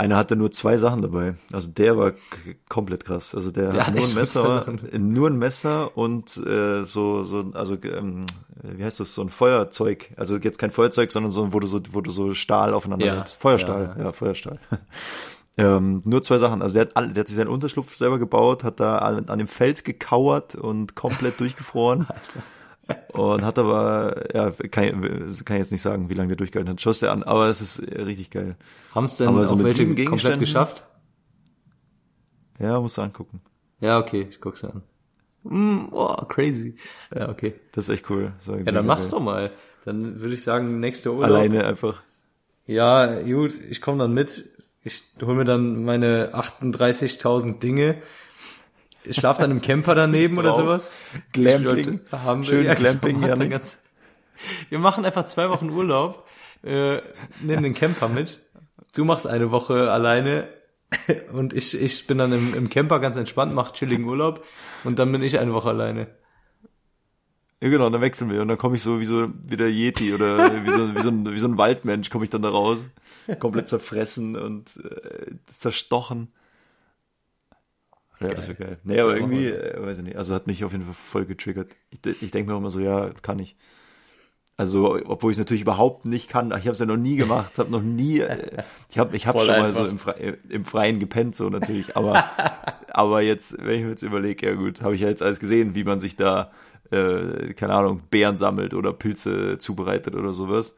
einer 0.00 0.16
hatte 0.16 0.34
nur 0.34 0.50
zwei 0.50 0.78
Sachen 0.78 1.02
dabei. 1.02 1.34
Also 1.52 1.70
der 1.70 1.98
war 1.98 2.12
komplett 2.70 3.04
krass. 3.04 3.34
Also 3.34 3.50
der, 3.50 3.70
der 3.70 3.86
hat 3.86 3.94
nur 3.94 4.04
ein 4.04 4.14
Messer, 4.14 4.66
nur 4.98 5.28
ein 5.28 5.36
Messer 5.36 5.96
und 5.96 6.38
äh, 6.38 6.84
so 6.84 7.22
so 7.22 7.50
also 7.52 7.76
ähm, 7.84 8.24
wie 8.62 8.82
heißt 8.82 8.98
das 8.98 9.14
so 9.14 9.20
ein 9.20 9.28
Feuerzeug. 9.28 10.10
Also 10.16 10.38
jetzt 10.38 10.58
kein 10.58 10.70
Feuerzeug, 10.70 11.12
sondern 11.12 11.30
so 11.30 11.52
wo 11.52 11.60
du 11.60 11.66
so 11.66 11.80
wo 11.92 12.00
du 12.00 12.10
so 12.10 12.32
Stahl 12.32 12.72
aufeinander 12.72 13.06
ja. 13.06 13.14
Gibst. 13.16 13.40
Feuerstahl, 13.40 13.94
ja, 13.98 14.04
ja 14.04 14.12
Feuerstahl. 14.12 14.58
Ähm, 15.56 16.00
nur 16.06 16.22
zwei 16.22 16.38
Sachen. 16.38 16.62
Also 16.62 16.74
der 16.74 16.82
hat, 16.82 16.96
alle, 16.96 17.08
der 17.08 17.20
hat 17.22 17.28
sich 17.28 17.36
seinen 17.36 17.48
Unterschlupf 17.48 17.94
selber 17.94 18.18
gebaut, 18.18 18.64
hat 18.64 18.80
da 18.80 18.98
an, 18.98 19.28
an 19.28 19.38
dem 19.38 19.48
Fels 19.48 19.84
gekauert 19.84 20.54
und 20.54 20.94
komplett 20.94 21.38
durchgefroren. 21.40 22.06
Alter. 22.08 22.42
Und 23.12 23.44
hat 23.44 23.58
aber, 23.58 24.34
ja, 24.34 24.50
kann, 24.70 25.32
kann 25.44 25.56
jetzt 25.58 25.72
nicht 25.72 25.82
sagen, 25.82 26.08
wie 26.08 26.14
lange 26.14 26.28
der 26.28 26.36
durchgehalten 26.36 26.72
hat. 26.72 26.80
Schoss 26.80 27.00
der 27.00 27.12
an, 27.12 27.22
aber 27.22 27.48
es 27.48 27.60
ist 27.60 27.80
richtig 27.80 28.30
geil. 28.30 28.56
Haben 28.94 29.04
es 29.04 29.16
denn 29.16 29.28
aber 29.28 29.44
so 29.44 29.54
auf 29.54 29.62
welche 29.62 30.04
komplett 30.04 30.38
geschafft? 30.38 30.84
Ja, 32.58 32.80
musst 32.80 32.98
du 32.98 33.02
angucken. 33.02 33.40
Ja, 33.80 33.98
okay, 33.98 34.26
ich 34.28 34.40
guck's 34.40 34.62
mir 34.62 34.70
an. 34.70 34.82
Mm, 35.42 35.88
oh, 35.92 36.14
crazy. 36.28 36.76
Ja, 37.14 37.30
okay. 37.30 37.54
Das 37.72 37.88
ist 37.88 37.94
echt 37.94 38.10
cool. 38.10 38.32
Ja, 38.46 38.72
dann 38.72 38.86
mach's 38.86 39.08
doch 39.08 39.20
mal. 39.20 39.50
Dann 39.84 40.20
würde 40.20 40.34
ich 40.34 40.42
sagen, 40.42 40.80
nächste 40.80 41.12
Urlaub. 41.12 41.30
Alleine 41.30 41.64
einfach. 41.64 42.02
Ja, 42.66 43.20
gut, 43.22 43.54
ich 43.68 43.80
komme 43.80 43.98
dann 43.98 44.12
mit. 44.12 44.48
Ich 44.82 45.02
hole 45.22 45.34
mir 45.34 45.44
dann 45.44 45.84
meine 45.84 46.34
38.000 46.34 47.58
Dinge 47.58 47.96
schlaf 49.10 49.38
dann 49.38 49.50
im 49.50 49.62
Camper 49.62 49.94
daneben 49.94 50.38
oder 50.38 50.54
sowas. 50.54 50.90
Glamping. 51.32 52.00
Haben 52.12 52.42
wir, 52.42 52.48
Schön 52.48 52.64
ja, 52.66 52.74
Glamping, 52.74 53.20
wir 53.20 53.28
machen 53.28 53.28
Janik. 53.28 53.40
dann 53.42 53.50
ganz- 53.50 53.78
Wir 54.68 54.78
machen 54.78 55.04
einfach 55.04 55.26
zwei 55.26 55.48
Wochen 55.50 55.70
Urlaub, 55.70 56.26
äh, 56.62 56.98
nehmen 57.42 57.62
den 57.62 57.74
Camper 57.74 58.08
mit. 58.08 58.40
Du 58.94 59.04
machst 59.04 59.26
eine 59.26 59.50
Woche 59.50 59.90
alleine 59.92 60.48
und 61.32 61.52
ich, 61.52 61.80
ich 61.80 62.06
bin 62.06 62.18
dann 62.18 62.32
im, 62.32 62.54
im 62.54 62.68
Camper 62.70 62.98
ganz 62.98 63.16
entspannt, 63.16 63.54
mach 63.54 63.72
chilligen 63.72 64.04
Urlaub 64.04 64.44
und 64.84 64.98
dann 64.98 65.12
bin 65.12 65.22
ich 65.22 65.38
eine 65.38 65.52
Woche 65.52 65.68
alleine. 65.68 66.08
Ja, 67.62 67.68
genau, 67.68 67.90
dann 67.90 68.00
wechseln 68.00 68.30
wir 68.30 68.40
und 68.40 68.48
dann 68.48 68.56
komme 68.58 68.76
ich 68.76 68.82
so 68.82 69.00
wie 69.00 69.04
so 69.04 69.28
wie 69.42 69.56
der 69.58 69.70
Yeti 69.70 70.14
oder 70.14 70.64
wie 70.64 70.70
so, 70.70 70.96
wie 70.96 71.02
so, 71.02 71.08
ein, 71.10 71.30
wie 71.32 71.38
so 71.38 71.46
ein 71.46 71.58
Waldmensch 71.58 72.08
komme 72.10 72.24
ich 72.24 72.30
dann 72.30 72.40
da 72.42 72.48
raus, 72.48 72.90
komplett 73.38 73.68
zerfressen 73.68 74.34
und 74.34 74.70
äh, 74.82 75.32
zerstochen. 75.46 76.32
Ja, 78.20 78.34
das 78.34 78.48
wäre 78.48 78.58
geil. 78.58 78.78
Nee, 78.84 79.00
aber 79.00 79.16
irgendwie, 79.16 79.46
äh, 79.46 79.82
weiß 79.82 79.98
ich 79.98 80.04
nicht, 80.04 80.16
also 80.16 80.34
hat 80.34 80.46
mich 80.46 80.62
auf 80.64 80.72
jeden 80.72 80.84
Fall 80.84 80.94
voll 80.94 81.24
getriggert. 81.24 81.74
Ich, 81.90 82.22
ich 82.22 82.30
denke 82.30 82.50
mir 82.50 82.56
immer 82.58 82.70
so, 82.70 82.80
ja, 82.80 83.08
das 83.08 83.22
kann 83.22 83.38
ich. 83.38 83.56
Also, 84.58 85.00
obwohl 85.06 85.32
ich 85.32 85.36
es 85.36 85.38
natürlich 85.38 85.62
überhaupt 85.62 86.04
nicht 86.04 86.28
kann. 86.28 86.48
Ich 86.48 86.66
habe 86.66 86.72
es 86.72 86.78
ja 86.80 86.84
noch 86.84 86.98
nie 86.98 87.16
gemacht, 87.16 87.56
habe 87.56 87.70
noch 87.70 87.80
nie, 87.80 88.20
äh, 88.20 88.62
ich 88.90 88.98
habe 88.98 89.16
ich 89.16 89.26
hab 89.26 89.34
Voll 89.34 89.46
schon 89.46 89.58
mal 89.58 89.68
einfach. 89.68 89.84
so 89.84 89.88
im, 89.88 89.96
Fre 89.96 90.36
im 90.50 90.66
Freien 90.66 91.00
gepennt, 91.00 91.34
so 91.34 91.48
natürlich, 91.48 91.96
aber, 91.96 92.24
aber 92.90 93.22
jetzt, 93.22 93.56
wenn 93.64 93.76
ich 93.76 93.84
mir 93.84 93.90
jetzt 93.90 94.02
überlege, 94.02 94.46
ja 94.48 94.54
gut, 94.54 94.82
habe 94.82 94.94
ich 94.94 95.00
ja 95.00 95.08
jetzt 95.08 95.22
alles 95.22 95.40
gesehen, 95.40 95.74
wie 95.74 95.84
man 95.84 95.98
sich 95.98 96.14
da, 96.14 96.50
äh, 96.90 97.54
keine 97.54 97.72
Ahnung, 97.72 98.02
Beeren 98.10 98.36
sammelt 98.36 98.74
oder 98.74 98.92
Pilze 98.92 99.56
zubereitet 99.56 100.14
oder 100.14 100.34
sowas. 100.34 100.76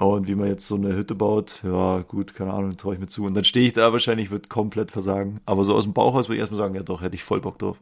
Und 0.00 0.28
wie 0.28 0.34
man 0.34 0.48
jetzt 0.48 0.66
so 0.66 0.76
eine 0.76 0.96
Hütte 0.96 1.14
baut, 1.14 1.60
ja 1.62 2.00
gut, 2.00 2.34
keine 2.34 2.54
Ahnung, 2.54 2.74
traue 2.78 2.94
ich 2.94 3.00
mir 3.00 3.06
zu. 3.06 3.24
Und 3.26 3.34
dann 3.34 3.44
stehe 3.44 3.66
ich 3.66 3.74
da 3.74 3.92
wahrscheinlich, 3.92 4.30
wird 4.30 4.48
komplett 4.48 4.90
versagen. 4.90 5.40
Aber 5.44 5.62
so 5.64 5.74
aus 5.74 5.84
dem 5.84 5.92
Bauch 5.92 6.14
aus 6.14 6.26
würde 6.28 6.36
ich 6.36 6.40
erstmal 6.40 6.58
sagen, 6.58 6.74
ja 6.74 6.82
doch, 6.82 7.02
hätte 7.02 7.14
ich 7.14 7.22
voll 7.22 7.40
Bock 7.40 7.58
drauf. 7.58 7.76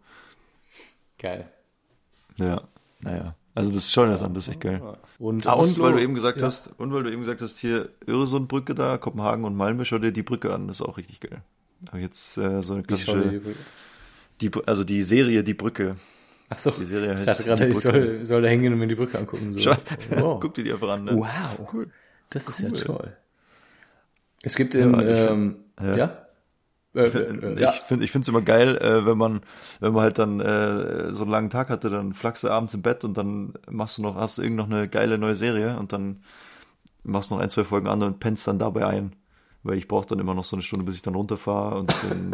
Geil. 1.18 1.48
Ja, 2.38 2.62
naja. 3.02 3.34
Also 3.54 3.70
das 3.70 3.84
ist 3.86 3.92
schon 3.92 4.08
das 4.10 4.20
ist 4.22 4.48
echt 4.48 4.60
geil. 4.60 4.80
Und, 5.18 5.46
Ah, 5.46 5.52
und 5.54 5.64
Oslo- 5.70 5.82
weil 5.84 5.92
du 5.94 6.00
eben 6.02 6.14
gesagt 6.14 6.40
ja. 6.40 6.46
hast, 6.46 6.72
und 6.78 6.92
weil 6.92 7.02
du 7.02 7.10
eben 7.10 7.20
gesagt 7.22 7.40
hast, 7.42 7.58
hier 7.58 7.88
Öresundbrücke 8.06 8.74
da, 8.74 8.98
Kopenhagen 8.98 9.44
und 9.44 9.56
Malmö, 9.56 9.84
schau 9.84 9.98
dir 9.98 10.12
die 10.12 10.22
Brücke 10.22 10.52
an, 10.54 10.68
das 10.68 10.80
ist 10.80 10.86
auch 10.86 10.96
richtig 10.96 11.20
geil. 11.20 11.42
Ich 11.94 12.00
jetzt 12.00 12.36
äh, 12.38 12.62
so 12.62 12.72
eine 12.74 12.82
Ich 12.82 12.88
klassische, 12.88 13.40
die, 14.40 14.48
die- 14.50 14.66
also 14.66 14.84
die 14.84 15.02
Serie 15.02 15.42
Die 15.44 15.54
Brücke. 15.54 15.96
Ach 16.50 16.58
so, 16.58 16.70
Die 16.70 16.84
Serie 16.84 17.12
ich 17.12 17.18
heißt 17.18 17.28
dachte 17.28 17.44
gerade, 17.44 17.66
ich 17.68 17.78
soll, 17.78 18.24
soll 18.24 18.42
da 18.42 18.48
hängen 18.48 18.72
und 18.72 18.78
mir 18.78 18.86
die 18.86 18.94
Brücke 18.94 19.18
angucken. 19.18 19.52
So. 19.52 19.58
Schau, 19.58 19.76
Wow. 20.10 20.38
guck 20.40 20.54
dir 20.54 20.64
die 20.64 20.72
einfach 20.72 20.88
an. 20.90 21.04
Ne? 21.04 21.16
Wow. 21.16 21.68
Cool. 21.72 21.90
Das 22.30 22.48
ist 22.48 22.62
Cool. 22.62 22.76
ja 22.78 22.84
toll. 22.84 23.16
Es 24.42 24.54
gibt 24.56 24.74
Ja, 24.74 24.82
find- 24.88 25.02
ähm, 25.02 25.56
ja. 25.80 25.96
ja? 25.96 26.24
Äh, 26.94 27.06
Ich 27.06 27.14
äh, 27.14 27.60
ja. 27.60 27.72
finde 27.72 28.04
ich 28.04 28.10
finde 28.12 28.22
es 28.24 28.28
immer 28.28 28.40
geil, 28.42 28.76
äh, 28.78 29.04
wenn 29.06 29.18
man 29.18 29.40
wenn 29.80 29.92
man 29.92 30.02
halt 30.02 30.18
dann 30.18 30.40
äh, 30.40 31.12
so 31.12 31.22
einen 31.22 31.30
langen 31.30 31.50
Tag 31.50 31.68
hatte, 31.68 31.90
dann 31.90 32.12
flachst 32.14 32.44
du 32.44 32.50
abends 32.50 32.74
im 32.74 32.82
Bett 32.82 33.04
und 33.04 33.16
dann 33.16 33.54
machst 33.68 33.98
du 33.98 34.02
noch 34.02 34.14
hast 34.16 34.38
du 34.38 34.42
irgend 34.42 34.56
noch 34.56 34.66
eine 34.66 34.88
geile 34.88 35.18
neue 35.18 35.34
Serie 35.34 35.78
und 35.78 35.92
dann 35.92 36.22
machst 37.04 37.30
du 37.30 37.34
noch 37.34 37.42
ein 37.42 37.50
zwei 37.50 37.64
Folgen 37.64 37.88
an 37.88 38.02
und 38.02 38.20
pennst 38.20 38.46
dann 38.46 38.58
dabei 38.58 38.86
ein, 38.86 39.14
weil 39.62 39.76
ich 39.78 39.86
brauche 39.88 40.06
dann 40.06 40.18
immer 40.18 40.34
noch 40.34 40.44
so 40.44 40.56
eine 40.56 40.62
Stunde, 40.62 40.84
bis 40.84 40.96
ich 40.96 41.02
dann 41.02 41.14
runterfahre 41.14 41.78
und 41.78 41.92
dann, 42.02 42.32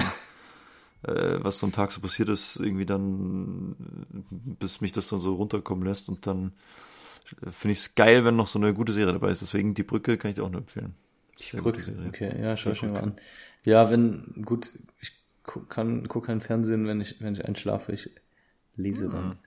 äh, 1.14 1.38
was 1.42 1.58
so 1.58 1.66
am 1.66 1.72
Tag 1.72 1.92
so 1.92 2.00
passiert 2.00 2.28
ist, 2.28 2.56
irgendwie 2.56 2.86
dann 2.86 3.76
bis 4.60 4.80
mich 4.80 4.92
das 4.92 5.08
dann 5.08 5.20
so 5.20 5.34
runterkommen 5.34 5.84
lässt 5.84 6.08
und 6.08 6.26
dann 6.26 6.52
finde 7.24 7.72
ich 7.72 7.78
es 7.78 7.94
geil, 7.94 8.24
wenn 8.24 8.36
noch 8.36 8.46
so 8.46 8.58
eine 8.58 8.74
gute 8.74 8.92
Serie 8.92 9.12
dabei 9.12 9.30
ist. 9.30 9.42
Deswegen 9.42 9.74
die 9.74 9.82
Brücke 9.82 10.16
kann 10.18 10.30
ich 10.30 10.36
dir 10.36 10.44
auch 10.44 10.50
nur 10.50 10.60
empfehlen. 10.60 10.94
Sehr 11.36 11.60
gute 11.60 11.78
Brücke. 11.78 11.84
Serie. 11.84 12.08
Okay, 12.08 12.42
ja, 12.42 12.56
schau 12.56 12.70
ich 12.70 12.82
mir 12.82 12.88
mal 12.88 13.02
an. 13.02 13.16
Ja, 13.64 13.90
wenn, 13.90 14.42
gut, 14.44 14.72
ich 15.00 15.12
guck, 15.42 15.70
kann, 15.70 16.06
guck 16.08 16.26
keinen 16.26 16.40
Fernsehen, 16.40 16.86
wenn 16.86 17.00
ich, 17.00 17.20
wenn 17.20 17.34
ich 17.34 17.44
einschlafe, 17.44 17.92
ich 17.92 18.10
lese 18.76 19.08
dann. 19.08 19.38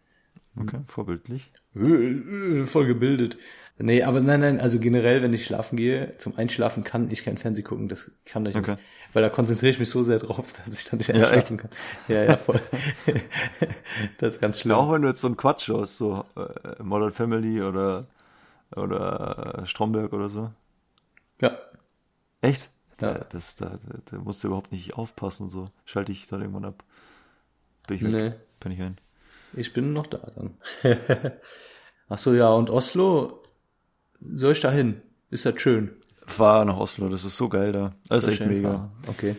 Okay, 0.59 0.79
vorbildlich. 0.87 1.51
Äh, 1.75 1.81
äh, 1.81 2.65
Voll 2.65 2.87
gebildet. 2.87 3.37
Nee, 3.79 4.03
aber 4.03 4.21
nein, 4.21 4.39
nein, 4.39 4.59
also 4.59 4.79
generell, 4.79 5.21
wenn 5.21 5.33
ich 5.33 5.45
schlafen 5.45 5.77
gehe, 5.77 6.15
zum 6.17 6.35
Einschlafen 6.37 6.83
kann 6.83 7.11
ich 7.11 7.23
kein 7.23 7.37
Fernsehen 7.37 7.63
gucken, 7.65 7.89
das 7.89 8.11
kann 8.25 8.45
ich 8.47 8.55
Okay. 8.55 8.71
nicht. 8.71 8.79
Weil 9.13 9.21
da 9.23 9.29
konzentriere 9.29 9.71
ich 9.71 9.79
mich 9.79 9.89
so 9.89 10.03
sehr 10.03 10.19
drauf, 10.19 10.53
dass 10.65 10.77
ich 10.79 10.85
dann 10.85 10.97
nicht 10.97 11.09
Ja, 11.13 11.29
einschlafen 11.29 11.57
kann. 11.57 11.69
Ja, 12.07 12.23
ja, 12.23 12.37
voll. 12.37 12.61
das 14.17 14.35
ist 14.35 14.41
ganz 14.41 14.59
schlimm. 14.59 14.71
Ja, 14.71 14.77
auch 14.77 14.91
wenn 14.91 15.01
du 15.01 15.07
jetzt 15.07 15.21
so 15.21 15.27
einen 15.27 15.37
Quatsch 15.37 15.65
schaust, 15.65 15.97
so 15.97 16.25
äh, 16.35 16.81
Modern 16.83 17.11
Family 17.11 17.61
oder 17.61 18.05
oder 18.75 19.63
Stromberg 19.65 20.13
oder 20.13 20.29
so. 20.29 20.51
Ja. 21.41 21.57
Echt? 22.41 22.69
Ja. 23.01 23.19
Da, 23.19 23.25
das, 23.29 23.55
da, 23.55 23.79
da 24.05 24.17
musst 24.17 24.43
du 24.43 24.47
überhaupt 24.47 24.71
nicht 24.71 24.95
aufpassen, 24.95 25.49
so 25.49 25.69
schalte 25.85 26.11
ich 26.11 26.27
dann 26.27 26.41
irgendwann 26.41 26.65
ab. 26.65 26.83
Bin 27.87 27.97
ich 27.97 28.03
weg, 28.03 28.13
Nee. 28.13 28.33
bin 28.59 28.71
ich 28.71 28.81
ein. 28.81 28.97
Ich 29.53 29.73
bin 29.73 29.93
noch 29.93 30.07
da 30.07 30.19
dann. 30.35 30.57
Ach 32.09 32.17
so, 32.17 32.33
ja, 32.33 32.49
und 32.51 32.69
Oslo, 32.69 33.43
soll 34.21 34.51
ich 34.51 34.59
da 34.59 34.71
hin? 34.71 35.01
Ist 35.29 35.45
das 35.45 35.59
schön? 35.61 35.91
Fahr 36.25 36.65
nach 36.65 36.77
Oslo, 36.77 37.09
das 37.09 37.23
ist 37.25 37.37
so 37.37 37.49
geil 37.49 37.71
da. 37.71 37.93
Das 38.07 38.23
ist 38.23 38.33
echt 38.33 38.39
mega. 38.41 38.53
hinfahren? 38.53 38.91
Okay. 39.07 39.35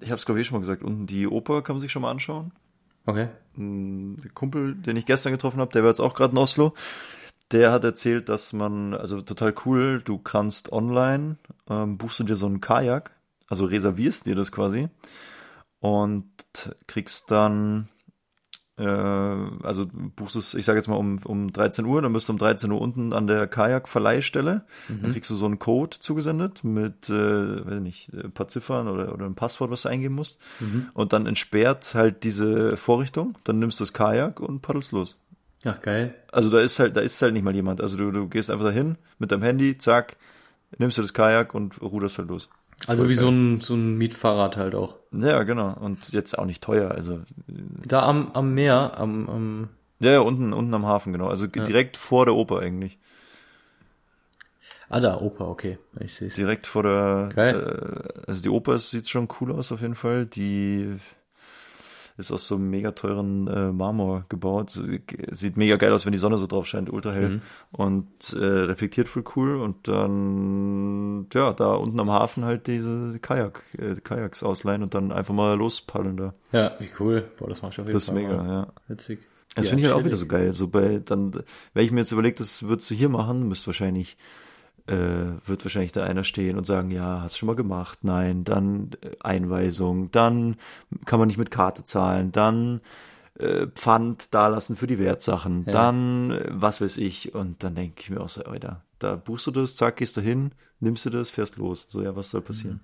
Ich 0.00 0.10
habe 0.10 0.18
es 0.18 0.24
glaube 0.24 0.40
ich 0.40 0.46
eh 0.46 0.48
schon 0.48 0.56
mal 0.56 0.60
gesagt. 0.60 0.82
Unten 0.82 1.06
die 1.06 1.26
Oper 1.26 1.62
kann 1.62 1.76
man 1.76 1.80
sich 1.80 1.92
schon 1.92 2.02
mal 2.02 2.10
anschauen. 2.10 2.52
Okay. 3.06 3.28
ein 3.56 4.16
Kumpel, 4.34 4.74
den 4.74 4.96
ich 4.96 5.06
gestern 5.06 5.32
getroffen 5.32 5.60
habe, 5.60 5.72
der 5.72 5.82
war 5.82 5.90
jetzt 5.90 6.00
auch 6.00 6.14
gerade 6.14 6.32
in 6.32 6.38
Oslo. 6.38 6.74
Der 7.52 7.70
hat 7.70 7.84
erzählt, 7.84 8.28
dass 8.28 8.52
man, 8.52 8.94
also 8.94 9.22
total 9.22 9.54
cool, 9.64 10.02
du 10.04 10.18
kannst 10.18 10.72
online, 10.72 11.36
ähm, 11.70 11.96
buchst 11.96 12.18
du 12.18 12.24
dir 12.24 12.34
so 12.34 12.46
einen 12.46 12.60
Kajak, 12.60 13.12
also 13.48 13.64
reservierst 13.64 14.26
dir 14.26 14.34
das 14.34 14.50
quasi 14.50 14.88
und 15.78 16.26
kriegst 16.88 17.30
dann, 17.30 17.88
also 18.84 19.86
buchst 20.16 20.36
es, 20.36 20.52
ich 20.54 20.66
sage 20.66 20.78
jetzt 20.78 20.88
mal 20.88 20.96
um, 20.96 21.18
um 21.24 21.52
13 21.52 21.86
Uhr, 21.86 22.02
dann 22.02 22.12
bist 22.12 22.28
du 22.28 22.34
um 22.34 22.38
13 22.38 22.70
Uhr 22.70 22.80
unten 22.80 23.14
an 23.14 23.26
der 23.26 23.46
Kajakverleihstelle, 23.46 24.66
dann 25.00 25.12
kriegst 25.12 25.30
du 25.30 25.34
so 25.34 25.46
einen 25.46 25.58
Code 25.58 25.98
zugesendet 25.98 26.62
mit, 26.62 27.08
äh, 27.08 27.64
weiß 27.66 27.74
ich 27.76 27.80
nicht, 27.80 28.12
ein 28.12 28.32
paar 28.32 28.48
Ziffern 28.48 28.88
oder, 28.88 29.14
oder 29.14 29.24
ein 29.24 29.34
Passwort, 29.34 29.70
was 29.70 29.82
du 29.82 29.88
eingeben 29.88 30.14
musst 30.14 30.40
und 30.92 31.12
dann 31.12 31.26
entsperrt 31.26 31.94
halt 31.94 32.22
diese 32.24 32.76
Vorrichtung, 32.76 33.38
dann 33.44 33.58
nimmst 33.58 33.80
du 33.80 33.84
das 33.84 33.94
Kajak 33.94 34.40
und 34.40 34.60
paddelst 34.60 34.92
los. 34.92 35.16
Ja, 35.64 35.72
geil. 35.72 36.14
Also 36.30 36.50
da 36.50 36.60
ist 36.60 36.78
halt, 36.78 36.96
da 36.96 37.00
ist 37.00 37.20
halt 37.22 37.32
nicht 37.32 37.42
mal 37.42 37.54
jemand. 37.54 37.80
Also 37.80 37.96
du, 37.96 38.10
du 38.12 38.28
gehst 38.28 38.50
einfach 38.50 38.66
dahin 38.66 38.98
mit 39.18 39.32
deinem 39.32 39.42
Handy, 39.42 39.78
zack, 39.78 40.16
nimmst 40.78 40.98
du 40.98 41.02
das 41.02 41.14
Kajak 41.14 41.54
und 41.54 41.80
ruderst 41.80 42.18
halt 42.18 42.28
los. 42.28 42.50
Also 42.86 43.04
Voll 43.04 43.10
wie 43.10 43.14
geil. 43.14 43.20
so 43.24 43.28
ein, 43.30 43.60
so 43.60 43.74
ein 43.74 43.96
Mietfahrrad 43.96 44.56
halt 44.56 44.74
auch. 44.74 44.96
Ja, 45.12 45.42
genau. 45.44 45.74
Und 45.80 46.12
jetzt 46.12 46.38
auch 46.38 46.44
nicht 46.44 46.62
teuer. 46.62 46.90
Also 46.90 47.20
Da 47.86 48.02
am, 48.02 48.32
am 48.32 48.54
Meer, 48.54 48.92
am, 48.98 49.28
am, 49.28 49.68
ja, 49.98 50.12
ja 50.12 50.20
unten, 50.20 50.52
unten 50.52 50.74
am 50.74 50.84
Hafen, 50.86 51.12
genau. 51.12 51.28
Also 51.28 51.46
direkt 51.46 51.96
vor 51.96 52.26
der 52.26 52.34
Oper 52.34 52.60
eigentlich. 52.60 52.98
ah 54.90 55.00
da, 55.00 55.18
Oper, 55.20 55.48
okay, 55.48 55.78
ich 56.00 56.14
sehe 56.14 56.28
es. 56.28 56.34
Direkt 56.34 56.66
vor 56.66 56.82
der, 56.82 57.30
Geil. 57.34 58.12
äh, 58.26 58.28
also 58.28 58.42
die 58.42 58.50
Oper 58.50 58.78
sieht 58.78 59.08
schon 59.08 59.28
cool 59.40 59.52
aus 59.52 59.72
auf 59.72 59.80
jeden 59.80 59.94
Fall. 59.94 60.26
Die 60.26 60.96
ist 62.18 62.32
aus 62.32 62.46
so 62.46 62.54
einem 62.54 62.70
mega 62.70 62.92
teuren 62.92 63.46
äh, 63.46 63.72
Marmor 63.72 64.24
gebaut. 64.28 64.80
Sieht 65.30 65.56
mega 65.56 65.76
geil 65.76 65.92
aus, 65.92 66.06
wenn 66.06 66.12
die 66.12 66.18
Sonne 66.18 66.38
so 66.38 66.46
drauf 66.46 66.66
scheint, 66.66 66.90
ultra 66.90 67.12
hell. 67.12 67.28
Mhm. 67.28 67.42
Und 67.72 68.32
äh, 68.32 68.44
reflektiert 68.44 69.08
voll 69.08 69.24
cool. 69.36 69.56
Und 69.56 69.86
dann, 69.86 71.26
ja, 71.34 71.52
da 71.52 71.74
unten 71.74 72.00
am 72.00 72.10
Hafen 72.10 72.44
halt 72.44 72.66
diese 72.66 73.18
Kajak, 73.20 73.62
äh, 73.78 73.94
Kajaks 73.96 74.42
ausleihen 74.42 74.82
und 74.82 74.94
dann 74.94 75.12
einfach 75.12 75.34
mal 75.34 75.56
lospaddeln 75.56 76.16
da. 76.16 76.34
Ja, 76.52 76.72
wie 76.78 76.88
cool. 77.00 77.28
Boah, 77.38 77.48
das 77.48 77.62
mach 77.62 77.70
ich 77.70 77.78
auf 77.80 77.86
jeden 77.86 77.92
Das 77.96 78.04
ist 78.04 78.12
mega, 78.14 78.36
mal. 78.36 78.48
ja. 78.48 78.66
Witzig. 78.88 79.20
Das 79.54 79.66
Ja, 79.66 79.70
finde 79.70 79.84
ich 79.84 79.90
halt 79.90 80.00
auch 80.02 80.06
wieder 80.06 80.16
so 80.16 80.26
geil. 80.26 80.52
So 80.52 80.68
bei, 80.68 81.00
dann, 81.04 81.32
wenn 81.74 81.84
ich 81.84 81.90
mir 81.92 82.00
jetzt 82.00 82.12
überlege, 82.12 82.36
das 82.36 82.62
würdest 82.64 82.90
du 82.90 82.94
hier 82.94 83.08
machen, 83.08 83.48
müsste 83.48 83.68
wahrscheinlich, 83.68 84.16
äh, 84.86 85.46
wird 85.46 85.64
wahrscheinlich 85.64 85.92
da 85.92 86.04
einer 86.04 86.24
stehen 86.24 86.56
und 86.56 86.64
sagen, 86.64 86.90
ja, 86.90 87.20
hast 87.22 87.34
du 87.34 87.38
schon 87.40 87.46
mal 87.48 87.56
gemacht? 87.56 88.00
Nein, 88.02 88.44
dann 88.44 88.90
äh, 89.00 89.10
Einweisung, 89.20 90.10
dann 90.10 90.56
kann 91.04 91.18
man 91.18 91.28
nicht 91.28 91.38
mit 91.38 91.50
Karte 91.50 91.84
zahlen, 91.84 92.32
dann 92.32 92.80
äh, 93.38 93.66
Pfand 93.66 94.32
dalassen 94.34 94.76
für 94.76 94.86
die 94.86 94.98
Wertsachen, 94.98 95.64
Ja. 95.66 95.72
dann 95.72 96.30
äh, 96.30 96.44
was 96.50 96.80
weiß 96.80 96.96
ich. 96.98 97.34
Und 97.34 97.62
dann 97.62 97.74
denke 97.74 98.00
ich 98.00 98.10
mir 98.10 98.20
auch 98.20 98.28
so, 98.28 98.44
Alter, 98.44 98.82
da 98.98 99.16
buchst 99.16 99.46
du 99.46 99.50
das, 99.50 99.76
zack, 99.76 99.96
gehst 99.96 100.16
du 100.16 100.20
hin, 100.20 100.52
nimmst 100.80 101.04
du 101.04 101.10
das, 101.10 101.30
fährst 101.30 101.56
los. 101.56 101.86
So, 101.88 102.02
ja, 102.02 102.14
was 102.16 102.30
soll 102.30 102.40
passieren? 102.42 102.80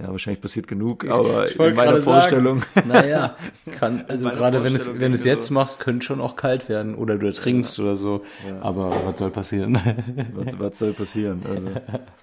Ja, 0.00 0.10
wahrscheinlich 0.10 0.40
passiert 0.40 0.66
genug, 0.66 1.04
aber 1.04 1.46
ich 1.46 1.58
in 1.58 1.74
meiner 1.74 2.00
sagen, 2.00 2.02
Vorstellung. 2.02 2.62
Naja, 2.86 3.36
kann, 3.78 4.04
also 4.08 4.30
gerade 4.30 4.64
wenn 4.64 4.74
es, 4.74 4.98
wenn 4.98 5.12
du 5.12 5.14
es 5.14 5.24
jetzt 5.24 5.48
so. 5.48 5.54
machst, 5.54 5.80
könnte 5.80 6.06
schon 6.06 6.20
auch 6.20 6.36
kalt 6.36 6.68
werden 6.68 6.94
oder 6.94 7.18
du 7.18 7.26
ertrinkst 7.26 7.78
oder 7.78 7.96
so. 7.96 8.24
Aber 8.62 8.90
was 9.04 9.18
soll 9.18 9.30
passieren? 9.30 9.74
was, 10.34 10.58
was 10.58 10.78
soll 10.78 10.92
passieren? 10.94 11.42
Also, 11.46 11.68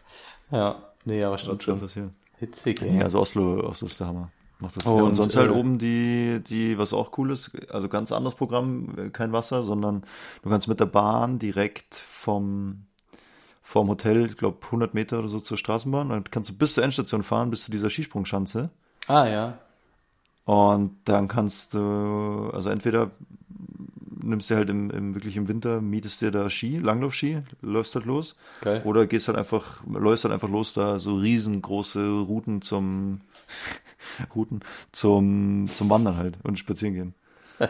ja, 0.51 0.84
nee, 1.05 1.23
aber 1.23 1.34
was 1.36 1.41
stimmt 1.41 1.61
soll 1.61 1.75
schon. 1.75 1.82
passieren? 1.82 2.15
Witzig, 2.39 2.82
Ja, 2.82 2.88
ey. 2.88 3.03
also 3.03 3.19
Oslo, 3.19 3.67
Oslo 3.67 3.88
ist 3.88 3.99
der 3.99 4.07
Hammer. 4.07 4.32
Macht 4.59 4.78
das. 4.78 4.86
Oh, 4.88 4.97
ja, 4.97 5.03
und 5.03 5.09
und, 5.09 5.15
sonst 5.15 5.36
halt 5.36 5.51
äh, 5.51 5.53
oben 5.53 5.78
die, 5.78 6.41
die, 6.47 6.80
was 6.80 6.93
auch 6.93 7.15
cool 7.17 7.32
ist, 7.32 7.51
also 7.69 7.89
ganz 7.89 8.11
anderes 8.11 8.36
Programm, 8.36 8.95
äh, 8.97 9.09
kein 9.09 9.32
Wasser, 9.34 9.61
sondern 9.61 10.01
du 10.41 10.49
kannst 10.49 10.67
mit 10.67 10.80
der 10.80 10.88
Bahn 10.88 11.38
direkt 11.38 11.93
vom, 11.93 12.86
vom 13.68 13.89
Hotel, 13.89 14.28
ich 14.28 14.38
glaube 14.38 14.59
100 14.63 14.93
Meter 14.93 15.20
oder 15.20 15.28
so 15.28 15.41
zur 15.41 15.57
Straßenbahn, 15.57 16.07
dann 16.07 16.24
kannst 16.32 16.49
du 16.49 16.53
bis 16.53 16.76
zur 16.76 16.86
Endstation 16.86 17.22
fahren, 17.22 17.49
bis 17.49 17.65
zu 17.65 17.72
dieser 17.72 17.89
Skisprungschanze. 17.89 18.70
Ah, 19.07 19.28
ja. 19.28 19.57
Und 20.45 20.95
dann 21.03 21.28
kannst 21.28 21.74
du, 21.74 22.49
also 22.53 22.70
entweder 22.70 23.11
nimmst 24.24 24.49
du 24.49 24.55
halt 24.55 24.70
im, 24.70 24.89
im 24.89 25.15
wirklich 25.15 25.36
im 25.36 25.49
Winter, 25.49 25.82
mietest 25.82 26.22
dir 26.22 26.32
da 26.32 26.49
Ski, 26.49 26.78
Langlaufski, 26.78 27.41
läufst 27.61 27.93
halt 27.95 28.05
los. 28.05 28.38
Geil. 28.61 28.84
Oder 28.86 29.05
gehst 29.05 29.28
halt 29.28 29.38
einfach, 29.38 29.86
läufst 29.86 30.24
halt 30.24 30.34
einfach 30.34 30.49
los, 30.49 30.74
da 30.74 30.97
so 30.97 31.15
riesengroße 31.15 32.22
Routen 32.22 32.61
zum 32.61 33.20
Routen 34.34 34.61
zum, 34.93 35.68
zum 35.68 35.89
Wandern 35.89 36.15
halt 36.15 36.38
und 36.43 36.57
spazieren 36.57 36.93
gehen. 36.93 37.13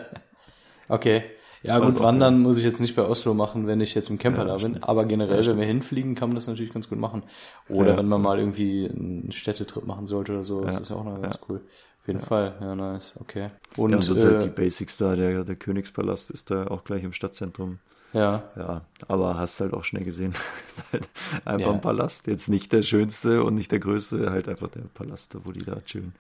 Okay. 0.90 1.26
Ja 1.68 1.80
gut, 1.80 1.98
auch 1.98 2.04
wandern 2.04 2.40
muss 2.42 2.58
ich 2.58 2.64
jetzt 2.64 2.80
nicht 2.80 2.96
bei 2.96 3.04
Oslo 3.04 3.34
machen, 3.34 3.68
wenn 3.68 3.82
ich 3.82 3.94
jetzt 3.94 4.10
im 4.10 4.18
Camper 4.18 4.40
Ja, 4.40 4.46
da 4.46 4.58
bin. 4.58 4.72
stimmt. 4.72 4.84
Aber 4.90 5.06
generell, 5.06 5.44
Ja, 5.44 5.52
wenn 5.52 5.60
wir 5.60 5.66
hinfliegen, 5.66 6.16
kann 6.16 6.30
man 6.30 6.36
das 6.36 6.48
natürlich 6.48 6.74
ganz 6.74 6.90
gut 6.90 6.98
machen. 7.00 7.24
Oder 7.70 7.92
Ja. 7.92 7.98
wenn 7.98 8.08
man 8.08 8.22
mal 8.22 8.40
irgendwie 8.40 8.90
einen 8.90 9.32
Städtetrip 9.32 9.86
machen 9.86 10.08
sollte 10.08 10.32
oder 10.34 10.44
so, 10.44 10.62
das 10.64 10.80
ist 10.80 10.90
ja 10.90 10.96
auch 10.96 11.04
noch 11.04 11.22
ganz 11.22 11.40
cool. 11.50 11.62
Auf 12.02 12.08
jeden 12.08 12.22
Fall, 12.22 12.56
ja, 12.62 12.74
nice, 12.74 13.14
okay. 13.20 13.50
Und, 13.76 13.92
ja, 13.92 14.02
sonst 14.02 14.24
halt 14.24 14.42
die 14.44 14.48
äh, 14.48 14.50
Basics 14.52 14.96
da, 14.98 15.16
der, 15.18 15.44
der 15.44 15.56
Königspalast 15.58 16.32
ist 16.32 16.50
da 16.52 16.68
auch 16.68 16.86
gleich 16.86 17.04
im 17.04 17.12
Stadtzentrum. 17.12 17.80
ja, 18.14 18.44
Ja, 18.56 18.86
aber 19.10 19.38
hast 19.38 19.60
halt 19.60 19.74
auch 19.74 19.84
schnell 19.84 20.06
gesehen. 20.06 20.32
ist 20.70 20.84
halt 20.94 21.10
einfach 21.44 21.68
Ja. 21.68 21.74
ein 21.74 21.82
Palast. 21.82 22.28
Jetzt 22.28 22.48
nicht 22.48 22.72
der 22.72 22.82
schönste 22.84 23.44
und 23.44 23.56
nicht 23.56 23.74
der 23.74 23.80
größte, 23.80 24.32
halt 24.32 24.48
einfach 24.48 24.70
der 24.70 24.84
Palast, 24.94 25.36
wo 25.44 25.52
die 25.52 25.66
da 25.66 25.82
chillen. 25.82 26.14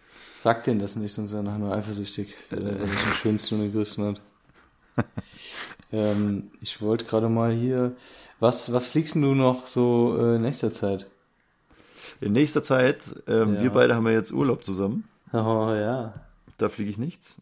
sag 0.43 0.65
denen 0.65 0.79
das 0.79 0.97
nicht, 0.97 1.13
sonst 1.13 1.29
ist 1.29 1.35
er 1.35 1.43
nachher 1.43 1.59
nur 1.59 1.73
eifersüchtig, 1.73 2.33
weil 2.49 2.65
er 2.65 2.73
nicht 2.73 2.81
den 3.05 3.13
schönsten 3.21 3.55
und 3.55 3.61
den 3.61 3.71
größten 3.71 4.05
hat. 4.07 4.21
ähm, 5.91 6.51
ich 6.61 6.81
wollte 6.81 7.05
gerade 7.05 7.29
mal 7.29 7.51
hier, 7.53 7.95
was, 8.39 8.71
was 8.73 8.87
fliegst 8.87 9.15
du 9.15 9.33
noch 9.33 9.67
so 9.67 10.17
äh, 10.19 10.35
in 10.35 10.41
nächster 10.41 10.71
Zeit? 10.71 11.07
In 12.21 12.33
nächster 12.33 12.63
Zeit, 12.63 13.03
ähm, 13.27 13.55
Ja. 13.55 13.63
wir 13.63 13.69
beide 13.71 13.95
haben 13.95 14.05
ja 14.07 14.13
jetzt 14.13 14.31
Urlaub 14.31 14.63
zusammen. 14.63 15.05
Oh 15.33 15.71
ja. 15.73 16.13
Da 16.57 16.69
fliege 16.69 16.89
ich 16.89 16.97
nichts. 16.97 17.41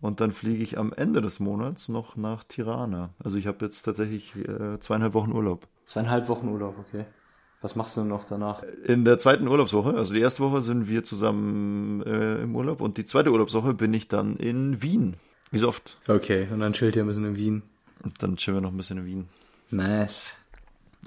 Und 0.00 0.20
dann 0.20 0.32
fliege 0.32 0.62
ich 0.62 0.76
am 0.76 0.92
Ende 0.92 1.22
des 1.22 1.40
Monats 1.40 1.88
noch 1.88 2.16
nach 2.16 2.44
Tirana. 2.44 3.10
Also 3.22 3.38
ich 3.38 3.46
habe 3.46 3.64
jetzt 3.64 3.82
tatsächlich 3.82 4.34
äh, 4.36 4.78
zweieinhalb 4.80 5.14
Wochen 5.14 5.32
Urlaub. 5.32 5.66
Zweieinhalb 5.86 6.28
Wochen 6.28 6.48
Urlaub, 6.48 6.76
okay. 6.78 7.06
Was 7.62 7.74
machst 7.76 7.96
du 7.96 8.02
denn 8.02 8.08
noch 8.08 8.24
danach? 8.24 8.62
In 8.84 9.06
der 9.06 9.16
zweiten 9.16 9.48
Urlaubswoche, 9.48 9.94
also 9.94 10.12
die 10.12 10.20
erste 10.20 10.42
Woche 10.42 10.60
sind 10.60 10.86
wir 10.88 11.04
zusammen 11.04 12.02
äh, 12.02 12.42
im 12.42 12.54
Urlaub 12.54 12.82
und 12.82 12.98
die 12.98 13.06
zweite 13.06 13.30
Urlaubswoche 13.32 13.72
bin 13.72 13.94
ich 13.94 14.06
dann 14.08 14.36
in 14.36 14.82
Wien. 14.82 15.16
Wie 15.54 15.58
so 15.58 15.68
oft. 15.68 15.96
Okay, 16.08 16.48
und 16.52 16.60
dann 16.60 16.72
chillt 16.74 16.96
ihr 16.96 17.02
ein 17.04 17.06
bisschen 17.06 17.24
in 17.24 17.36
Wien. 17.36 17.62
Und 18.02 18.22
dann 18.22 18.36
chillen 18.36 18.56
wir 18.58 18.60
noch 18.60 18.70
ein 18.72 18.76
bisschen 18.76 18.98
in 18.98 19.06
Wien. 19.06 19.28
Nice. 19.70 20.36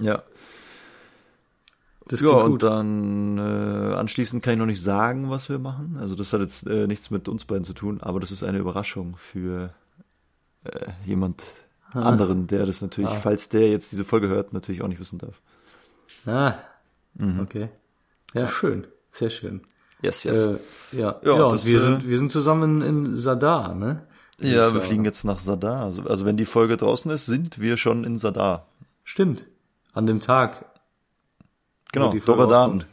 Ja. 0.00 0.22
Das 2.06 2.20
ja, 2.20 2.30
und 2.30 2.52
gut. 2.52 2.62
dann 2.62 3.36
äh, 3.36 3.94
anschließend 3.94 4.42
kann 4.42 4.54
ich 4.54 4.58
noch 4.58 4.66
nicht 4.66 4.82
sagen, 4.82 5.28
was 5.28 5.50
wir 5.50 5.58
machen. 5.58 5.98
Also 6.00 6.14
das 6.14 6.32
hat 6.32 6.40
jetzt 6.40 6.66
äh, 6.66 6.86
nichts 6.86 7.10
mit 7.10 7.28
uns 7.28 7.44
beiden 7.44 7.64
zu 7.64 7.74
tun, 7.74 8.00
aber 8.00 8.18
das 8.18 8.30
ist 8.30 8.42
eine 8.42 8.58
Überraschung 8.58 9.16
für 9.18 9.74
äh, 10.64 10.86
jemand 11.04 11.44
anderen, 11.92 12.46
der 12.46 12.64
das 12.66 12.80
natürlich, 12.80 13.10
Ah. 13.10 13.14
falls 13.20 13.50
der 13.50 13.70
jetzt 13.70 13.92
diese 13.92 14.04
Folge 14.04 14.28
hört, 14.28 14.52
natürlich 14.54 14.80
auch 14.82 14.88
nicht 14.88 15.00
wissen 15.00 15.18
darf. 15.18 15.40
Ah, 16.26 16.54
Mhm. 17.14 17.40
okay. 17.40 17.68
Ja, 18.34 18.48
schön. 18.48 18.86
Sehr 19.12 19.30
schön. 19.30 19.60
Yes, 20.00 20.24
Äh, 20.24 20.30
ja, 20.92 21.16
Ja, 21.22 21.36
ja, 21.36 21.44
und 21.44 21.52
das, 21.52 21.66
wir, 21.66 21.78
äh, 21.78 21.82
sind, 21.82 22.08
wir 22.08 22.18
sind 22.18 22.30
zusammen 22.32 22.80
in 22.82 23.16
Sadar, 23.16 23.74
ne? 23.74 24.06
Ja, 24.40 24.72
wir 24.72 24.80
fliegen 24.80 25.04
jetzt 25.04 25.24
nach 25.24 25.38
Sadar. 25.38 25.82
Also, 25.84 26.02
also 26.02 26.24
wenn 26.24 26.36
die 26.36 26.44
Folge 26.46 26.76
draußen 26.76 27.10
ist, 27.10 27.26
sind 27.26 27.58
wir 27.60 27.76
schon 27.76 28.04
in 28.04 28.18
Sadar. 28.18 28.66
Stimmt. 29.04 29.46
An 29.94 30.06
dem 30.06 30.20
Tag. 30.20 30.64
Genau, 31.92 32.12
Dobadan. 32.12 32.84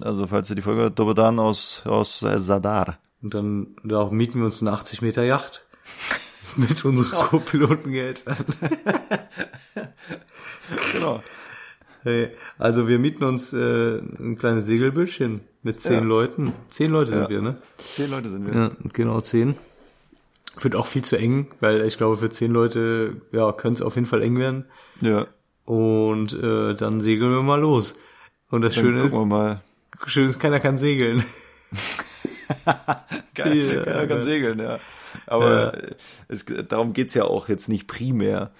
Also 0.00 0.26
falls 0.26 0.48
ihr 0.50 0.56
die 0.56 0.62
Folge 0.62 0.90
Dobadan 0.90 1.38
aus, 1.38 1.82
aus 1.86 2.22
äh, 2.22 2.38
Sadar. 2.38 2.98
Und 3.22 3.34
dann 3.34 3.76
da 3.84 4.06
mieten 4.10 4.38
wir 4.38 4.44
uns 4.46 4.60
eine 4.60 4.72
80 4.72 5.02
Meter 5.02 5.22
Yacht. 5.24 5.64
Mit 6.56 6.84
unserem 6.84 7.18
Co-Pilotengeld. 7.28 8.24
Genau. 10.92 11.22
Hey, 12.02 12.30
also 12.58 12.88
wir 12.88 12.98
mieten 12.98 13.24
uns 13.24 13.52
äh, 13.52 13.98
ein 13.98 14.36
kleines 14.36 14.66
Segelbüschchen 14.66 15.40
mit 15.62 15.80
zehn 15.80 15.94
Ja. 15.94 16.00
Leuten. 16.00 16.52
Zehn 16.68 16.90
Leute 16.90 17.12
sind 17.12 17.22
Ja. 17.22 17.28
wir, 17.30 17.42
ne? 17.42 17.56
Zehn 17.76 18.10
Leute 18.10 18.28
sind 18.28 18.46
wir. 18.52 18.60
Ja, 18.60 18.70
genau 18.92 19.20
zehn. 19.20 19.54
Wird 20.60 20.74
auch 20.74 20.86
viel 20.86 21.02
zu 21.02 21.16
eng, 21.16 21.50
weil 21.60 21.80
ich 21.82 21.96
glaube, 21.96 22.18
für 22.18 22.28
zehn 22.30 22.52
Leute 22.52 23.22
ja, 23.32 23.52
könnte 23.52 23.80
es 23.80 23.82
auf 23.86 23.94
jeden 23.94 24.06
Fall 24.06 24.22
eng 24.22 24.38
werden. 24.38 24.66
Ja. 25.00 25.26
Und 25.64 26.32
äh, 26.34 26.74
dann 26.74 27.00
segeln 27.00 27.30
wir 27.32 27.42
mal 27.42 27.60
los. 27.60 27.94
Und 28.50 28.62
das 28.62 28.74
Dann 28.74 28.84
Schöne 28.84 29.02
ist, 29.04 29.12
wir 29.12 29.24
mal. 29.24 29.62
schön 30.06 30.26
ist, 30.28 30.38
keiner 30.38 30.60
kann 30.60 30.76
segeln. 30.78 31.24
Keiner, 33.34 33.54
Ja, 33.54 33.82
keiner 33.84 34.06
kann 34.06 34.18
ja. 34.18 34.22
segeln, 34.22 34.58
ja. 34.58 34.78
Aber 35.26 35.72
es, 36.28 36.44
darum 36.68 36.92
geht's 36.92 37.14
ja 37.14 37.24
auch 37.24 37.48
jetzt 37.48 37.68
nicht 37.68 37.86
primär. 37.86 38.50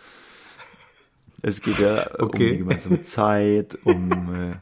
Es 1.43 1.61
geht 1.61 1.79
ja 1.79 2.07
um 2.19 2.27
Okay. 2.29 2.53
die 2.53 2.59
gemeinsame 2.59 3.03
Zeit, 3.03 3.79
um, 3.85 4.11
äh, 4.35 4.57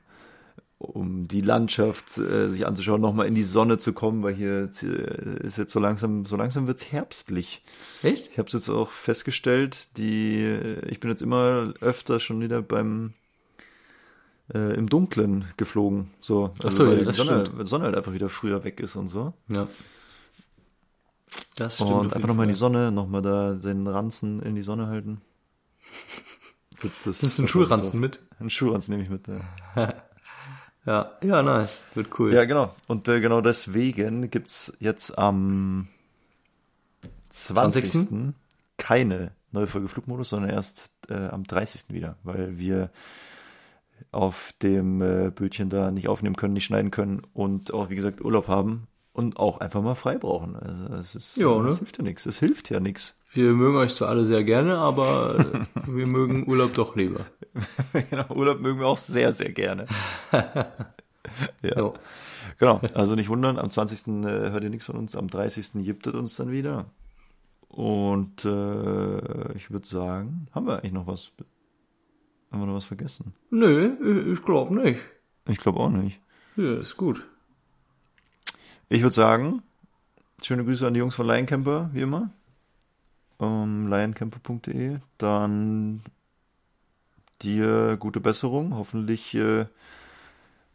um 0.93 1.29
die 1.29 1.41
Landschaft 1.41 2.19
äh, 2.19 2.49
sich 2.49 2.67
anzuschauen, 2.67 3.01
nochmal 3.01 3.27
in 3.27 3.35
die 3.35 3.43
Sonne 3.43 3.79
zu 3.79 3.93
kommen, 3.93 4.23
weil 4.23 4.35
hier 4.35 4.71
äh, 4.83 5.47
ist 5.47 5.59
jetzt 5.59 5.73
so 5.73 5.81
langsam, 5.81 6.25
so 6.27 6.37
langsam 6.37 6.67
wird's 6.67 6.91
herbstlich. 6.93 7.63
Echt? 8.03 8.29
Ich 8.33 8.39
habe 8.39 8.47
es 8.49 8.53
jetzt 8.53 8.69
auch 8.69 8.91
festgestellt, 8.91 9.97
die, 9.97 10.43
äh, 10.43 10.89
ich 10.89 11.01
bin 11.01 11.11
jetzt 11.11 11.23
immer 11.23 11.73
öfter 11.81 12.21
schon 12.21 12.41
wieder 12.41 12.63
beim 12.63 13.15
äh, 14.53 14.75
im 14.75 14.89
Dunklen 14.89 15.47
geflogen, 15.57 16.11
so, 16.21 16.53
Ach 16.65 16.71
so, 16.71 16.87
weil 16.87 16.95
ja, 16.95 16.99
die 17.01 17.05
das 17.07 17.17
Sonne, 17.17 17.41
stimmt. 17.41 17.57
weil 17.57 17.65
die 17.65 17.71
Sonne 17.71 17.85
halt 17.85 17.97
einfach 17.97 18.13
wieder 18.13 18.29
früher 18.29 18.65
weg 18.65 18.81
ist 18.81 18.97
und 18.97 19.09
so. 19.09 19.33
Ja. 19.49 19.69
Das 21.57 21.77
stimmt. 21.77 21.91
und 21.91 22.15
einfach 22.15 22.29
nochmal 22.29 22.47
in 22.47 22.53
die. 22.53 22.59
Sonne, 22.59 22.91
nochmal 22.91 23.23
da 23.23 23.53
den 23.53 23.87
Ranzen 23.87 24.41
in 24.43 24.55
die 24.55 24.63
Sonne 24.63 24.87
halten. 24.89 25.21
Das, 27.05 27.21
Nimmst 27.21 27.37
du 27.37 27.43
einen 27.43 27.49
Schulranzen 27.49 28.01
mit? 28.01 28.21
Einen 28.39 28.49
Schulranzen 28.49 28.93
nehme 28.93 29.05
ich 29.05 29.11
mit. 29.11 29.29
Ja, 29.29 29.93
Ja, 30.87 31.13
ja, 31.23 31.43
nice. 31.43 31.83
Wird 31.95 32.19
cool. 32.19 32.33
ja 32.33 32.45
genau. 32.45 32.75
Und 32.87 33.07
äh, 33.09 33.21
genau 33.21 33.41
deswegen 33.41 34.31
gibt's 34.31 34.77
jetzt 34.81 35.17
am 35.19 35.89
20. 37.31 37.91
20. 37.91 38.35
keine 38.77 39.33
neue 39.53 39.67
Folge 39.67 39.89
Flugmodus, 39.89 40.31
sondern 40.31 40.51
erst 40.51 40.91
äh, 41.09 41.15
am 41.15 41.45
30. 41.45 41.87
wieder, 41.91 42.17
weil 42.23 42.59
wir 42.59 42.91
auf 44.13 44.55
dem 44.63 45.03
äh, 45.03 45.31
Bötchen 45.31 45.69
da 45.69 45.91
nicht 45.91 46.09
aufnehmen 46.09 46.37
können, 46.37 46.55
nicht 46.55 46.65
schneiden 46.65 46.91
können 46.91 47.23
und 47.35 47.73
auch, 47.73 47.91
wie 47.91 47.97
gesagt, 47.97 48.23
Urlaub 48.25 48.49
haben 48.49 48.87
und 49.13 49.37
auch 49.39 49.59
einfach 49.61 49.83
mal 49.83 49.95
frei 49.97 50.19
brauchen. 50.19 50.57
Also 50.57 50.95
es 50.97 51.15
ist, 51.15 51.37
Ja, 51.37 51.49
ne? 51.61 51.75
hilft 51.77 51.99
ja 51.99 52.05
nichts. 52.05 52.27
Es 52.27 52.39
hilft 52.39 52.71
ja 52.71 52.81
nichts. 52.81 53.19
Wir 53.33 53.53
mögen 53.53 53.77
euch 53.77 53.95
zwar 53.95 54.09
alle 54.09 54.27
sehr 54.27 54.45
gerne, 54.45 54.79
aber 54.79 55.39
äh, 55.39 55.87
wir 55.87 56.07
mögen 56.07 56.47
Urlaub 56.49 56.75
doch 56.75 56.97
lieber. 56.97 57.27
genau, 58.11 58.27
Urlaub 58.35 58.61
mögen 58.61 58.79
wir 58.81 58.87
auch 58.87 58.99
sehr, 58.99 59.33
sehr 59.33 59.51
gerne. 59.53 59.87
ja. 60.33 60.73
Ja. 61.63 61.93
Genau, 62.59 62.81
also 62.95 63.15
nicht 63.15 63.29
wundern, 63.29 63.59
am 63.59 63.71
20. 63.71 64.07
äh, 64.25 64.51
hört 64.51 64.63
ihr 64.65 64.71
nichts 64.71 64.87
von 64.87 64.97
uns, 64.97 65.15
am 65.17 65.29
30. 65.29 65.73
gibt 65.85 66.07
es 66.07 66.13
uns 66.15 66.37
dann 66.37 66.51
wieder. 66.51 66.87
Und 67.69 68.45
äh, 68.45 69.53
ich 69.55 69.71
würde 69.71 69.87
sagen, 69.87 70.49
haben 70.53 70.67
wir 70.67 70.75
eigentlich 70.79 70.93
noch 70.93 71.07
was? 71.07 71.31
Haben 72.51 72.61
wir 72.63 72.67
noch 72.67 72.75
was 72.75 72.85
vergessen? 72.85 73.35
Nö, 73.51 73.95
ich- 74.03 74.39
ich 74.39 74.45
glaube 74.45 74.75
nicht. 74.75 75.01
Ich 75.49 75.59
glaube 75.59 75.79
auch 75.81 75.89
nicht. 75.91 76.21
Ja, 76.57 76.75
ist 76.79 76.97
gut. 76.97 77.25
Ich 78.91 79.03
würde 79.03 79.15
sagen, 79.15 79.63
schöne 80.43 80.65
Grüße 80.65 80.87
an 80.87 80.95
die 80.95 80.99
Jungs 80.99 81.15
von 81.15 81.27
Lioncamper, 81.27 81.91
wie 81.93 82.01
immer. 82.03 82.31
Um, 83.39 83.87
lioncamper.de. 83.89 84.99
Dann 85.17 86.03
dir 87.43 87.97
gute 87.99 88.21
Besserung. 88.21 88.75
Hoffentlich 88.75 89.35
äh, 89.35 89.67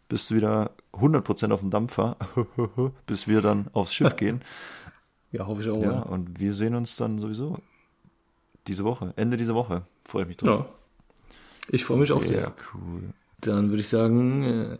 bist 0.10 0.30
du 0.32 0.36
wieder 0.36 0.72
100% 0.94 1.52
auf 1.52 1.60
dem 1.60 1.70
Dampfer, 1.70 2.16
bis 3.06 3.28
wir 3.28 3.42
dann 3.42 3.68
aufs 3.74 3.94
Schiff 3.94 4.16
gehen. 4.18 4.42
Ja, 5.32 5.46
hoffe 5.48 5.62
ich 5.62 5.70
auch. 5.70 5.82
Ja, 5.82 5.92
Ja. 5.92 6.00
und 6.00 6.40
wir 6.40 6.54
sehen 6.54 6.74
uns 6.76 6.96
dann 6.96 7.20
sowieso 7.20 7.58
diese 8.68 8.84
Woche, 8.84 9.14
Ende 9.18 9.38
dieser 9.38 9.54
Woche. 9.56 9.84
Freue 10.06 10.24
ich 10.24 10.28
mich 10.30 10.38
drauf. 10.38 10.66
ja. 10.66 11.30
Ich 11.68 11.84
freue 11.84 11.98
mich 11.98 12.12
auch 12.12 12.24
sehr. 12.24 12.54
cool. 12.74 13.10
Dann 13.42 13.70
würde 13.70 13.82
ich 13.82 13.90
sagen, 13.90 14.44
äh, 14.44 14.78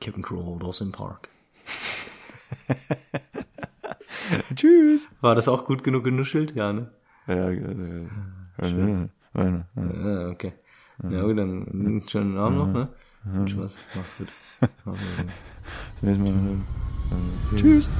Captain 0.00 0.22
Crow 0.22 0.58
Dawson 0.58 0.92
Park. 0.92 1.28
Tschüss. 4.54 5.08
War 5.20 5.34
das 5.34 5.48
auch 5.48 5.64
gut 5.64 5.82
genug 5.84 6.04
genuschelt? 6.04 6.54
Ja, 6.54 6.72
ne? 6.72 6.90
Ja, 7.26 7.50
äh, 7.50 7.54
äh, 7.54 8.06
äh, 8.58 9.02
äh. 9.36 9.62
Ja, 9.76 10.28
okay. 10.28 10.52
Ja, 11.08 11.22
gut, 11.22 11.38
dann 11.38 11.68
einen 11.68 12.08
schönen 12.08 12.36
Abend 12.38 12.58
noch, 12.58 12.72
ne? 12.72 12.88
Und 13.24 13.50
Spaß. 13.50 13.78
Macht's 13.94 14.18
gut. 14.18 14.28
Macht's. 14.84 15.02
Tschüss. 17.56 17.90